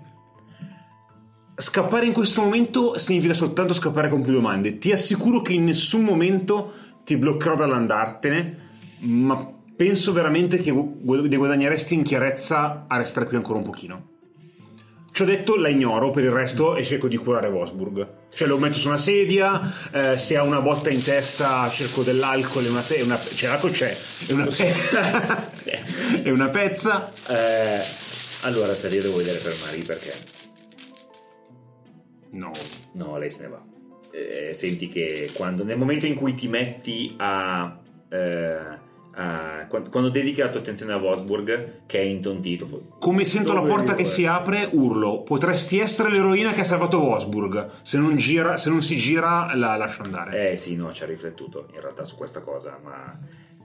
Scappare 1.55 2.05
in 2.05 2.11
questo 2.11 2.41
momento 2.41 2.97
significa 2.97 3.33
soltanto 3.33 3.73
scappare 3.73 4.09
con 4.09 4.21
più 4.21 4.33
domande. 4.33 4.77
Ti 4.77 4.91
assicuro 4.91 5.41
che 5.41 5.53
in 5.53 5.63
nessun 5.63 6.03
momento 6.03 6.73
ti 7.05 7.15
bloccherò 7.15 7.55
dall'andartene, 7.55 8.57
ma 9.03 9.53
penso 9.81 10.13
veramente 10.13 10.59
che 10.59 10.69
ne 10.69 11.37
guadagneresti 11.37 11.95
in 11.95 12.03
chiarezza 12.03 12.85
a 12.87 12.97
restare 12.97 13.25
qui 13.25 13.35
ancora 13.35 13.57
un 13.57 13.63
pochino. 13.63 14.09
Ci 15.11 15.23
ho 15.23 15.25
detto, 15.25 15.55
la 15.55 15.69
ignoro 15.69 16.11
per 16.11 16.23
il 16.23 16.29
resto 16.29 16.75
e 16.75 16.85
cerco 16.85 17.07
di 17.07 17.17
curare 17.17 17.47
Wolfsburg. 17.47 18.07
Cioè 18.29 18.47
lo 18.47 18.59
metto 18.59 18.77
su 18.77 18.89
una 18.89 18.99
sedia, 18.99 19.59
eh, 19.91 20.17
se 20.17 20.37
ha 20.37 20.43
una 20.43 20.61
botta 20.61 20.91
in 20.91 21.01
testa 21.03 21.67
cerco 21.67 22.03
dell'alcol 22.03 22.63
e 22.65 22.69
una, 22.69 22.81
pe- 22.81 23.01
una 23.01 23.17
cioè 23.17 23.49
l'alcol 23.49 23.71
c'è, 23.71 23.97
e 24.27 24.33
una, 24.33 24.45
pe- 24.45 25.81
e 26.25 26.29
una 26.29 26.49
pezza. 26.49 27.11
Eh, 27.29 27.81
allora, 28.43 28.75
se 28.75 28.87
io 28.87 29.01
devo 29.01 29.17
vedere 29.17 29.39
per 29.39 29.53
Marie 29.65 29.83
perché 29.83 30.13
No. 32.33 32.51
no, 32.93 33.17
lei 33.17 33.31
se 33.31 33.41
ne 33.41 33.47
va. 33.47 33.63
Eh, 34.11 34.53
senti 34.53 34.87
che 34.89 35.31
quando, 35.33 35.63
nel 35.63 35.77
momento 35.77 36.05
in 36.05 36.13
cui 36.13 36.35
ti 36.35 36.47
metti 36.47 37.15
a, 37.17 37.77
eh, 38.09 38.89
a- 39.21 39.65
quando, 39.67 39.89
quando 39.89 40.09
dedichi 40.09 40.41
la 40.41 40.49
tua 40.49 40.59
attenzione 40.59 40.93
a 40.93 40.97
Wolfsburg, 40.97 41.85
che 41.85 41.99
è 41.99 42.03
intontito, 42.03 42.67
Come 42.99 43.23
sento 43.23 43.53
la 43.53 43.61
porta 43.61 43.95
che 43.95 44.05
si 44.05 44.25
apre, 44.25 44.67
urlo. 44.71 45.21
Potresti 45.21 45.79
essere 45.79 46.09
l'eroina 46.09 46.53
che 46.53 46.61
ha 46.61 46.65
salvato 46.65 47.01
Wolfsburg. 47.01 47.69
Se 47.81 47.97
non, 47.97 48.15
gira, 48.17 48.57
se 48.57 48.69
non 48.69 48.81
si 48.81 48.95
gira, 48.95 49.51
la 49.55 49.75
lascio 49.75 50.01
andare. 50.03 50.51
Eh 50.51 50.55
sì, 50.55 50.75
no, 50.75 50.91
ci 50.91 51.03
ha 51.03 51.05
riflettuto 51.05 51.67
in 51.73 51.79
realtà 51.79 52.03
su 52.03 52.15
questa 52.15 52.39
cosa, 52.41 52.79
ma 52.83 53.17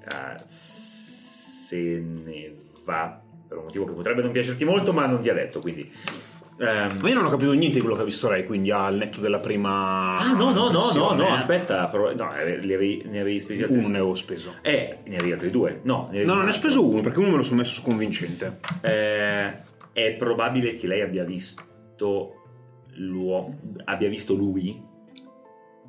eh, 0.05 0.43
se 0.47 1.79
ne 2.01 2.55
va 2.85 3.21
per 3.49 3.59
un 3.59 3.65
motivo 3.65 3.85
che 3.85 3.93
potrebbe 3.93 4.23
non 4.23 4.33
piacerti 4.33 4.65
molto, 4.65 4.93
ma 4.93 5.07
non 5.07 5.21
ti 5.21 5.29
ha 5.29 5.35
detto, 5.35 5.61
quindi... 5.61 5.91
ehm, 6.59 6.99
Ma 7.01 7.09
io 7.09 7.15
non 7.15 7.25
ho 7.25 7.31
capito 7.31 7.53
niente 7.53 7.75
di 7.75 7.81
quello 7.81 7.97
che 7.97 8.03
ha 8.03 8.05
visto 8.05 8.29
lei, 8.31 8.45
quindi 8.45 8.71
al 8.71 8.97
netto 8.97 9.21
della 9.21 9.41
prima. 9.41 10.17
Ah 10.17 10.33
no, 10.33 10.53
no, 10.53 10.71
no, 10.71 10.93
no, 10.93 11.13
no, 11.13 11.33
aspetta, 11.33 11.87
però, 11.89 12.15
no, 12.15 12.35
eh, 12.35 12.59
li 12.59 12.73
avevi, 12.75 13.03
ne 13.07 13.21
avevi 13.21 13.41
spesi 13.41 13.63
altri 13.63 13.79
Uno 13.79 13.89
ne 13.89 13.99
avevo 13.99 14.15
speso. 14.15 14.55
Eh, 14.63 14.99
ne 15.05 15.17
avevi 15.17 15.33
altri 15.33 15.51
due? 15.51 15.81
No, 15.85 16.09
ne 16.11 16.25
No, 16.25 16.35
non 16.35 16.45
ne 16.45 16.51
ho 16.51 16.55
speso 16.55 16.87
uno 16.87 17.01
perché 17.01 17.19
uno 17.19 17.31
me 17.31 17.37
lo 17.37 17.43
sono 17.43 17.57
messo 17.59 17.73
su 17.73 17.83
convincente. 17.83 18.59
Eh, 18.81 19.57
è 19.93 20.13
probabile 20.19 20.77
che 20.77 20.87
lei 20.87 21.03
abbia 21.03 21.25
visto 21.25 22.35
l'uomo, 22.97 23.59
abbia 23.85 24.09
visto 24.09 24.35
lui 24.35 24.83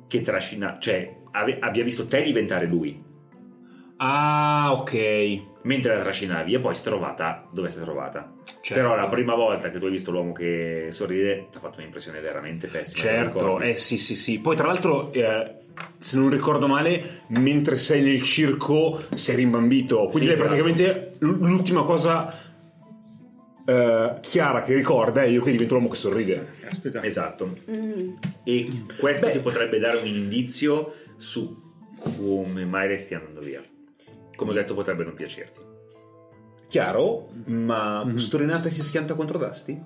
che 0.06 0.22
trascina, 0.22 0.78
cioè 0.80 1.16
ave- 1.32 1.58
abbia 1.60 1.84
visto 1.84 2.06
te 2.06 2.22
diventare 2.22 2.66
lui 2.66 3.06
Ah, 4.00 4.68
ok. 4.72 5.47
Mentre 5.62 5.94
la 5.96 6.00
trascinavi 6.02 6.54
e 6.54 6.60
poi 6.60 6.74
si 6.74 6.80
è 6.80 6.84
trovata 6.84 7.46
dove 7.50 7.68
si 7.70 7.78
è 7.78 7.82
trovata. 7.82 8.32
Certo. 8.60 8.74
Però 8.74 8.94
la 8.96 9.08
prima 9.08 9.34
volta 9.34 9.70
che 9.70 9.78
tu 9.78 9.86
hai 9.86 9.90
visto 9.90 10.10
l'uomo 10.10 10.32
che 10.32 10.86
sorride 10.90 11.48
ti 11.50 11.56
ha 11.56 11.60
fatto 11.60 11.78
un'impressione 11.78 12.20
veramente 12.20 12.66
pessima. 12.68 13.02
Certo, 13.02 13.60
eh 13.60 13.74
sì, 13.76 13.98
sì, 13.98 14.14
sì. 14.14 14.38
Poi, 14.38 14.56
tra 14.56 14.66
l'altro, 14.66 15.12
eh, 15.12 15.54
se 16.00 16.16
non 16.16 16.30
ricordo 16.30 16.66
male, 16.66 17.22
mentre 17.28 17.76
sei 17.76 18.02
nel 18.02 18.22
circo 18.22 19.02
sei 19.14 19.36
rimbambito. 19.36 20.06
Quindi, 20.08 20.18
Sì, 20.18 20.24
lei 20.26 20.34
esatto. 20.34 20.48
praticamente 20.48 21.12
l- 21.20 21.46
l'ultima 21.46 21.84
cosa 21.84 22.46
eh, 23.66 24.14
chiara 24.20 24.62
che 24.62 24.74
ricorda 24.74 25.22
è 25.22 25.26
io 25.26 25.42
che 25.42 25.50
divento 25.50 25.74
l'uomo 25.74 25.88
che 25.90 25.96
sorride. 25.96 26.54
Aspetta. 26.68 27.02
Esatto. 27.02 27.54
Mm. 27.70 28.14
E 28.44 28.68
questo 28.98 29.26
Beh. 29.26 29.32
ti 29.32 29.38
potrebbe 29.40 29.78
dare 29.78 29.98
un 29.98 30.06
indizio 30.06 30.94
su 31.16 31.66
come 31.98 32.64
mai 32.64 32.88
resti 32.88 33.14
andando 33.14 33.40
via. 33.40 33.62
Come 34.38 34.52
ho 34.52 34.54
detto, 34.54 34.74
potrebbe 34.74 35.02
non 35.02 35.14
piacerti. 35.14 35.58
Chiaro, 36.68 37.30
ma 37.46 38.04
Mhm. 38.04 38.16
Storinata 38.18 38.70
si 38.70 38.82
schianta 38.84 39.14
contro 39.14 39.36
Dusty? 39.36 39.82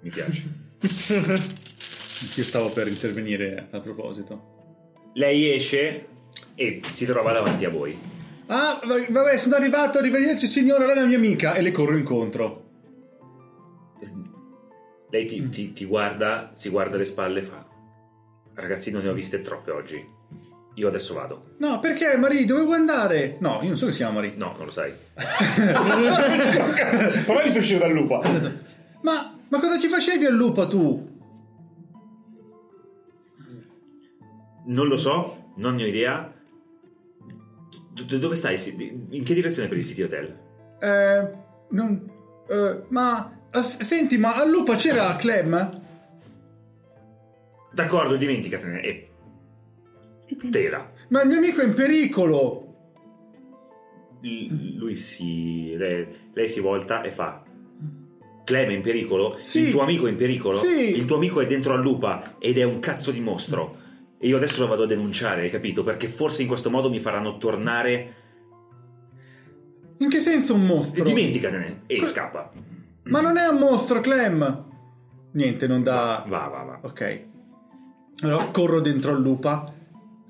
Mi 0.00 0.10
piace. 0.10 0.42
Io 2.36 2.42
stavo 2.44 2.68
per 2.70 2.88
intervenire 2.88 3.68
a 3.70 3.80
proposito. 3.80 4.50
Lei 5.14 5.54
esce 5.54 6.06
e 6.54 6.82
si 6.90 7.06
trova 7.06 7.32
davanti 7.32 7.64
a 7.64 7.70
voi. 7.70 7.96
Ah, 8.48 8.78
va- 8.84 9.06
vabbè, 9.08 9.36
sono 9.38 9.54
arrivato, 9.56 9.96
arrivederci 9.98 10.46
signora, 10.46 10.84
lei 10.84 10.96
è 10.96 11.00
la 11.00 11.06
mia 11.06 11.16
amica 11.16 11.54
e 11.54 11.62
le 11.62 11.70
corro 11.70 11.96
incontro. 11.96 12.60
Lei 15.10 15.24
ti, 15.26 15.48
ti- 15.48 15.72
ti 15.72 15.84
guarda, 15.86 16.52
si 16.54 16.68
guarda 16.68 16.96
alle 16.96 17.04
spalle 17.04 17.38
e 17.38 17.42
fa: 17.42 17.66
Ragazzino, 18.54 19.00
ne 19.00 19.08
ho 19.08 19.12
viste 19.14 19.40
troppe 19.40 19.70
oggi. 19.70 20.04
Io 20.74 20.88
adesso 20.88 21.12
vado. 21.14 21.54
No, 21.58 21.80
perché 21.80 22.16
Marie, 22.16 22.46
dove 22.46 22.62
vuoi 22.62 22.76
andare? 22.76 23.36
No, 23.40 23.58
io 23.60 23.68
non 23.68 23.76
so 23.76 23.86
che 23.86 23.92
si 23.92 23.98
chiama 23.98 24.14
Marie. 24.14 24.32
No, 24.36 24.54
non 24.56 24.66
lo 24.66 24.70
sai. 24.70 24.92
Ma 25.16 27.34
l'hai 27.34 27.44
visto 27.44 27.58
uscire 27.58 27.78
dal 27.78 27.92
lupa? 27.92 28.20
Ma, 29.02 29.38
ma 29.48 29.60
cosa 29.60 29.78
ci 29.78 29.88
facevi 29.88 30.24
al 30.24 30.34
lupa 30.34 30.66
tu? 30.66 31.10
Non 34.64 34.86
lo 34.86 34.96
so, 34.96 35.50
non 35.56 35.74
ne 35.74 35.82
ho 35.82 35.86
idea. 35.86 36.32
D- 37.92 38.18
dove 38.18 38.34
stai? 38.34 38.58
In 39.10 39.24
che 39.24 39.34
direzione 39.34 39.68
per 39.68 39.76
il 39.76 39.84
City 39.84 40.02
Hotel? 40.02 40.38
Eh, 40.80 41.30
non... 41.70 42.10
eh, 42.48 42.82
ma... 42.88 43.30
senti, 43.60 44.16
ma 44.16 44.36
al 44.36 44.50
lupa 44.50 44.76
c'era 44.76 45.14
Clem? 45.16 45.80
D'accordo, 47.72 48.16
dimenticatene. 48.16 48.80
E 48.80 49.08
tela. 50.50 50.90
Ma 51.08 51.22
il 51.22 51.28
mio 51.28 51.38
amico 51.38 51.60
è 51.60 51.64
in 51.64 51.74
pericolo. 51.74 52.74
L- 54.20 54.76
lui 54.76 54.94
si. 54.94 55.74
Lei, 55.76 56.06
lei 56.32 56.48
si 56.48 56.60
volta 56.60 57.02
e 57.02 57.10
fa. 57.10 57.42
Clem 58.44 58.70
è 58.70 58.74
in 58.74 58.82
pericolo? 58.82 59.38
Sì. 59.44 59.60
Il 59.60 59.70
tuo 59.70 59.82
amico 59.82 60.06
è 60.06 60.10
in 60.10 60.16
pericolo? 60.16 60.58
Sì. 60.58 60.96
Il 60.96 61.04
tuo 61.04 61.16
amico 61.16 61.40
è 61.40 61.46
dentro 61.46 61.74
al 61.74 61.80
lupa 61.80 62.34
ed 62.38 62.58
è 62.58 62.64
un 62.64 62.80
cazzo 62.80 63.10
di 63.10 63.20
mostro. 63.20 63.76
E 64.18 64.26
io 64.28 64.36
adesso 64.36 64.60
lo 64.62 64.68
vado 64.68 64.84
a 64.84 64.86
denunciare, 64.86 65.42
hai 65.42 65.50
capito? 65.50 65.82
Perché 65.82 66.06
forse 66.08 66.42
in 66.42 66.48
questo 66.48 66.70
modo 66.70 66.88
mi 66.90 66.98
faranno 66.98 67.38
tornare. 67.38 68.14
In 69.98 70.08
che 70.08 70.20
senso 70.20 70.54
un 70.54 70.66
mostro? 70.66 71.04
Dimenticatene! 71.04 71.82
E 71.86 71.98
Co- 71.98 72.06
scappa. 72.06 72.50
Ma 73.04 73.20
non 73.20 73.36
è 73.36 73.46
un 73.48 73.58
mostro, 73.58 74.00
Clem. 74.00 74.64
Niente, 75.32 75.66
non 75.66 75.82
dà... 75.82 76.24
Va, 76.28 76.46
va, 76.48 76.62
va. 76.62 76.78
Ok. 76.82 77.24
Allora 78.22 78.44
corro 78.46 78.80
dentro 78.80 79.10
al 79.12 79.20
lupa, 79.20 79.72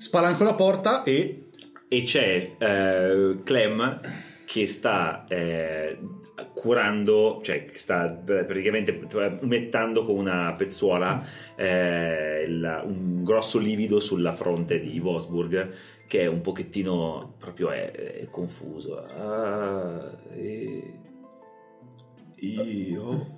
spalanco 0.03 0.43
la 0.43 0.53
porta 0.53 1.03
e... 1.03 1.47
E 1.87 2.01
c'è 2.03 2.55
eh, 2.57 3.41
Clem 3.43 4.01
che 4.45 4.65
sta 4.67 5.25
eh, 5.27 5.97
curando, 6.53 7.39
cioè 7.43 7.65
che 7.65 7.77
sta 7.77 8.09
praticamente 8.09 8.99
umettando 9.41 10.03
con 10.03 10.17
una 10.17 10.53
pezzuola 10.57 11.23
eh, 11.55 12.45
il- 12.47 12.81
un 12.85 13.23
grosso 13.23 13.59
livido 13.59 13.99
sulla 13.99 14.33
fronte 14.33 14.79
di 14.79 14.99
Wolfsburg 14.99 15.69
che 16.07 16.21
è 16.21 16.25
un 16.25 16.41
pochettino 16.41 17.35
proprio 17.37 17.69
è, 17.69 17.91
è 17.91 18.27
confuso. 18.29 18.97
Ah, 18.97 20.11
e- 20.35 20.93
io... 22.39 23.37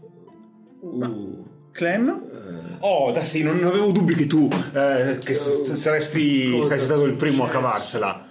Uh, 0.80 1.46
Clem? 1.76 2.08
eh, 2.32 2.74
Oh, 2.80 3.12
Dusty, 3.12 3.42
non, 3.44 3.58
non 3.58 3.68
avevo 3.72 3.92
dubbi 3.92 4.16
che 4.16 4.28
tu 4.28 4.48
eh, 4.74 5.18
che 5.24 5.34
s- 5.34 5.74
saresti, 5.74 6.62
saresti 6.62 6.86
stato 6.86 7.06
il 7.06 7.14
primo 7.16 7.44
a 7.46 7.50
cavarsela. 7.50 8.28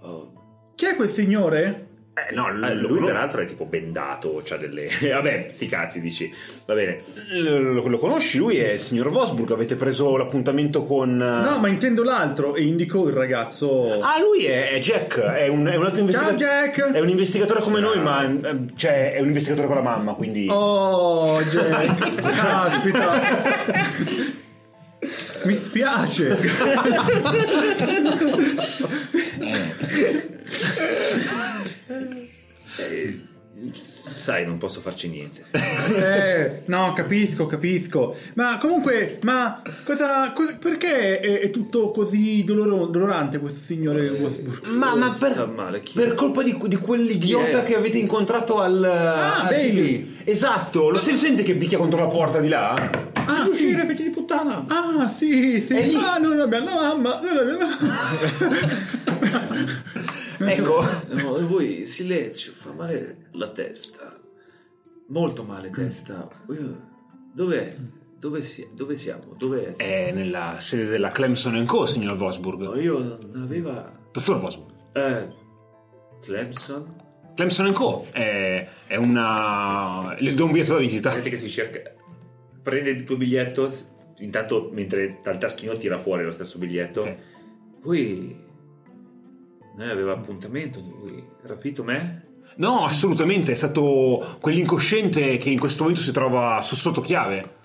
oh. 0.00 0.32
Chi 0.74 0.86
è 0.86 0.96
quel 0.96 1.10
signore? 1.10 1.88
Eh, 2.14 2.34
no, 2.34 2.48
Eh, 2.48 2.74
lui, 2.74 2.98
lui 2.98 3.04
peraltro 3.06 3.40
è 3.40 3.46
tipo 3.46 3.64
bendato, 3.64 4.42
c'ha 4.44 4.58
delle... 4.58 4.86
Vabbè, 5.00 5.46
sti 5.50 5.66
cazzi 5.66 5.98
dici. 6.02 6.30
Va 6.66 6.74
bene. 6.74 6.98
lo, 7.30 7.86
lo 7.88 7.98
conosci? 7.98 8.36
Lui 8.36 8.58
è 8.58 8.72
il 8.72 8.80
signor 8.80 9.08
Vosburg. 9.08 9.50
Avete 9.52 9.76
preso 9.76 10.14
l'appuntamento 10.18 10.84
con. 10.84 11.10
eh, 11.22 11.40
No, 11.48 11.58
ma 11.58 11.68
intendo 11.68 12.02
l'altro 12.02 12.54
e 12.54 12.64
indico 12.64 13.08
il 13.08 13.14
ragazzo... 13.14 13.98
Ah, 14.00 14.18
lui 14.20 14.44
è, 14.44 14.68
è 14.72 14.78
Jack, 14.78 15.20
è 15.20 15.48
un, 15.48 15.64
è 15.66 15.74
un 15.76 15.84
altro 15.86 16.04
Ciao 16.06 16.30
investigatore. 16.30 16.36
Jack! 16.36 16.92
È 16.92 17.00
un 17.00 17.08
investigatore 17.08 17.60
come 17.62 17.80
Ciao. 17.80 17.94
noi, 17.94 18.02
ma 18.02 18.24
eh, 18.50 18.56
cioè, 18.76 19.12
è 19.14 19.20
un 19.20 19.28
investigatore 19.28 19.66
con 19.66 19.76
la 19.76 19.82
mamma, 19.82 20.12
quindi. 20.12 20.46
Oh, 20.50 21.40
Jack! 21.44 22.14
Caspita! 22.34 23.20
Mi 25.44 25.54
spiace! 25.54 26.36
Eh, 32.90 33.20
sai, 33.74 34.44
non 34.46 34.58
posso 34.58 34.80
farci 34.80 35.08
niente. 35.08 35.44
Eh, 35.92 36.62
no, 36.66 36.92
capisco, 36.92 37.46
capisco. 37.46 38.16
Ma 38.34 38.56
comunque, 38.58 39.18
ma 39.22 39.60
cosa, 39.84 40.30
cosa- 40.32 40.54
perché 40.58 41.18
è, 41.20 41.40
è 41.40 41.50
tutto 41.50 41.90
così 41.90 42.44
doloro- 42.44 42.86
dolorante 42.86 43.38
questo 43.38 43.60
signore 43.64 44.08
Wolfsburg? 44.08 44.66
Ma, 44.66 44.94
ma 44.94 45.12
Sta 45.12 45.30
per, 45.32 45.46
male, 45.48 45.82
per 45.92 46.14
colpa 46.14 46.42
di, 46.42 46.56
di 46.66 46.76
quell'idiota 46.76 47.62
che 47.64 47.74
avete 47.74 47.98
incontrato 47.98 48.60
al. 48.60 48.82
Ah, 48.84 49.42
al 49.42 49.48
Bailey. 49.48 50.16
Esatto, 50.24 50.88
lo 50.90 50.98
si 50.98 51.16
sente 51.16 51.42
che 51.42 51.56
picchia 51.56 51.78
contro 51.78 51.98
la 52.00 52.06
porta 52.06 52.38
di 52.38 52.48
là? 52.48 52.74
Ah, 53.26 53.46
sì. 53.52 53.74
figli 53.74 54.02
di 54.02 54.10
puttana! 54.10 54.62
Ah, 54.68 55.08
sì, 55.08 55.60
sì. 55.66 55.96
Ah, 55.96 56.18
non 56.18 56.40
abbiamo 56.40 56.66
la 56.66 56.74
mamma. 56.94 57.20
Non 57.20 57.36
abbiamo... 57.38 57.66
Ecco. 60.48 60.82
No, 61.12 61.36
e 61.36 61.42
voi 61.42 61.86
silenzio, 61.86 62.52
fa 62.52 62.72
male 62.72 63.28
la 63.32 63.50
testa. 63.50 64.18
Molto 65.08 65.42
male 65.44 65.68
Mm. 65.70 65.72
testa. 65.74 66.28
Io- 66.48 66.90
Dov'è? 67.34 67.76
Dove, 68.18 68.42
si- 68.42 68.68
dove 68.74 68.94
siamo? 68.94 69.34
Dove 69.36 69.70
è? 69.72 69.76
È 69.76 70.12
nella 70.12 70.56
sede 70.60 70.84
della 70.86 71.10
Clemson 71.10 71.64
Co, 71.66 71.86
signor 71.86 72.12
No, 72.12 72.18
Vosburg. 72.18 72.76
io 72.80 72.98
non 72.98 73.42
aveva... 73.42 73.92
Dottor 74.12 74.38
Vosburg. 74.38 74.70
Eh, 74.92 75.28
Clemson? 76.20 76.94
Clemson 77.34 77.72
Co 77.72 78.06
è, 78.12 78.68
è 78.86 78.96
una... 78.96 80.14
Le 80.18 80.34
do 80.34 80.44
un 80.44 80.52
biglietto 80.52 80.74
da 80.74 80.78
visita. 80.80 81.08
Vedete 81.10 81.30
che 81.30 81.36
si 81.36 81.48
cerca. 81.48 81.80
Prende 82.62 82.90
il 82.90 83.04
tuo 83.04 83.16
biglietto. 83.16 83.68
s- 83.68 83.88
Intanto, 84.18 84.70
mentre 84.72 85.18
dal 85.22 85.38
taschino 85.38 85.76
tira 85.76 85.98
fuori 85.98 86.22
lo 86.22 86.30
stesso 86.30 86.58
biglietto. 86.58 87.00
Ok. 87.00 87.16
Poi... 87.80 88.50
Noi 89.76 89.90
aveva 89.90 90.12
appuntamento, 90.12 90.80
lui 90.80 91.24
rapito 91.42 91.82
me? 91.82 92.26
No, 92.56 92.84
assolutamente, 92.84 93.52
è 93.52 93.54
stato 93.54 94.36
quell'incosciente 94.40 95.38
che 95.38 95.48
in 95.50 95.58
questo 95.58 95.82
momento 95.82 96.02
si 96.02 96.12
trova 96.12 96.60
sotto 96.60 97.00
chiave. 97.00 97.60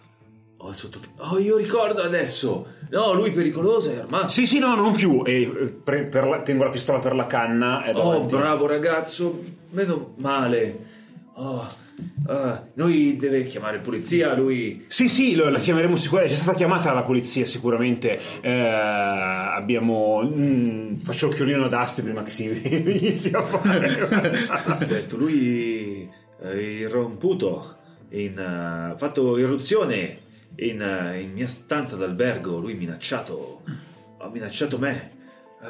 Oh, 0.57 0.71
sotto... 0.71 0.99
oh, 1.17 1.37
io 1.37 1.57
ricordo 1.57 2.01
adesso! 2.01 2.75
No, 2.89 3.13
lui 3.13 3.31
pericoloso 3.31 3.91
è 3.91 3.97
armato. 3.97 4.29
Sì, 4.29 4.45
sì, 4.45 4.59
no, 4.59 4.75
non 4.75 4.93
più. 4.93 5.21
E 5.25 5.41
eh, 5.41 5.47
pre- 5.47 6.05
per 6.05 6.25
la- 6.25 6.39
tengo 6.39 6.63
la 6.63 6.69
pistola 6.69 6.99
per 6.99 7.15
la 7.15 7.27
canna. 7.27 7.83
È 7.83 7.93
Oh, 7.93 8.23
bravo 8.23 8.65
ragazzo, 8.65 9.43
meno 9.71 10.13
male. 10.17 10.85
Oh, 11.33 11.67
ah, 12.27 12.63
noi 12.73 13.17
deve 13.17 13.45
chiamare 13.45 13.79
polizia, 13.79 14.35
lui... 14.35 14.85
Sì, 14.87 15.07
sì, 15.07 15.35
lo- 15.35 15.49
la 15.49 15.59
chiameremo 15.59 15.95
sicuramente. 15.95 16.33
È 16.33 16.37
già 16.37 16.43
stata 16.43 16.57
chiamata 16.57 16.93
la 16.93 17.03
polizia 17.03 17.45
sicuramente. 17.45 18.19
Eh, 18.41 18.51
abbiamo... 18.51 20.21
mm, 20.23 20.95
faccio 20.97 21.27
l'occhiolino 21.27 21.65
ad 21.65 21.73
Asti 21.73 22.01
prima 22.01 22.23
che 22.23 22.29
si 22.29 22.45
inizi 22.63 23.29
a 23.33 23.43
fare. 23.43 24.85
Sento, 24.85 25.17
lui 25.17 26.09
è 26.39 26.49
irromputo, 26.53 27.75
in, 28.09 28.37
eh, 28.37 28.91
ha 28.91 28.95
fatto 28.97 29.37
irruzione 29.37 30.17
in, 30.55 30.81
eh, 30.81 31.21
in 31.21 31.33
mia 31.33 31.47
stanza 31.47 31.95
d'albergo, 31.95 32.59
lui 32.59 32.75
minacciato, 32.75 33.61
ha 34.19 34.27
minacciato 34.29 34.77
me. 34.77 35.11
È 35.59 35.65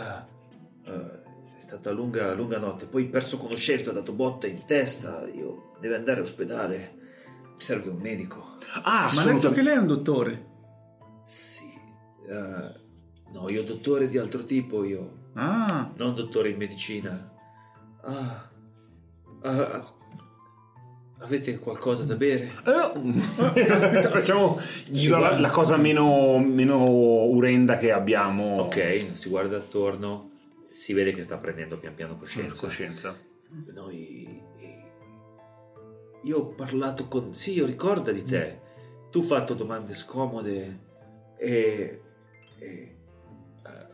stata 1.68 1.92
lunga, 1.92 2.34
lunga 2.34 2.58
notte, 2.60 2.86
poi 2.86 3.08
perso 3.08 3.38
conoscenza, 3.38 3.90
ha 3.92 3.94
dato 3.94 4.14
botte 4.14 4.48
in 4.48 4.64
testa, 4.66 5.28
io 5.34 5.74
deve 5.82 5.96
andare 5.98 6.20
all'ospedale, 6.20 6.94
mi 7.44 7.62
serve 7.62 7.90
un 7.90 7.98
medico. 7.98 8.56
ah, 8.84 9.12
Ma 9.14 9.22
ha 9.22 9.26
detto 9.26 9.52
che 9.52 9.62
lei 9.62 9.76
è 9.76 9.78
un 9.78 9.88
dottore. 9.88 10.46
Sì, 11.24 11.66
eh, 12.30 12.72
no, 13.34 13.50
io 13.50 13.64
dottore 13.64 14.08
di 14.08 14.18
altro 14.18 14.46
tipo, 14.46 14.86
io 14.86 15.26
Ah, 15.34 15.92
non 15.98 16.16
dottore 16.16 16.50
in 16.50 16.58
medicina. 16.58 17.32
Ah, 18.02 18.50
ah, 19.44 19.94
avete 21.20 21.60
qualcosa 21.60 22.06
da 22.06 22.16
bere? 22.16 22.50
Eh, 22.66 24.02
Facciamo 24.10 24.58
gli 24.86 25.10
do 25.10 25.18
la, 25.18 25.38
la 25.38 25.50
cosa 25.50 25.76
meno, 25.76 26.40
meno 26.40 26.78
orrenda 26.78 27.78
che 27.78 27.92
abbiamo. 27.92 28.62
Ok, 28.62 29.10
si 29.12 29.28
guarda 29.30 29.58
attorno. 29.58 30.32
Si 30.78 30.94
vede 30.94 31.12
che 31.12 31.24
sta 31.24 31.38
prendendo 31.38 31.80
pian 31.80 31.96
piano 31.96 32.18
coscienza. 32.18 32.68
Coscienza. 32.68 33.18
Noi... 33.74 34.44
Io 36.24 36.38
ho 36.38 36.46
parlato 36.50 37.08
con... 37.08 37.34
Sì, 37.34 37.54
io 37.54 37.66
ricordo 37.66 38.12
di 38.12 38.24
te. 38.24 38.60
Tu 39.10 39.22
hai 39.22 39.26
fatto 39.26 39.56
domande 39.56 39.96
scomode 39.96 40.80
e... 41.36 42.02
e, 42.60 42.96
eh, 43.64 43.88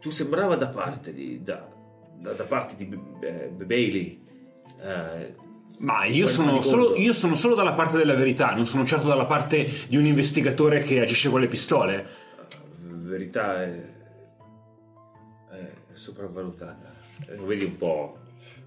tu 0.00 0.08
sembrava 0.08 0.56
da 0.56 0.68
parte 0.68 1.12
di... 1.12 1.42
da, 1.42 1.70
da- 2.18 2.32
da 2.32 2.44
parte 2.44 2.76
di 2.76 2.98
eh, 3.20 3.48
Bailey. 3.48 4.24
Eh, 4.80 5.34
Ma 5.80 6.06
io 6.06 6.28
sono, 6.28 6.62
solo, 6.62 6.96
io 6.96 7.12
sono 7.12 7.34
solo 7.34 7.54
dalla 7.54 7.74
parte 7.74 7.98
della 7.98 8.14
verità, 8.14 8.54
non 8.54 8.64
sono 8.64 8.86
certo 8.86 9.06
dalla 9.06 9.26
parte 9.26 9.68
di 9.86 9.98
un 9.98 10.06
investigatore 10.06 10.80
che 10.80 10.98
agisce 10.98 11.28
con 11.28 11.40
le 11.40 11.48
pistole. 11.48 12.08
verità 12.80 13.62
è, 13.62 13.68
è 13.68 13.95
sopravvalutata. 15.96 16.94
Eh, 17.28 17.36
Lo 17.36 17.46
vedi 17.46 17.64
un 17.64 17.76
po', 17.76 18.18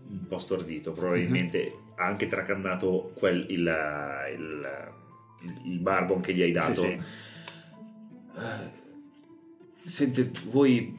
un 0.10 0.28
po' 0.28 0.38
stordito. 0.38 0.92
Probabilmente 0.92 1.72
ha 1.96 2.06
anche 2.06 2.28
tracannato 2.28 3.12
quel, 3.14 3.46
il, 3.50 3.60
il, 4.34 4.92
il, 5.66 5.80
barbon 5.80 6.22
che 6.22 6.34
gli 6.34 6.42
hai 6.42 6.52
dato. 6.52 6.82
Sì, 6.82 7.00
sì. 8.34 8.38
Eh, 8.40 8.78
Siete 9.82 10.32
voi 10.48 10.98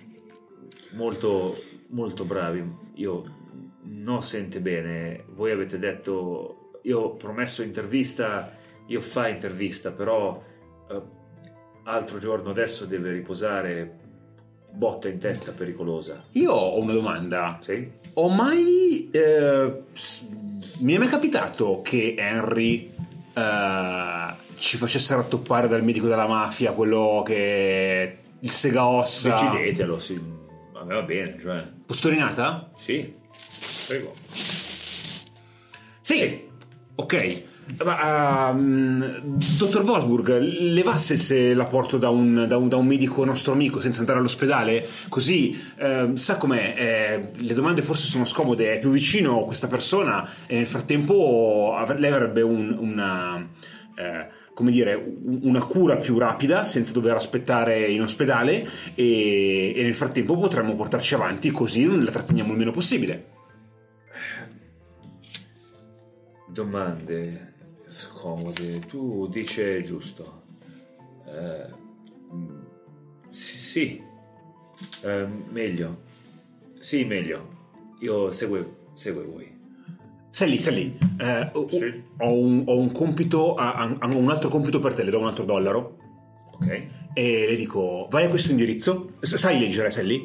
molto, 0.92 1.56
molto 1.88 2.24
bravi. 2.24 2.64
Io 2.94 3.38
non 3.82 4.22
sente 4.22 4.60
bene. 4.60 5.24
Voi 5.28 5.50
avete 5.52 5.78
detto, 5.78 6.80
io 6.82 7.00
ho 7.00 7.16
promesso 7.16 7.62
intervista, 7.62 8.52
io 8.86 9.00
fa 9.00 9.28
intervista, 9.28 9.92
però 9.92 10.42
eh, 10.88 11.02
altro 11.84 12.18
giorno 12.18 12.50
adesso 12.50 12.86
deve 12.86 13.12
riposare. 13.12 13.98
Botta 14.72 15.08
in 15.08 15.18
testa 15.18 15.52
pericolosa. 15.52 16.24
Io 16.32 16.52
ho 16.52 16.80
una 16.80 16.92
domanda. 16.92 17.58
Sì? 17.60 17.90
Ho 18.14 18.28
mai. 18.28 19.08
eh, 19.12 19.72
mi 20.78 20.94
è 20.94 20.98
mai 20.98 21.08
capitato 21.08 21.80
che 21.82 22.14
Henry 22.16 22.92
eh, 23.34 24.34
ci 24.56 24.76
facesse 24.76 25.14
rattoppare 25.14 25.68
dal 25.68 25.82
medico 25.84 26.06
della 26.06 26.26
mafia, 26.26 26.72
quello 26.72 27.22
che. 27.24 28.18
il 28.40 28.50
sega 28.50 28.86
ossa. 28.86 29.30
Decidetelo, 29.30 29.98
sì. 29.98 30.20
A 30.74 30.84
me 30.84 30.94
va 30.94 31.02
bene, 31.02 31.38
cioè. 31.40 31.62
Postorinata? 31.86 32.70
Sì. 32.78 33.12
Prego. 33.86 34.14
Sì. 36.00 36.48
Ok. 36.94 37.42
Ma, 37.84 38.50
ehm, 38.50 39.20
dottor 39.58 39.84
Wolfburg, 39.84 40.38
levasse 40.40 41.16
se 41.16 41.54
la 41.54 41.64
porto 41.64 41.98
da 41.98 42.08
un, 42.08 42.46
da 42.48 42.56
un- 42.56 42.68
da 42.68 42.76
un 42.76 42.86
medico 42.86 43.24
nostro 43.24 43.52
amico 43.52 43.80
senza 43.80 44.00
andare 44.00 44.18
all'ospedale? 44.18 44.86
Così, 45.08 45.58
ehm, 45.76 46.14
sa 46.14 46.36
com'è? 46.36 46.74
eh, 46.76 47.28
le 47.40 47.54
domande 47.54 47.82
forse 47.82 48.06
sono 48.08 48.24
scomode, 48.24 48.72
è 48.74 48.78
più 48.80 48.90
vicino 48.90 49.38
questa 49.44 49.68
persona 49.68 50.28
e 50.46 50.56
nel 50.56 50.66
frattempo 50.66 51.74
av- 51.76 51.96
lei 51.96 52.10
avrebbe 52.12 52.42
un- 52.42 52.76
una, 52.78 53.48
eh, 53.94 54.26
come 54.52 54.72
dire, 54.72 54.94
un- 54.94 55.38
una 55.44 55.64
cura 55.64 55.96
più 55.96 56.18
rapida 56.18 56.64
senza 56.64 56.92
dover 56.92 57.14
aspettare 57.14 57.88
in 57.88 58.02
ospedale 58.02 58.68
e, 58.96 59.72
e 59.76 59.82
nel 59.84 59.94
frattempo 59.94 60.36
potremmo 60.36 60.74
portarci 60.74 61.14
avanti 61.14 61.50
così 61.52 61.86
la 61.86 62.10
tratteniamo 62.10 62.50
il 62.52 62.58
meno 62.58 62.72
possibile. 62.72 63.26
Domande 66.48 67.49
scomode. 67.90 68.78
Tu 68.80 69.26
dice 69.28 69.82
giusto. 69.82 70.42
Eh, 71.26 71.66
mm, 72.34 72.60
sì, 73.30 73.56
sì. 73.58 74.02
Eh, 75.02 75.26
meglio. 75.50 76.02
Sì, 76.78 77.04
meglio. 77.04 77.58
Io 78.00 78.30
seguo, 78.30 78.88
seguo 78.94 79.24
voi. 79.30 79.58
Sali, 80.30 80.58
sali. 80.58 80.96
Eh, 81.18 81.50
ho, 81.52 81.68
Sì. 81.68 82.02
ho 82.18 82.32
un, 82.32 82.62
ho 82.66 82.78
un 82.78 82.92
compito, 82.92 83.38
ho 83.38 84.16
un 84.16 84.30
altro 84.30 84.48
compito 84.48 84.80
per 84.80 84.94
te, 84.94 85.02
le 85.02 85.10
do 85.10 85.18
un 85.18 85.26
altro 85.26 85.44
dollaro 85.44 85.96
Ok. 86.54 86.86
e 87.12 87.46
le 87.48 87.56
dico, 87.56 88.06
vai 88.10 88.24
a 88.24 88.28
questo 88.28 88.50
indirizzo, 88.52 89.14
sai 89.20 89.58
leggere, 89.58 89.90
Sally? 89.90 90.22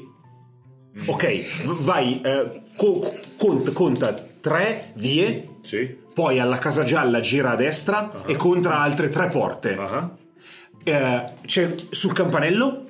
Ok, 1.07 1.63
v- 1.66 1.82
vai, 1.84 2.22
eh, 2.22 2.61
co- 2.78 3.13
conta, 3.38 3.72
conta 3.72 4.13
tre 4.13 4.93
vie, 4.95 5.57
Sì. 5.61 5.97
Poi 6.16 6.39
alla 6.39 6.57
Casa 6.57 6.84
Gialla 6.84 7.20
gira 7.20 7.51
a 7.51 7.55
destra 7.55 8.24
e 8.26 8.38
conta 8.38 8.80
altre 8.80 9.09
tre 9.09 9.28
porte. 9.28 9.76
Ah. 9.78 10.16
Eh, 10.82 11.24
c'è 11.45 11.76
sul 11.89 12.13
campanello, 12.13 12.84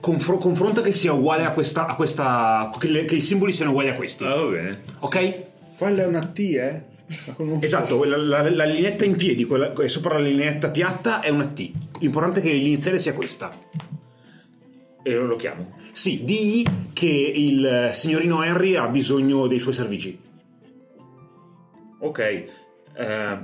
confro- 0.00 0.38
confronta 0.38 0.80
che 0.80 0.92
sia 0.92 1.12
uguale 1.12 1.44
a 1.44 1.52
questa, 1.52 1.86
a 1.86 1.94
questa 1.96 2.70
che, 2.78 2.88
le- 2.88 3.04
che 3.04 3.16
i 3.16 3.20
simboli 3.20 3.52
siano 3.52 3.72
uguali 3.72 3.90
a 3.90 3.94
questi. 3.94 4.24
Ah, 4.24 4.34
va 4.34 4.44
bene. 4.46 4.82
Ok? 5.00 5.48
quella 5.76 6.02
è 6.02 6.06
una 6.06 6.26
T, 6.26 6.38
eh? 6.38 6.82
Esatto, 7.60 8.04
la, 8.04 8.16
la- 8.16 8.50
la 8.50 8.64
lineetta 8.64 9.04
in 9.04 9.16
piedi, 9.16 9.44
quella 9.44 9.72
sopra 9.86 10.14
la 10.14 10.24
lineetta 10.26 10.70
piatta 10.70 11.20
è 11.20 11.28
una 11.28 11.46
T. 11.46 11.70
L'importante 11.98 12.40
è 12.40 12.42
che 12.42 12.52
l'iniziale 12.52 12.98
sia 12.98 13.12
questa. 13.12 13.52
E 15.02 15.14
lo 15.14 15.36
chiamo. 15.36 15.76
Sì, 15.92 16.24
digli 16.24 16.64
che 16.92 17.06
il 17.06 17.90
signorino 17.92 18.42
Henry 18.42 18.76
ha 18.76 18.86
bisogno 18.88 19.46
dei 19.46 19.58
suoi 19.58 19.74
servigi. 19.74 20.18
Ok. 22.00 22.18
eh, 22.18 23.38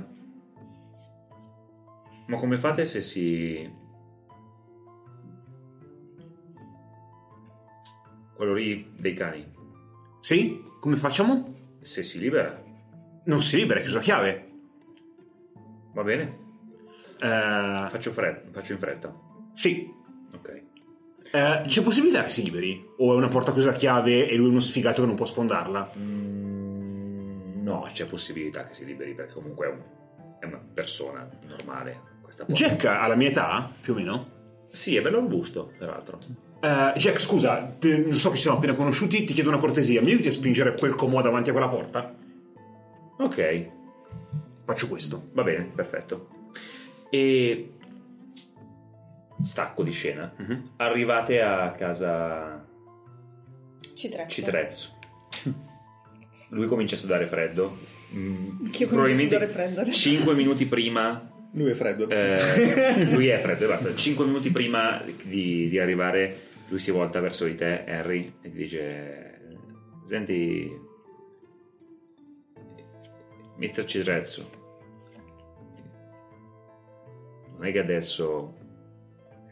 ma 2.27 2.37
come 2.37 2.57
fate 2.57 2.85
se 2.85 3.01
si... 3.01 3.73
Quello 8.35 8.53
lì 8.53 8.91
dei 8.97 9.13
cani. 9.13 9.45
Sì? 10.19 10.61
Come 10.79 10.95
facciamo? 10.95 11.55
Se 11.79 12.03
si 12.03 12.19
libera, 12.19 12.61
Non 13.25 13.41
si 13.41 13.57
libera, 13.57 13.79
è 13.79 13.83
chiusa 13.83 13.99
a 13.99 14.01
chiave. 14.01 14.51
va 15.93 16.03
bene. 16.03 16.45
Eh, 17.19 17.85
Faccio, 17.89 18.11
fre- 18.11 18.43
faccio 18.51 18.73
in 18.73 18.79
fretta. 18.79 19.13
sì. 19.53 19.91
Ok. 20.35 20.61
Eh, 21.31 21.63
c'è 21.65 21.81
possibilità 21.81 22.23
che 22.23 22.29
si 22.29 22.43
liberi? 22.43 22.85
O 22.97 23.13
è 23.13 23.15
una 23.17 23.27
porta 23.27 23.51
chiusa 23.53 23.71
a 23.71 23.73
chiave 23.73 24.27
e 24.29 24.35
lui 24.35 24.47
è 24.47 24.49
uno 24.49 24.59
sfigato 24.59 25.01
che 25.01 25.07
non 25.07 25.15
può 25.15 25.25
sfondarla? 25.25 25.91
Mm, 25.97 26.66
no, 27.67 27.87
c'è 27.91 28.05
possibilità 28.05 28.65
che 28.65 28.73
si 28.73 28.85
liberi 28.85 29.13
perché 29.13 29.33
comunque 29.33 29.65
è, 29.67 29.69
un- 29.69 29.81
è 30.39 30.45
una 30.45 30.61
persona 30.73 31.27
normale. 31.47 32.15
Jack 32.47 32.85
ha 32.85 33.07
la 33.07 33.15
mia 33.15 33.29
età, 33.29 33.71
più 33.81 33.93
o 33.93 33.95
meno. 33.95 34.35
Sì, 34.69 34.95
è 34.95 35.01
bello 35.01 35.19
robusto, 35.19 35.71
peraltro. 35.77 36.19
Eh, 36.59 36.93
Jack, 36.97 37.19
scusa, 37.19 37.75
te- 37.79 38.11
so 38.13 38.29
che 38.29 38.35
ci 38.35 38.41
siamo 38.41 38.57
appena 38.57 38.73
conosciuti, 38.75 39.23
ti 39.23 39.33
chiedo 39.33 39.49
una 39.49 39.59
cortesia. 39.59 40.01
Mi 40.01 40.11
aiuti 40.11 40.27
a 40.27 40.31
spingere 40.31 40.75
quel 40.75 40.95
comò 40.95 41.21
davanti 41.21 41.49
a 41.49 41.53
quella 41.53 41.69
porta? 41.69 42.13
Ok, 43.19 43.69
Faccio 44.65 44.87
questo. 44.89 45.29
va 45.31 45.43
bene, 45.43 45.63
perfetto. 45.73 46.27
E 47.09 47.71
stacco 49.41 49.83
di 49.83 49.91
scena. 49.91 50.33
Mhm. 50.35 50.71
Arrivate 50.77 51.41
a 51.41 51.71
casa 51.71 52.65
Citrezzo. 53.93 54.29
Citrezzo. 54.29 54.96
Lui 56.49 56.67
comincia 56.67 56.95
a 56.95 56.97
sudare 56.97 57.25
freddo. 57.27 57.77
Mm, 58.15 58.65
Anch'io 58.65 58.87
comincio 58.87 59.11
a 59.11 59.15
sudare 59.15 59.47
freddo. 59.47 59.91
5 59.91 60.33
minuti 60.33 60.65
prima 60.65 61.29
Lui 61.51 61.71
è 61.71 61.73
freddo. 61.73 62.09
Eh, 62.09 63.05
lui 63.11 63.27
è 63.27 63.37
freddo 63.39 63.65
e 63.65 63.67
basta. 63.67 63.95
5 63.95 64.25
minuti 64.25 64.49
prima 64.51 65.03
di, 65.23 65.67
di 65.69 65.79
arrivare, 65.79 66.41
lui 66.69 66.79
si 66.79 66.91
volta 66.91 67.19
verso 67.19 67.45
di 67.45 67.55
te, 67.55 67.83
Harry, 67.85 68.33
e 68.41 68.51
ti 68.51 68.57
dice: 68.57 69.39
Senti, 70.03 70.71
Mr. 73.57 73.85
Citrezzo, 73.85 74.49
non 77.57 77.65
è 77.65 77.71
che 77.71 77.79
adesso 77.79 78.55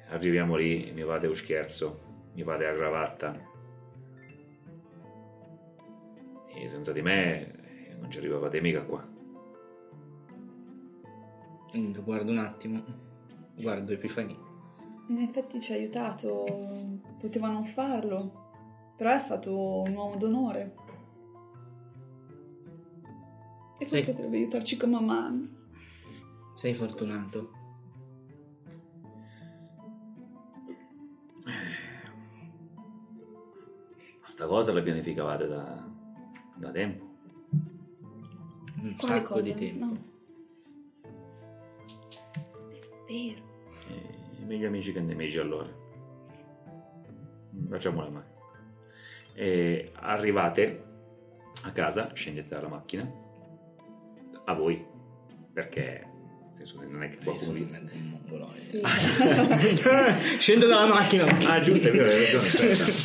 arriviamo 0.09 0.55
lì 0.55 0.87
e 0.87 0.91
mi 0.91 1.03
vade 1.03 1.27
lo 1.27 1.33
scherzo, 1.35 2.29
mi 2.35 2.43
vade 2.43 2.65
la 2.65 2.75
cravatta. 2.75 3.53
E 6.55 6.69
senza 6.69 6.91
di 6.91 7.01
me 7.01 7.89
eh, 7.89 7.95
non 7.99 8.09
ci 8.09 8.17
arrivavate 8.19 8.61
mica 8.61 8.81
qua. 8.83 9.05
Guardo 12.03 12.31
un 12.31 12.37
attimo. 12.37 12.83
Guardo 13.55 13.91
Epifania. 13.91 14.37
In 15.07 15.19
effetti 15.19 15.59
ci 15.59 15.73
ha 15.73 15.75
aiutato, 15.75 16.45
poteva 17.19 17.49
non 17.49 17.65
farlo, 17.65 18.51
però 18.95 19.11
è 19.11 19.19
stato 19.19 19.81
un 19.81 19.93
uomo 19.93 20.15
d'onore. 20.15 20.75
E 23.77 23.85
poi 23.87 23.99
Sì. 23.99 24.05
potrebbe 24.05 24.37
aiutarci 24.37 24.77
con 24.77 24.89
mamma. 24.91 25.31
Sei 26.55 26.73
fortunato. 26.73 27.51
Ma 34.21 34.27
sta 34.27 34.47
cosa 34.47 34.73
la 34.73 34.81
pianificavate 34.81 35.47
da, 35.47 35.87
da 36.55 36.71
tempo. 36.71 37.03
Un 38.81 38.95
Quale 38.97 39.15
sacco 39.15 39.33
cosa? 39.33 39.41
di 39.41 39.53
tempo. 39.53 39.85
No. 39.85 39.93
È 42.69 42.79
vero. 43.07 43.43
E 43.87 44.45
meglio 44.45 44.67
amici 44.67 44.91
che 44.91 44.99
nemici 44.99 45.37
allora. 45.39 45.69
Facciamo 47.69 48.01
la 48.01 48.09
mano. 48.09 48.33
E 49.33 49.91
arrivate 49.95 50.83
a 51.63 51.71
casa, 51.71 52.13
scendete 52.13 52.53
dalla 52.55 52.67
macchina. 52.67 53.09
A 54.45 54.53
voi. 54.53 54.85
Perché 55.51 56.07
senso, 56.65 56.85
non 56.89 57.03
è 57.03 57.09
che 57.09 57.17
qualcuno 57.23 57.51
sono 57.51 57.57
in 57.57 57.69
mezzo 57.69 57.95
mongoloide. 57.95 58.59
Sì. 58.59 58.81
Scendo 60.39 60.67
dalla 60.67 60.87
macchina. 60.87 61.25
Ah, 61.47 61.59
giusto, 61.61 61.87
è 61.87 61.91
vero, 61.91 62.09
hai 62.09 62.19
ragione. 62.19 62.47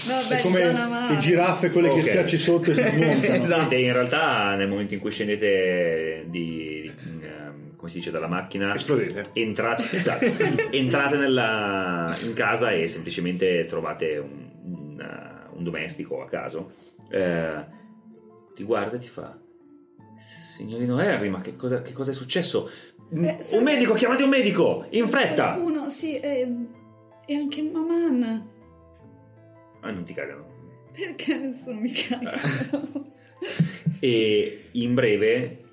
Vabbè, 0.06 0.36
È 0.36 0.40
come 0.42 0.72
le 1.12 1.18
giraffe, 1.18 1.70
quelle 1.70 1.88
Ok. 1.88 1.94
che 1.96 2.02
schiacci 2.02 2.38
sotto 2.38 2.70
e 2.70 2.74
si 2.74 2.82
smontano. 2.88 3.34
Esatto. 3.34 3.74
E 3.74 3.82
in 3.84 3.92
realtà 3.92 4.54
nel 4.56 4.68
momento 4.68 4.94
in 4.94 5.00
cui 5.00 5.10
scendete 5.10 6.24
di, 6.28 6.92
di- 7.02 7.20
ehm, 7.22 7.76
come 7.76 7.90
si 7.90 7.98
dice 7.98 8.10
dalla 8.10 8.26
macchina 8.28 8.74
Esplodete. 8.74 9.22
entrate, 9.34 9.84
esatto, 9.96 10.24
entrate 10.70 11.16
nella- 11.16 12.16
in 12.22 12.32
casa 12.34 12.70
e 12.72 12.86
semplicemente 12.86 13.64
trovate 13.66 14.16
un, 14.18 14.50
un, 14.64 15.48
un 15.52 15.64
domestico 15.64 16.22
a 16.22 16.26
caso 16.26 16.72
eh, 17.10 17.64
ti 18.54 18.62
guarda 18.64 18.96
e 18.96 18.98
ti 18.98 19.08
fa 19.08 19.36
signorino 20.18 20.98
Harry 20.98 21.28
ma 21.30 21.40
che 21.40 21.56
cosa, 21.56 21.80
che 21.80 21.92
cosa 21.92 22.10
è 22.10 22.14
successo 22.14 22.70
Eh, 23.12 23.44
un 23.56 23.62
medico 23.64 23.94
chiamate 23.94 24.22
un 24.22 24.28
medico 24.28 24.86
in 24.90 25.08
fretta 25.08 25.54
Qualcuno, 25.54 25.88
sì, 25.90 26.18
e, 26.20 26.48
e 27.26 27.34
anche 27.34 27.62
Maman. 27.62 28.48
ah, 29.80 29.90
non 29.90 30.04
ti 30.04 30.14
cagano 30.14 30.46
Perché 30.92 31.36
nessuno 31.38 31.80
mi 31.80 31.90
caga? 31.90 32.40
e 34.00 34.64
in 34.72 34.94
breve 34.94 35.64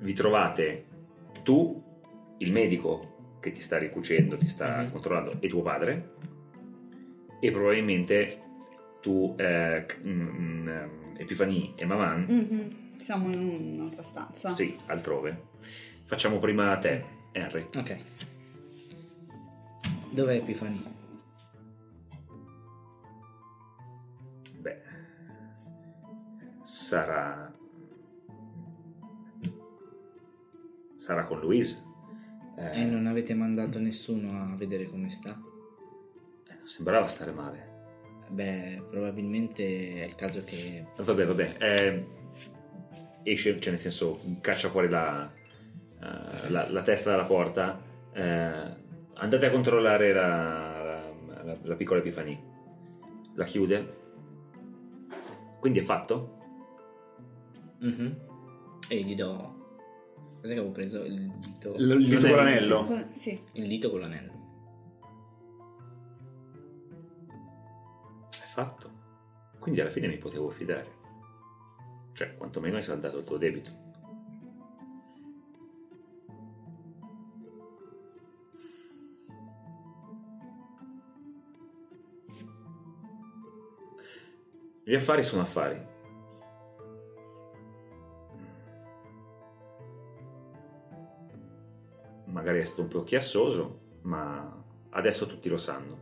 vi 0.00 0.12
trovate 0.14 0.84
tu, 1.42 1.82
il 2.38 2.52
medico 2.52 3.36
che 3.40 3.52
ti 3.52 3.60
sta 3.60 3.76
ricucendo, 3.78 4.36
ti 4.38 4.48
sta 4.48 4.82
Mhm. 4.82 4.92
controllando, 4.92 5.36
e 5.40 5.48
tuo 5.48 5.62
padre, 5.62 6.12
e 7.40 7.50
probabilmente 7.50 8.42
tu, 9.00 9.34
eh, 9.38 9.84
mm, 10.06 10.28
mm, 10.38 10.68
Epifani 11.18 11.74
e 11.76 11.84
Maman, 11.84 12.24
Mhm. 12.28 12.98
Siamo 12.98 13.30
in 13.32 13.76
un'altra 13.78 14.02
stanza. 14.02 14.48
sì, 14.50 14.76
altrove. 14.86 15.48
Facciamo 16.10 16.40
prima 16.40 16.76
te, 16.78 17.04
Henry. 17.30 17.68
Ok. 17.76 17.96
Dov'è 20.10 20.34
Epifania? 20.34 20.82
Beh, 24.58 24.80
sarà... 26.62 27.54
Sarà 30.96 31.24
con 31.26 31.38
Louise. 31.38 31.80
Eh, 32.58 32.82
E 32.82 32.84
non 32.86 33.06
avete 33.06 33.32
mandato 33.34 33.78
nessuno 33.78 34.52
a 34.52 34.56
vedere 34.56 34.86
come 34.90 35.08
sta? 35.10 35.30
non 35.32 36.66
sembrava 36.68 37.06
stare 37.06 37.30
male. 37.30 37.68
Beh, 38.30 38.82
probabilmente 38.90 40.02
è 40.02 40.06
il 40.06 40.14
caso 40.16 40.42
che... 40.44 40.86
Vabbè, 40.96 41.24
vabbè. 41.24 41.56
eh, 41.60 42.06
esce, 43.22 43.58
cioè 43.60 43.70
nel 43.70 43.78
senso, 43.80 44.20
caccia 44.40 44.68
fuori 44.68 44.88
la, 44.88 45.30
eh, 46.00 46.50
la, 46.50 46.68
la 46.70 46.82
testa 46.82 47.10
dalla 47.10 47.24
porta. 47.24 47.78
eh, 48.12 48.78
andate 49.14 49.46
a 49.46 49.50
controllare 49.50 50.12
la, 50.12 51.12
la- 51.44 51.56
la 51.62 51.74
piccola 51.74 52.00
Epifania. 52.00 52.38
La 53.34 53.44
chiude. 53.44 53.98
Quindi 55.60 55.78
è 55.78 55.82
fatto? 55.82 56.38
Mhm. 57.80 58.16
E 58.88 59.00
gli 59.02 59.14
do... 59.14 59.58
Cos'è 60.40 60.54
che 60.54 60.58
avevo 60.58 60.72
preso? 60.72 61.04
Il 61.04 61.30
dito... 61.38 61.74
Il 61.76 61.90
il 61.90 62.06
dito 62.08 62.26
con 62.28 62.36
l'anello. 62.36 62.84
Con- 62.84 63.10
Sì. 63.14 63.38
Il 63.52 63.66
dito 63.68 63.90
con 63.90 64.00
l'anello. 64.00 64.32
È 68.30 68.46
fatto. 68.54 68.90
Quindi 69.58 69.80
alla 69.80 69.90
fine 69.90 70.08
mi 70.08 70.16
potevo 70.16 70.48
fidare. 70.48 70.98
Cioè, 72.14 72.36
quantomeno 72.36 72.76
hai 72.76 72.82
saldato 72.82 73.18
il 73.18 73.24
tuo 73.24 73.36
debito. 73.36 73.79
Gli 84.90 84.96
affari 84.96 85.22
sono 85.22 85.42
affari. 85.42 85.80
Magari 92.24 92.58
è 92.58 92.64
stato 92.64 92.82
un 92.82 92.88
po' 92.88 93.04
chiassoso, 93.04 93.98
ma 94.02 94.52
adesso 94.90 95.26
tutti 95.26 95.48
lo 95.48 95.58
sanno. 95.58 95.98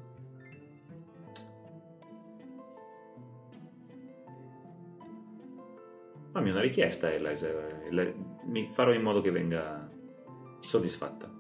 Fammi 6.31 6.49
una 6.49 6.63
richiesta, 6.63 7.13
e 7.13 8.15
Mi 8.47 8.71
farò 8.73 8.95
in 8.95 9.03
modo 9.03 9.21
che 9.21 9.31
venga 9.31 9.87
soddisfatta. 10.61 11.31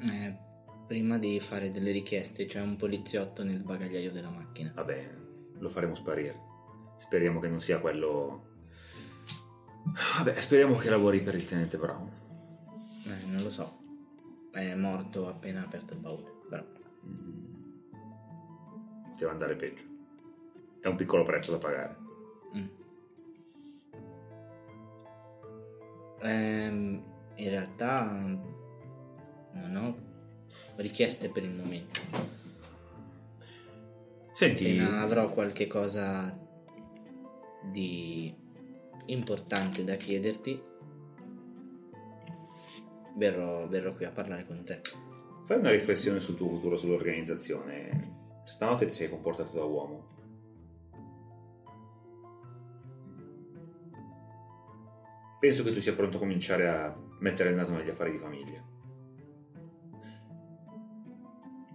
Eh, 0.00 0.36
prima 0.88 1.16
di 1.18 1.38
fare 1.38 1.70
delle 1.70 1.92
richieste 1.92 2.46
c'è 2.46 2.60
un 2.60 2.74
poliziotto 2.74 3.44
nel 3.44 3.62
bagagliaio 3.62 4.10
della 4.10 4.30
macchina. 4.30 4.72
Vabbè, 4.74 5.23
lo 5.58 5.68
faremo 5.68 5.94
sparire. 5.94 6.52
Speriamo 6.96 7.40
che 7.40 7.48
non 7.48 7.60
sia 7.60 7.78
quello. 7.78 8.52
Vabbè, 10.16 10.40
speriamo 10.40 10.76
che 10.76 10.90
lavori 10.90 11.20
per 11.20 11.34
il 11.34 11.46
tenente 11.46 11.76
Brown. 11.76 12.10
Eh, 13.04 13.26
non 13.26 13.42
lo 13.42 13.50
so. 13.50 13.82
È 14.50 14.74
morto 14.74 15.28
appena 15.28 15.62
aperto 15.62 15.94
il 15.94 16.00
baule. 16.00 16.32
Però. 16.48 16.64
Mm. 17.06 17.92
Poteva 19.10 19.32
andare 19.32 19.56
peggio. 19.56 19.82
È 20.80 20.86
un 20.86 20.96
piccolo 20.96 21.24
prezzo 21.24 21.52
da 21.52 21.58
pagare. 21.58 21.96
Mm. 22.56 22.66
Ehm, 26.20 27.04
in 27.36 27.48
realtà 27.50 28.04
non 29.52 29.76
ho 29.76 29.96
richieste 30.76 31.28
per 31.28 31.42
il 31.44 31.54
momento. 31.54 32.00
Senti, 34.44 34.64
Appena 34.64 35.00
avrò 35.00 35.30
qualche 35.30 35.66
cosa 35.66 36.38
di 37.62 38.34
importante 39.06 39.84
da 39.84 39.94
chiederti, 39.96 40.62
verrò, 43.16 43.66
verrò 43.68 43.94
qui 43.94 44.04
a 44.04 44.10
parlare 44.10 44.44
con 44.44 44.62
te. 44.62 44.82
fai 45.46 45.58
una 45.58 45.70
riflessione 45.70 46.20
sul 46.20 46.36
tuo 46.36 46.48
futuro, 46.48 46.76
sull'organizzazione. 46.76 48.42
Stanotte 48.44 48.84
ti 48.84 48.92
sei 48.92 49.08
comportato 49.08 49.54
da 49.54 49.64
uomo. 49.64 50.12
Penso 55.40 55.62
che 55.62 55.72
tu 55.72 55.80
sia 55.80 55.94
pronto 55.94 56.18
a 56.18 56.20
cominciare 56.20 56.68
a 56.68 56.94
mettere 57.20 57.48
il 57.48 57.54
naso 57.56 57.74
negli 57.74 57.88
affari 57.88 58.10
di 58.12 58.18
famiglia. 58.18 58.62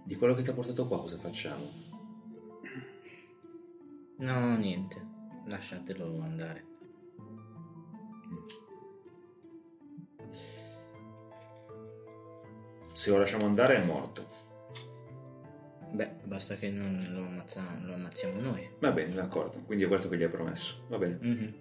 Di 0.04 0.14
quello 0.14 0.34
che 0.34 0.42
ti 0.42 0.50
ha 0.50 0.54
portato 0.54 0.86
qua 0.86 1.00
cosa 1.00 1.18
facciamo? 1.18 1.89
No, 4.18 4.56
niente, 4.56 5.00
lasciatelo 5.46 6.20
andare. 6.20 6.66
Se 12.92 13.10
lo 13.10 13.18
lasciamo 13.18 13.46
andare 13.46 13.76
è 13.76 13.84
morto. 13.84 14.26
Beh, 15.92 16.10
basta 16.24 16.54
che 16.56 16.70
non 16.70 17.02
lo, 17.12 17.24
ammazza- 17.24 17.78
lo 17.82 17.94
ammazziamo 17.94 18.40
noi. 18.40 18.68
Va 18.78 18.90
bene, 18.92 19.14
d'accordo. 19.14 19.60
Quindi 19.64 19.84
è 19.84 19.88
questo 19.88 20.08
che 20.08 20.16
gli 20.16 20.22
hai 20.22 20.28
promesso. 20.28 20.84
Va 20.88 20.98
bene. 20.98 21.18
Mhm. 21.20 21.54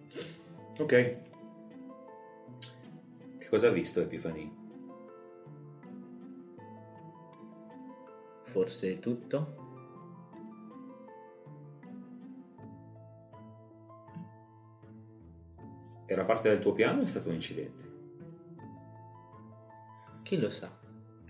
Ok. 0.80 1.18
Che 3.38 3.47
cosa 3.49 3.68
ha 3.70 3.72
visto 3.72 4.01
Epifani? 4.01 4.57
Forse 8.43 8.99
tutto? 8.99 9.68
Era 16.12 16.24
parte 16.24 16.49
del 16.49 16.57
tuo 16.57 16.74
piano 16.74 17.01
o 17.01 17.03
è 17.03 17.07
stato 17.07 17.30
un 17.30 17.36
incidente? 17.36 17.84
Chi 20.24 20.39
lo 20.39 20.49
sa? 20.49 20.76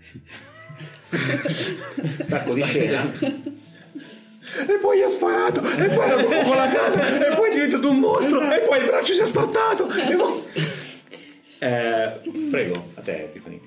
Stacco 2.18 2.54
di 2.54 2.62
scena. 2.62 3.12
E 3.12 4.78
poi 4.80 5.02
ha 5.02 5.08
sparato, 5.08 5.60
e 5.60 5.88
poi 5.88 6.10
ha 6.10 6.14
dato 6.16 6.30
fuoco 6.30 6.52
alla 6.52 6.72
casa, 6.72 7.26
e 7.26 7.34
poi 7.36 7.50
è 7.50 7.52
diventato 7.52 7.90
un 7.90 7.98
mostro, 7.98 8.50
e 8.50 8.60
poi 8.60 8.78
il 8.78 8.86
braccio 8.86 9.12
si 9.12 9.20
è 9.20 9.26
stortato. 9.26 9.86
E 9.90 10.16
poi... 10.16 10.44
Eh, 11.58 12.20
prego, 12.50 12.92
a 12.94 13.02
te 13.02 13.24
Epifani. 13.24 13.60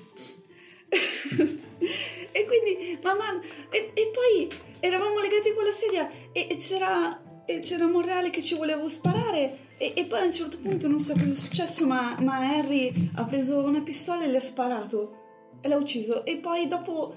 E 2.32 2.44
quindi, 2.46 2.98
mamma, 3.00 3.40
e, 3.70 3.92
e 3.94 4.10
poi 4.12 4.50
eravamo 4.80 5.20
legati 5.20 5.54
con 5.54 5.62
la 5.64 5.70
sedia 5.70 6.10
e, 6.32 6.48
e 6.50 6.56
c'era, 6.56 7.44
e 7.46 7.60
c'era 7.60 7.86
Monreale 7.86 8.30
che 8.30 8.42
ci 8.42 8.56
voleva 8.56 8.88
sparare. 8.88 9.63
E, 9.76 9.92
e 9.96 10.04
poi 10.04 10.20
a 10.20 10.24
un 10.24 10.32
certo 10.32 10.58
punto 10.58 10.88
non 10.88 11.00
so 11.00 11.12
cosa 11.14 11.24
è 11.24 11.34
successo, 11.34 11.86
ma, 11.86 12.16
ma 12.20 12.38
Harry 12.38 13.10
ha 13.14 13.24
preso 13.24 13.58
una 13.58 13.80
pistola 13.80 14.24
e 14.24 14.28
le 14.28 14.36
ha 14.36 14.40
sparato 14.40 15.22
e 15.60 15.68
l'ha 15.68 15.76
ucciso. 15.76 16.24
E 16.24 16.36
poi 16.36 16.68
dopo 16.68 17.14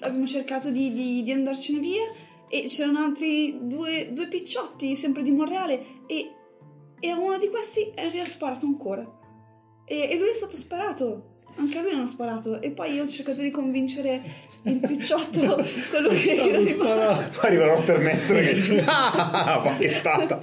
abbiamo 0.00 0.26
cercato 0.26 0.70
di, 0.70 0.92
di- 0.92 1.22
di 1.22 1.32
andarcene 1.32 1.78
via 1.78 2.02
e 2.48 2.64
c'erano 2.66 3.00
altri 3.00 3.58
due, 3.62 4.10
due 4.12 4.28
picciotti, 4.28 4.96
sempre 4.96 5.22
di 5.22 5.30
Monreale, 5.30 6.02
e, 6.06 6.30
e 7.00 7.08
a 7.08 7.18
uno 7.18 7.38
di 7.38 7.48
questi 7.48 7.92
Harry 7.96 8.20
ha 8.20 8.26
sparato 8.26 8.64
ancora. 8.66 9.04
E, 9.84 10.08
e 10.10 10.16
lui 10.16 10.28
è 10.28 10.34
stato 10.34 10.56
sparato. 10.56 11.32
Anche 11.56 11.78
a 11.78 11.82
lui 11.82 11.92
hanno 11.92 12.06
sparato. 12.06 12.60
E 12.60 12.70
poi 12.70 12.94
io 12.94 13.04
ho 13.04 13.08
cercato 13.08 13.40
di 13.40 13.50
convincere 13.50 14.22
il 14.62 14.78
picciotto, 14.80 15.40
quello 15.90 16.08
che 16.08 16.34
era 16.34 16.58
rimasto. 16.58 17.40
Poi 17.40 17.50
arriva 17.50 17.66
l'ottermestre 17.66 18.42
che 18.42 18.54
dice, 18.60 18.84
ah, 18.86 19.60
pacchettata. 19.62 20.42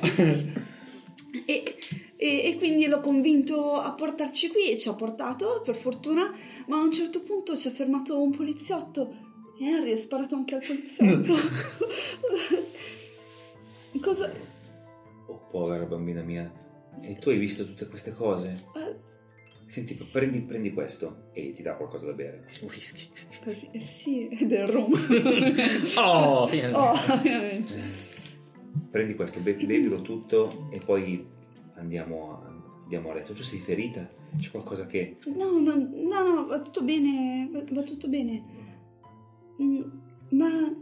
E, 1.45 1.75
e- 2.17 2.41
e 2.45 2.55
quindi 2.57 2.85
l'ho 2.87 2.99
convinto 2.99 3.73
a 3.75 3.91
portarci 3.93 4.49
qui 4.49 4.69
e 4.71 4.77
ci 4.77 4.89
ha 4.89 4.93
portato, 4.93 5.61
per 5.65 5.75
fortuna, 5.75 6.31
ma 6.67 6.77
a 6.77 6.81
un 6.83 6.91
certo 6.91 7.21
punto 7.23 7.55
ci 7.57 7.67
ha 7.67 7.71
fermato 7.71 8.21
un 8.21 8.31
poliziotto 8.31 9.09
e 9.59 9.67
Harry 9.73 9.91
ha 9.91 9.97
sparato 9.97 10.35
anche 10.35 10.55
al 10.55 10.63
poliziotto. 10.65 11.33
Cosa... 14.01 14.31
Oh, 15.27 15.45
povera 15.49 15.83
bambina 15.85 16.21
mia. 16.21 16.51
E 17.01 17.15
tu 17.15 17.29
hai 17.29 17.37
visto 17.37 17.65
tutte 17.65 17.87
queste 17.87 18.11
cose? 18.11 18.65
eh, 18.75 19.09
Senti, 19.65 19.95
prendi, 20.11 20.41
prendi 20.41 20.73
questo 20.73 21.29
e 21.33 21.53
ti 21.53 21.61
dà 21.61 21.75
qualcosa 21.75 22.05
da 22.07 22.13
bere. 22.13 22.45
Whisky. 22.63 23.07
così, 23.43 23.69
eh 23.71 23.79
sì, 23.79 24.27
è 24.27 24.45
del 24.45 24.67
rum. 24.67 24.91
Oh, 25.97 26.47
finalmente. 26.47 26.77
oh, 26.77 27.13
ovviamente. 27.13 28.09
Prendi 28.89 29.15
questo, 29.15 29.39
be- 29.39 29.53
bevilo 29.53 30.01
tutto 30.01 30.67
e 30.71 30.79
poi 30.79 31.25
andiamo 31.81 32.31
a, 32.31 32.81
andiamo 32.83 33.11
a 33.11 33.13
letto. 33.15 33.33
Tu 33.33 33.43
sei 33.43 33.59
ferita? 33.59 34.09
C'è 34.37 34.51
qualcosa 34.51 34.85
che... 34.85 35.17
No, 35.35 35.59
no, 35.59 35.75
no, 35.75 36.23
no, 36.23 36.45
va 36.45 36.61
tutto 36.61 36.83
bene, 36.83 37.49
va, 37.51 37.63
va 37.69 37.83
tutto 37.83 38.07
bene. 38.07 38.43
Mm, 39.61 39.81
ma 40.29 40.73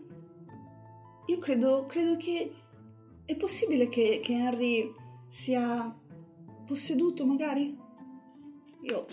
io 1.26 1.38
credo, 1.39 1.86
credo 1.88 2.18
che 2.18 2.54
è 3.26 3.36
possibile 3.36 3.89
che, 3.89 4.20
che 4.24 4.36
Harry 4.36 4.93
sia 5.28 5.95
posseduto, 6.66 7.26
magari? 7.26 7.78
Io... 8.82 9.06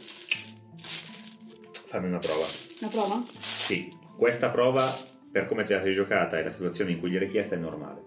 Fammi 1.87 2.07
una 2.09 2.19
prova. 2.19 2.45
La 2.81 2.89
prova? 2.89 3.25
Sì, 3.39 3.89
questa 4.17 4.51
prova, 4.51 4.85
per 5.31 5.47
come 5.47 5.65
te 5.65 5.75
la 5.75 5.83
sei 5.83 5.95
giocata 5.95 6.37
e 6.37 6.43
la 6.43 6.51
situazione 6.51 6.91
in 6.93 6.99
cui 6.99 7.11
gliel'hai 7.11 7.29
chiesta, 7.29 7.55
è 7.55 7.59
normale. 7.59 8.05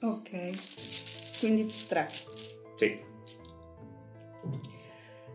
Ok. 0.00 1.38
Quindi 1.40 1.66
tre. 1.88 2.08
Sì. 2.76 3.07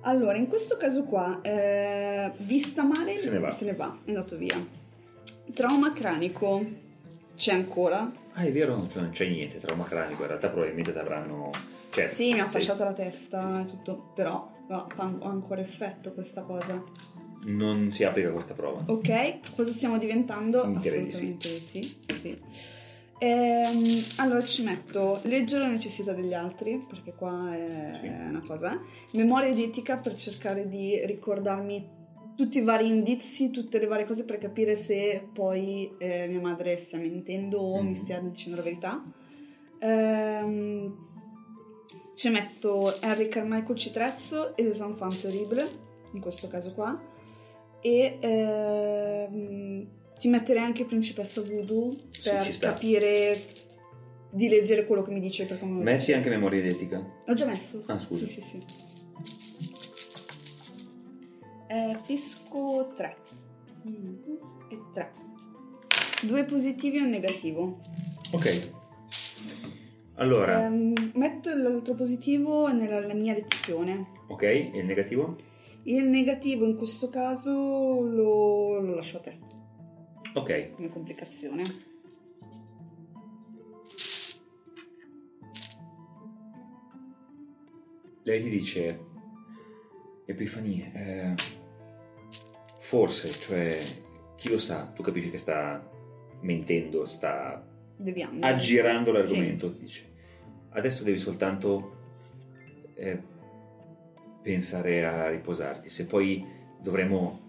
Allora, 0.01 0.37
in 0.37 0.47
questo 0.47 0.75
caso 0.77 1.03
qua, 1.03 1.39
eh, 1.41 2.31
vista 2.37 2.83
male, 2.83 3.19
Se 3.19 3.31
ne 3.31 3.39
va. 3.39 3.51
se 3.51 3.65
ne 3.65 3.73
va, 3.73 3.97
è 4.03 4.09
andato 4.09 4.35
via. 4.37 4.65
Trauma 5.53 5.93
cranico, 5.93 6.65
c'è 7.35 7.53
ancora? 7.53 8.11
Ah, 8.33 8.41
è 8.43 8.51
vero, 8.51 8.75
non 8.75 8.87
c'è, 8.87 8.99
non 8.99 9.11
c'è 9.11 9.27
niente, 9.27 9.59
trauma 9.59 9.85
cranico, 9.85 10.21
in 10.23 10.27
realtà 10.27 10.49
probabilmente 10.49 10.91
ti 10.91 10.97
avranno... 10.97 11.51
Cioè, 11.91 12.09
Sì, 12.09 12.33
mi 12.33 12.39
ha 12.39 12.47
fasciato 12.47 12.83
la 12.83 12.93
testa 12.93 13.61
e 13.61 13.65
tutto, 13.65 14.11
però 14.15 14.51
no, 14.67 14.87
fa 14.93 15.03
ancora 15.21 15.61
effetto 15.61 16.11
questa 16.13 16.41
cosa. 16.41 16.81
Non 17.45 17.89
si 17.91 18.03
applica 18.03 18.31
questa 18.31 18.53
prova. 18.55 18.81
Ok, 18.87 19.53
cosa 19.55 19.71
stiamo 19.71 19.97
diventando? 19.97 20.65
Di 20.65 20.87
Assolutamente 20.87 21.47
sì. 21.47 21.97
sì. 22.19 22.41
Ehm, 23.25 23.81
allora 24.17 24.43
ci 24.43 24.63
metto 24.65 25.19
leggere 25.23 25.63
la 25.63 25.69
necessità 25.71 26.11
degli 26.11 26.33
altri, 26.33 26.83
perché 26.85 27.13
qua 27.13 27.55
è, 27.55 27.93
Sì. 27.93 28.07
una 28.07 28.43
cosa. 28.45 28.77
Memoria 29.13 29.47
ed 29.49 29.59
etica 29.59 29.95
per 29.95 30.13
cercare 30.15 30.67
di 30.67 30.99
ricordarmi 31.05 32.01
tutti 32.35 32.57
i 32.57 32.61
vari 32.63 32.87
indizi, 32.87 33.49
tutte 33.49 33.79
le 33.79 33.85
varie 33.87 34.05
cose 34.05 34.25
per 34.25 34.39
capire 34.39 34.75
se 34.75 35.25
poi 35.31 35.93
eh, 35.99 36.27
mia 36.27 36.41
madre 36.41 36.75
stia 36.75 36.97
mentendo 36.97 37.59
o 37.59 37.81
Mm. 37.81 37.87
mi 37.87 37.95
stia 37.95 38.19
dicendo 38.19 38.57
la 38.57 38.63
verità. 38.63 39.01
Ehm, 39.79 40.95
ci 42.15 42.29
metto 42.29 42.93
Henry 43.01 43.29
Carmichael 43.29 43.77
Citrezzo 43.77 44.53
e 44.57 44.63
Les 44.63 44.79
Enfants 44.81 45.21
Terribles, 45.21 45.79
in 46.11 46.19
questo 46.19 46.49
caso 46.49 46.73
qua. 46.73 46.99
E 47.79 48.17
ehm, 48.19 49.87
ti 50.23 50.29
metterei 50.29 50.63
anche 50.63 50.85
Principessa 50.85 51.41
Voodoo 51.41 51.91
Sì, 52.11 52.29
per 52.29 52.53
sta. 52.53 52.67
capire 52.69 53.37
di 54.31 54.47
leggere 54.47 54.85
quello 54.85 55.03
che 55.03 55.11
mi 55.11 55.19
dice. 55.19 55.45
Perché 55.45 55.65
non 55.65 55.79
Metti 55.83 56.13
anche 56.13 56.29
memoria 56.29 56.63
etica. 56.63 57.05
L'ho 57.25 57.33
già 57.33 57.45
messo. 57.45 57.83
Ah, 57.87 57.99
scusa. 57.99 58.25
Sì, 58.25 58.39
sì, 58.39 58.41
sì. 58.41 58.63
Eh, 61.67 61.97
fisco 62.03 62.89
3. 62.95 63.17
e 64.69 64.79
3. 64.93 65.09
Due 66.21 66.45
positivi 66.45 66.99
e 66.99 67.01
un 67.01 67.09
negativo. 67.09 67.79
Ok. 68.31 68.71
Allora, 70.15 70.67
Ehm, 70.67 71.11
metto 71.15 71.53
l'altro 71.53 71.95
positivo 71.95 72.71
nella, 72.71 73.01
nella 73.01 73.13
mia 73.13 73.33
lezione. 73.33 74.07
ok, 74.29 74.41
e 74.43 74.71
il 74.73 74.85
negativo? 74.85 75.35
Il 75.83 76.05
negativo 76.05 76.63
in 76.65 76.77
questo 76.77 77.09
caso 77.09 77.51
lo, 77.51 78.79
lo 78.79 78.95
lascio 78.95 79.17
a 79.17 79.19
te 79.19 79.37
Ok. 80.35 80.71
come 80.75 80.89
complicazione. 80.89 81.63
Lei 88.25 88.41
ti 88.41 88.49
dice, 88.49 89.05
Epifania, 90.25 90.91
eh, 90.93 91.33
forse, 92.79 93.27
cioè, 93.29 93.77
chi 94.37 94.49
lo 94.49 94.57
sa, 94.57 94.85
tu 94.95 95.03
capisci 95.03 95.29
che 95.29 95.37
sta 95.37 95.85
mentendo, 96.41 97.05
sta 97.05 97.65
Deviamo. 97.97 98.39
aggirando 98.45 99.11
l'argomento, 99.11 99.73
ti 99.73 99.79
dice. 99.79 100.11
Adesso 100.69 101.03
devi 101.03 101.19
soltanto 101.19 101.97
eh, 102.95 103.21
pensare 104.41 105.05
a 105.05 105.29
riposarti, 105.29 105.89
se 105.89 106.05
poi 106.07 106.45
dovremo 106.79 107.42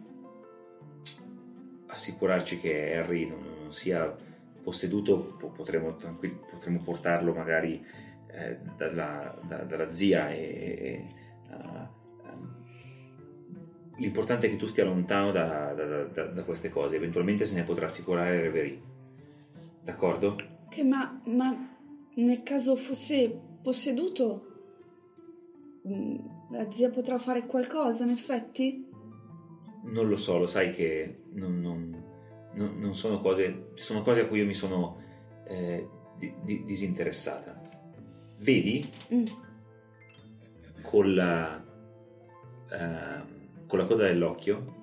assicurarci 1.95 2.59
che 2.59 2.97
Harry 2.97 3.27
non, 3.29 3.71
sia 3.71 4.15
posseduto 4.63 5.37
po- 5.39 5.51
potremo, 5.51 5.95
tranquill- 5.97 6.51
potremo 6.51 6.81
portarlo 6.85 7.33
magari 7.33 7.85
eh, 8.29 8.59
dalla, 8.77 9.39
da- 9.47 9.63
dalla 9.63 9.89
zia 9.89 10.31
e, 10.31 10.41
e- 10.43 11.07
ehm, 11.51 11.89
l'importante 13.99 14.47
è 14.47 14.51
che 14.51 14.57
tu 14.57 14.67
stia 14.67 14.85
lontano 14.85 15.31
da, 15.31 15.73
da- 15.73 16.25
da- 16.25 16.43
queste 16.45 16.69
cose 16.69 16.97
eventualmente 16.97 17.47
se 17.47 17.55
ne 17.55 17.63
potrà 17.63 17.87
assicurare 17.87 18.41
Reverie 18.41 18.81
d'accordo? 19.83 20.37
Ok, 20.67 20.79
ma, 20.79 21.21
ma 21.27 21.77
nel 22.15 22.43
caso 22.43 22.75
fosse 22.75 23.31
posseduto, 23.63 24.47
mm, 25.87 26.17
la 26.51 26.71
zia 26.73 26.91
potrà 26.91 27.19
fare 27.19 27.47
qualcosa, 27.47 28.05
in 28.05 28.11
effetti? 28.11 28.89
Non 29.85 30.09
lo 30.09 30.17
so, 30.17 30.39
lo 30.39 30.47
sai 30.47 30.73
che 30.73 31.21
non, 31.33 31.61
non- 31.61 32.03
non- 32.79 32.95
sono 32.95 33.19
cose, 33.19 33.69
sono 33.75 34.01
cose 34.03 34.23
a 34.23 34.27
cui 34.27 34.39
io 34.39 34.47
mi 34.47 34.55
sono 34.55 35.01
eh, 35.47 35.87
di- 36.17 36.35
di- 36.43 36.65
disinteressata. 36.65 37.61
Vedi 38.39 38.89
Mm. 39.13 39.25
con 40.83 41.15
la, 41.15 41.63
ehm, 42.71 43.27
con 43.67 43.79
la 43.79 43.85
coda 43.87 44.05
dell'occhio 44.07 44.83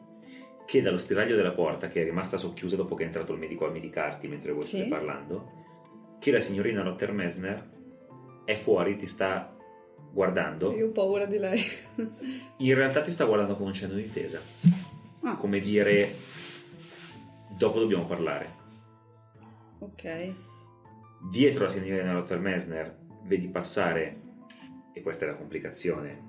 che 0.66 0.82
dallo 0.82 0.98
spiraglio 0.98 1.36
della 1.36 1.52
porta, 1.52 1.88
che 1.88 2.02
è 2.02 2.04
rimasta 2.04 2.38
socchiusa 2.38 2.76
dopo 2.76 2.96
che 2.96 3.04
è 3.04 3.06
entrato 3.08 3.34
il 3.34 3.40
medico 3.40 3.66
a 3.66 3.72
medicarti 3.72 4.28
mentre 4.28 4.52
voi 4.54 4.64
Sì. 4.64 4.78
state 4.78 4.90
parlando, 4.90 5.52
che 6.20 6.32
la 6.32 6.40
signorina 6.40 6.82
Rottermesner 6.84 7.70
è 8.46 8.56
fuori, 8.56 8.96
ti 8.96 9.06
sta 9.06 9.54
guardando. 10.14 10.72
Io 10.74 10.88
ho 10.88 10.92
paura 10.92 11.26
di 11.26 11.38
lei. 11.38 11.62
In 12.58 12.74
realtà 12.76 13.02
ti 13.02 13.12
sta 13.12 13.26
guardando 13.26 13.56
con 13.56 13.68
un 13.68 13.74
cenno 13.74 13.96
di 13.96 14.12
tesa, 14.12 14.40
ah, 15.24 15.36
come 15.36 15.60
dire 15.60 16.16
dopo 17.58 17.80
dobbiamo 17.80 18.06
parlare. 18.06 18.60
ok. 19.80 20.34
Dietro 21.30 21.66
la 21.66 21.70
signorina 21.70 22.12
Rottermesner 22.14 22.98
vedi 23.26 23.48
passare, 23.48 24.20
e 24.94 25.02
questa 25.02 25.26
è 25.26 25.28
la 25.30 25.36
complicazione, 25.36 26.24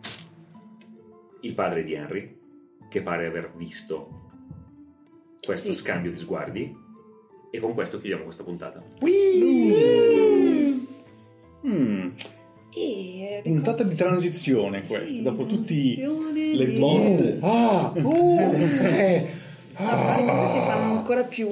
il 1.41 1.55
padre 1.55 1.83
di 1.83 1.95
Henry, 1.95 2.39
che 2.91 3.01
pare 3.03 3.27
aver 3.27 3.53
visto 3.57 4.21
questo 5.41 5.73
Sì. 5.73 5.79
scambio 5.79 6.11
di 6.11 6.17
sguardi, 6.19 6.77
e 7.51 7.59
con 7.59 7.73
questo 7.73 7.99
chiudiamo 7.99 8.25
questa 8.25 8.45
puntata. 8.45 8.85
Mm, 11.67 12.11
E 12.75 13.41
puntata 13.45 13.83
di 13.83 13.95
transizione 13.95 14.81
Sì, 14.81 14.87
questa, 14.89 15.23
dopo 15.23 15.47
tutti 15.47 15.95
transizione 15.95 16.32
le 16.57 16.67
botte. 16.79 17.39
Ah, 17.41 17.93
eh, 17.97 19.27
A 19.75 19.85
parte 19.85 20.47
si 20.53 20.59
fanno 20.67 20.93
ancora 20.97 21.25
più 21.25 21.49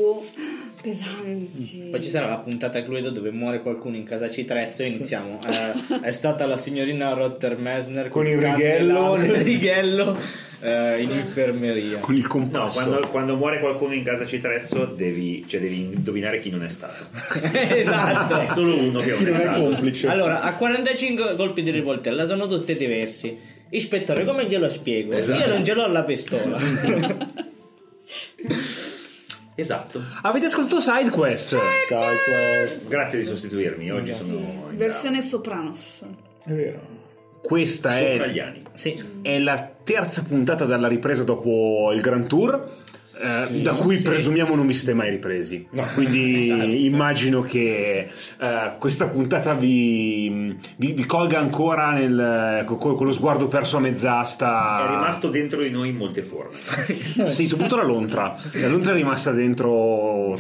pesanti. 0.81 1.89
Poi 1.91 2.03
ci 2.03 2.09
sarà 2.09 2.29
la 2.29 2.37
puntata 2.39 2.83
Cluedo 2.83 3.11
dove 3.11 3.31
muore 3.31 3.61
qualcuno 3.61 3.97
in 3.97 4.05
casa 4.05 4.31
Citrezzo 4.31 4.83
e 4.83 4.87
iniziamo. 4.87 5.39
Eh, 5.47 6.01
è 6.03 6.13
stata 6.13 6.47
la 6.47 6.57
signorina 6.57 7.13
Rottermesner 7.13 8.09
Con 8.09 8.27
il 8.27 8.39
cannella- 8.39 8.57
righello. 8.57 9.01
con 9.09 9.25
il 9.25 9.31
righello 9.33 10.17
eh, 10.63 11.03
in 11.03 11.11
infermeria. 11.11 11.99
Con 11.99 12.15
il 12.15 12.23
No, 12.23 12.29
compasso. 12.29 12.83
quando, 12.83 13.09
quando 13.09 13.37
muore 13.37 13.61
qualcuno 13.61 13.93
in 13.93 14.03
casa 14.05 14.25
Citrezzo 14.25 14.85
devi, 14.87 15.45
cioè 15.47 15.61
devi 15.61 15.81
indovinare 15.93 16.39
chi 16.41 16.49
non 16.51 16.63
è 16.65 16.69
stato. 16.69 17.05
esatto. 17.53 18.39
È 18.41 18.47
solo 18.47 18.77
uno 18.79 19.01
che 19.01 19.11
non 19.11 19.27
è 19.27 19.33
stato. 19.33 19.61
complice. 19.61 20.09
Allora, 20.09 20.41
a 20.41 20.55
45 20.55 21.37
colpi 21.37 21.63
di 21.63 21.71
rivoltella 21.71 22.25
sono 22.27 22.47
tutte 22.47 22.75
diversi. 22.77 23.37
Ispettore, 23.71 24.25
come 24.25 24.47
glielo 24.47 24.69
spiego? 24.69 25.13
Esatto. 25.13 25.41
Io 25.41 25.49
non 25.49 25.65
ce 25.65 25.75
l'ho 25.75 25.87
la 25.87 26.05
pistola. 26.05 26.59
Esatto. 29.61 30.03
Avete 30.23 30.47
ascoltato 30.47 30.81
SideQuest? 30.81 31.49
Sai, 31.49 32.17
questo. 32.57 32.89
Grazie 32.89 33.19
di 33.19 33.25
sostituirmi, 33.27 33.91
oggi 33.91 34.15
sono 34.15 34.39
in 34.71 34.77
Versione 34.77 35.21
Sopranos. 35.21 36.03
È 36.43 36.51
vero. 36.51 36.81
Questa 37.43 37.99
è, 37.99 38.63
sì. 38.73 39.21
è 39.23 39.39
la 39.39 39.71
terza 39.85 40.23
puntata 40.23 40.65
dalla 40.65 40.89
ripresa 40.89 41.25
dopo 41.25 41.91
il 41.93 42.01
Grand 42.01 42.27
Tour. 42.27 42.79
Eh, 43.21 43.61
da 43.63 43.73
cui 43.75 43.99
presumiamo 44.01 44.55
non 44.55 44.67
vi 44.67 44.73
siete 44.73 44.95
mai 44.95 45.11
ripresi. 45.11 45.69
Quindi 45.95 46.41
Esatto. 46.51 46.65
immagino 46.65 47.43
che 47.43 48.09
eh, 48.41 48.73
questa 48.79 49.09
puntata 49.09 49.55
vi, 49.55 50.57
vi- 50.77 50.93
vi 50.93 51.05
colga 51.07 51.39
ancora 51.39 51.91
nel- 51.93 52.63
co- 52.67 52.77
con 52.77 53.07
lo 53.07 53.13
sguardo 53.13 53.49
perso 53.49 53.77
a 53.77 53.81
mezz'asta. 53.81 54.85
È 54.87 54.91
rimasto 54.91 55.29
dentro 55.29 55.61
di 55.63 55.71
noi 55.71 55.89
in 55.91 55.97
molte 55.97 56.23
forme. 56.23 56.57
Sì, 57.31 57.47
soprattutto 57.47 57.77
la 57.77 57.85
lontra. 57.87 58.37
La 58.55 58.69
lontra 58.69 58.93
è 58.93 58.95
rimasta 58.95 59.31
dentro. 59.33 60.35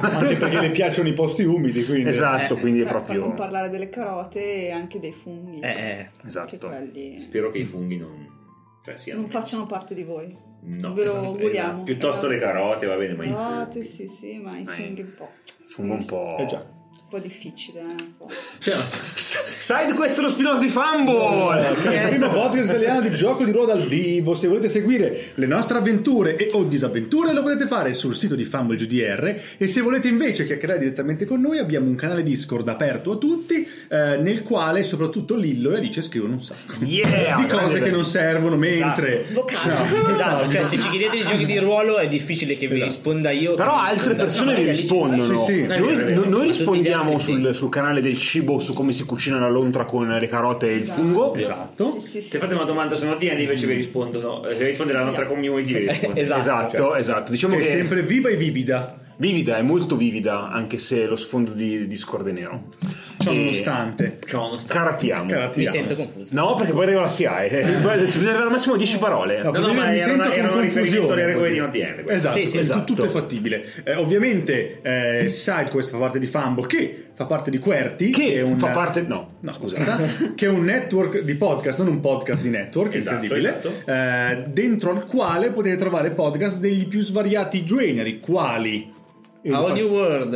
Anche 0.00 0.36
perché 0.36 0.60
le 0.60 0.70
piacciono 0.70 1.08
i 1.08 1.12
posti 1.12 1.42
umidi, 1.44 1.84
quindi. 1.84 2.08
esatto, 2.08 2.56
Eh. 2.56 2.60
quindi 2.60 2.80
è 2.80 2.84
Beh, 2.84 2.90
Per 2.90 3.00
proprio. 3.00 3.20
non 3.26 3.34
parlare 3.34 3.68
delle 3.70 3.88
carote 3.88 4.66
e 4.66 4.70
anche 4.70 4.98
dei 5.00 5.12
funghi. 5.12 5.60
Eh, 5.60 5.68
eh. 5.68 6.06
Che 6.20 6.26
Esatto. 6.26 6.68
quelli 6.68 7.20
Spero 7.20 7.50
che 7.50 7.58
i 7.58 7.64
funghi 7.64 7.96
non, 7.96 8.26
cioè 8.86 8.96
siano. 8.96 9.20
non 9.22 9.30
facciano 9.30 9.66
parte 9.66 9.94
di 9.94 10.04
voi. 10.04 10.36
No, 10.60 10.94
Ve 10.94 11.04
lo 11.04 11.10
esatto, 11.12 11.26
auguriamo. 11.26 11.68
esatto. 11.68 11.82
Piuttosto 11.82 12.26
le 12.28 12.38
carote, 12.38 12.86
va 12.86 12.96
bene, 12.96 13.14
ma 13.14 13.24
i 13.24 13.30
Carote, 13.32 13.70
funghi. 13.82 13.84
sì, 13.88 14.08
sì, 14.08 14.38
ma 14.38 14.56
i 14.56 14.62
Ma 14.62 14.72
funghi 14.72 15.00
un 15.00 15.14
po'. 15.16 15.28
Fungo 15.68 15.92
un 15.94 16.06
po'. 16.06 16.36
Eh 16.38 16.46
già. 16.46 16.64
Un 17.08 17.20
po' 17.20 17.24
difficile, 17.24 17.80
eh. 17.82 18.34
Cioè, 18.58 18.74
Side 19.14 19.92
questo 19.94 20.20
è 20.20 20.24
lo 20.24 20.30
spin-off 20.30 20.58
di 20.58 20.66
Fumble! 20.68 21.76
Che 21.80 21.88
è 21.88 22.02
il 22.02 22.08
primo 22.18 22.28
podcast 22.32 22.68
italiano 22.70 23.00
di 23.00 23.10
gioco 23.10 23.44
di 23.44 23.52
ruolo 23.52 23.66
dal 23.74 23.86
vivo. 23.86 24.34
Se 24.34 24.48
volete 24.48 24.68
seguire 24.68 25.16
le 25.34 25.46
nostre 25.46 25.78
avventure 25.78 26.34
e 26.34 26.50
o 26.52 26.64
disavventure 26.64 27.32
lo 27.32 27.42
potete 27.42 27.68
fare 27.68 27.92
sul 27.94 28.16
sito 28.16 28.34
di 28.34 28.44
Fumble 28.44 28.76
GDR 28.76 29.40
e 29.56 29.66
se 29.68 29.82
volete 29.82 30.08
invece 30.08 30.46
chiacchierare 30.46 30.80
direttamente 30.80 31.26
con 31.26 31.40
noi 31.40 31.58
abbiamo 31.60 31.86
un 31.86 31.94
canale 31.94 32.24
Discord 32.24 32.68
aperto 32.68 33.12
a 33.12 33.16
tutti 33.18 33.64
eh, 33.88 34.16
nel 34.16 34.42
quale 34.42 34.82
soprattutto 34.82 35.36
Lillo 35.36 35.74
e 35.74 35.76
Alice 35.76 36.02
scrivono 36.02 36.32
un 36.32 36.42
sacco 36.42 36.74
Yeah! 36.82 37.36
di 37.36 37.46
cose 37.46 37.56
grande- 37.66 37.80
che 37.82 37.90
non 37.90 38.04
servono 38.04 38.56
mentre 38.56 39.26
Vocale. 39.32 40.10
Esatto, 40.12 40.50
cioè 40.50 40.64
se 40.64 40.76
ci 40.80 40.88
chiedete 40.88 41.18
di 41.18 41.24
giochi 41.24 41.44
di 41.46 41.58
ruolo 41.58 41.98
è 41.98 42.08
difficile 42.08 42.56
che 42.56 42.66
vi 42.66 42.82
risponda 42.82 43.30
io. 43.30 43.54
Però 43.54 43.78
altre 43.80 44.14
persone 44.14 44.54
No, 44.54 44.58
vi 44.58 44.66
rispondono. 44.66 45.44
Sì, 45.44 45.52
sì. 45.52 45.66
Noi, 45.66 46.14
noi- 46.14 46.28
noi 46.28 46.52
Gli 46.96 47.08
rispondiamo 47.08 47.10
altri 47.10 47.24
sì. 47.24 47.32
sul, 47.32 47.54
sul 47.54 47.68
canale 47.68 48.00
del 48.00 48.18
cibo 48.18 48.60
su 48.60 48.72
come 48.72 48.92
si 48.92 49.04
cucina 49.04 49.38
la 49.38 49.48
lontra 49.48 49.84
con 49.84 50.08
le 50.08 50.26
carote 50.26 50.70
e 50.70 50.74
il 50.74 50.86
fungo. 50.86 51.34
esatto 51.34 51.90
Sì, 51.92 52.00
sì, 52.00 52.20
sì, 52.20 52.28
se 52.28 52.38
fate 52.38 52.52
sì, 52.52 52.56
una 52.56 52.64
domanda 52.64 52.96
sì. 52.96 53.06
su 53.06 53.16
D&D 53.16 53.38
invece 53.40 53.66
vi 53.66 53.74
rispondono, 53.74 54.44
eh, 54.44 54.54
vi 54.54 54.64
risponde 54.64 54.92
la 54.92 55.04
nostra 55.04 55.26
community, 55.26 55.72
vi 55.72 55.88
risponde. 55.88 56.20
Esatto. 56.26 56.40
Esatto, 56.40 56.94
esatto. 56.96 57.30
Diciamo 57.30 57.56
che 57.56 57.62
che 57.62 57.68
è 57.68 57.72
sempre 57.72 58.02
viva 58.02 58.28
e 58.28 58.36
vivida 58.36 59.04
vivida, 59.16 59.56
è 59.56 59.62
molto 59.62 59.96
vivida, 59.96 60.50
anche 60.50 60.78
se 60.78 61.06
lo 61.06 61.16
sfondo 61.16 61.52
di 61.52 61.86
Discord 61.86 62.28
è 62.28 62.32
nero. 62.32 62.64
ciò 63.18 63.32
nonostante 63.32 64.18
Ciao, 64.26 64.48
non 64.48 64.58
sta. 64.58 64.74
Caratiamo. 64.74 65.30
Carati- 65.30 65.60
Mi 65.60 65.66
sento 65.66 65.96
confuso. 65.96 66.34
No, 66.34 66.54
perché 66.54 66.72
poi 66.72 66.84
arriva 66.84 67.00
la 67.00 67.08
SIAE. 67.08 67.48
Eh, 67.48 67.64
Bisogna 67.66 67.96
arrivare 68.28 68.42
al 68.44 68.50
massimo 68.50 68.76
10 68.76 68.98
parole. 68.98 69.42
No, 69.42 69.50
No, 69.50 69.58
no, 69.60 69.72
ma 69.72 69.86
mi 69.86 69.96
era 69.98 70.04
sento 70.08 70.14
una- 70.14 70.24
con 70.28 70.32
era 70.38 70.52
un 70.52 70.60
riferimento 70.60 70.98
confusione, 71.06 71.12
alle 71.22 71.26
regole 71.32 71.50
di 71.52 72.02
questo. 72.02 72.10
Esatto, 72.12 72.36
Sì, 72.38 72.46
sì, 72.46 72.58
esatto, 72.58 72.84
tutto 72.84 73.04
è 73.04 73.08
fattibile. 73.08 73.64
Eh, 73.84 73.94
ovviamente 73.94 74.80
eh, 74.82 75.28
SideQuest 75.28 75.90
fa 75.92 75.98
parte 75.98 76.18
di 76.18 76.26
Fumble 76.26 76.66
che 76.66 77.00
fa 77.16 77.24
parte 77.24 77.50
di 77.50 77.56
Querti 77.58 78.10
Che 78.10 78.34
è 78.34 78.42
un 78.42 78.58
fa 78.58 78.68
parte. 78.68 79.00
No, 79.00 79.36
No, 79.40 79.52
scusa, 79.52 79.76
che 80.36 80.46
è 80.46 80.48
un 80.50 80.64
network 80.64 81.20
di 81.20 81.34
podcast, 81.34 81.78
non 81.78 81.88
un 81.88 82.00
podcast 82.00 82.42
di 82.42 82.50
network, 82.50 82.94
Esatto, 82.94 83.24
incredibile, 83.24 83.58
esatto. 83.58 83.90
eh, 83.90 84.44
dentro 84.48 84.90
al 84.90 85.04
quale 85.04 85.50
potete 85.50 85.76
trovare 85.76 86.10
podcast 86.10 86.58
degli 86.58 86.86
più 86.86 87.00
svariati 87.00 87.64
generi, 87.64 88.20
quali... 88.20 88.92
Our 89.54 89.72
New 89.72 89.92
World 89.92 90.34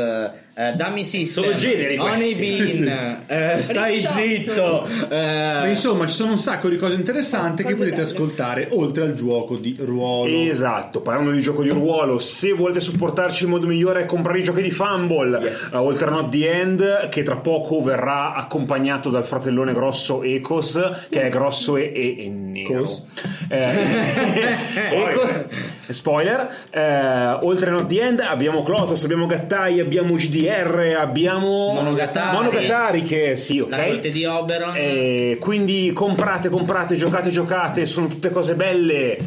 eh, 0.68 0.72
Dummy 0.76 1.04
System, 1.04 1.44
Sono 1.44 1.56
generi 1.56 1.96
Honey 1.98 2.34
questi. 2.34 2.34
Bean, 2.34 2.68
Sì, 2.68 2.76
sì. 2.76 2.90
eh, 3.32 3.62
Stai 3.62 3.94
Ricciotto. 3.94 4.14
zitto. 4.14 4.88
Beh, 5.08 5.62
eh, 5.64 5.68
insomma, 5.68 6.06
ci 6.06 6.14
sono 6.14 6.32
un 6.32 6.38
sacco 6.38 6.68
di 6.68 6.76
cose 6.76 6.94
interessanti 6.94 7.62
che 7.62 7.70
Cose 7.70 7.76
potete 7.76 7.96
belle. 7.96 8.08
ascoltare 8.08 8.68
oltre 8.70 9.02
al 9.04 9.14
gioco 9.14 9.56
di 9.56 9.76
ruolo. 9.80 10.50
Esatto, 10.50 11.00
parlando 11.00 11.30
di 11.30 11.40
gioco 11.40 11.62
di 11.62 11.70
ruolo, 11.70 12.18
se 12.18 12.52
volete 12.52 12.80
supportarci 12.80 13.44
il 13.44 13.48
modo 13.50 13.66
migliore 13.66 14.02
è 14.02 14.04
comprare 14.04 14.38
i 14.38 14.42
giochi 14.42 14.62
di 14.62 14.70
Fumble, 14.70 15.38
Yes. 15.40 15.72
eh, 15.72 15.76
oltre 15.78 16.06
a 16.06 16.10
Not 16.10 16.28
the 16.30 16.50
End, 16.52 17.08
che 17.08 17.22
tra 17.22 17.36
poco 17.36 17.82
verrà 17.82 18.34
accompagnato 18.34 19.08
dal 19.10 19.26
fratellone 19.26 19.72
grosso 19.72 20.22
Ecos, 20.22 20.78
che 21.08 21.22
è 21.22 21.28
grosso 21.30 21.76
e, 21.76 21.92
e, 21.94 22.24
e 22.24 22.28
nero. 22.28 22.72
Cos? 22.82 23.02
Eh, 23.48 23.58
Ecos- 24.90 25.44
spoiler, 25.88 26.48
eh, 26.70 27.38
oltre 27.42 27.70
a 27.70 27.72
Not 27.72 27.86
the 27.86 28.00
End 28.00 28.20
abbiamo 28.20 28.62
Clotos, 28.62 29.02
abbiamo 29.04 29.26
Gattai, 29.26 29.80
abbiamo 29.80 30.16
GDR, 30.50 30.96
abbiamo 30.98 31.72
Monogatari. 31.72 32.36
Monogatari 32.36 33.02
che 33.02 33.36
sì, 33.36 33.60
ok. 33.60 33.70
La 33.70 33.84
corte 33.84 34.10
di 34.10 34.24
Oberon. 34.24 34.74
Eh, 34.76 35.36
quindi 35.40 35.92
comprate, 35.92 36.48
comprate, 36.48 36.94
giocate, 36.94 37.30
giocate, 37.30 37.86
sono 37.86 38.08
tutte 38.08 38.30
cose 38.30 38.54
belle 38.54 39.18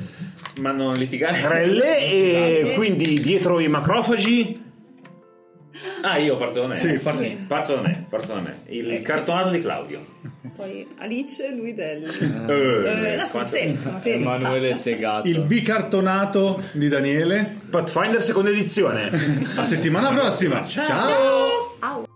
Ma 0.59 0.71
non 0.71 0.93
litigare. 0.93 1.39
Relle 1.47 1.97
e 1.97 2.73
quindi 2.75 3.19
dietro 3.21 3.59
i 3.59 3.67
macrofagi 3.67 4.62
Ah, 6.01 6.17
io 6.17 6.37
parto 6.37 6.61
da 6.61 6.67
me. 6.67 6.75
Sì, 6.77 6.93
parti. 7.01 7.23
Sì. 7.23 7.45
Parto 7.47 7.75
da 7.75 7.81
me, 7.81 8.05
parto 8.09 8.33
da 8.33 8.41
me. 8.41 8.59
Il 8.67 8.91
Eh. 8.91 9.01
cartonato 9.01 9.49
di 9.49 9.59
Claudio. 9.61 10.05
Poi 10.55 10.87
Alice, 10.99 11.49
lui 11.55 11.73
del... 11.73 12.03
Eh, 12.03 13.11
Eh, 13.11 13.15
no, 13.15 13.27
quanto- 13.31 13.49
sì, 13.49 13.77
sì. 13.99 14.09
Emanuele 14.11 14.75
Segato. 14.75 15.27
Il 15.27 15.39
bicartonato 15.41 16.61
di 16.73 16.87
Daniele. 16.87 17.57
Pathfinder 17.71 18.21
seconda 18.21 18.49
edizione. 18.51 19.09
A 19.57 19.65
settimana 19.65 20.11
prossima. 20.13 20.63
Ciao. 20.67 22.11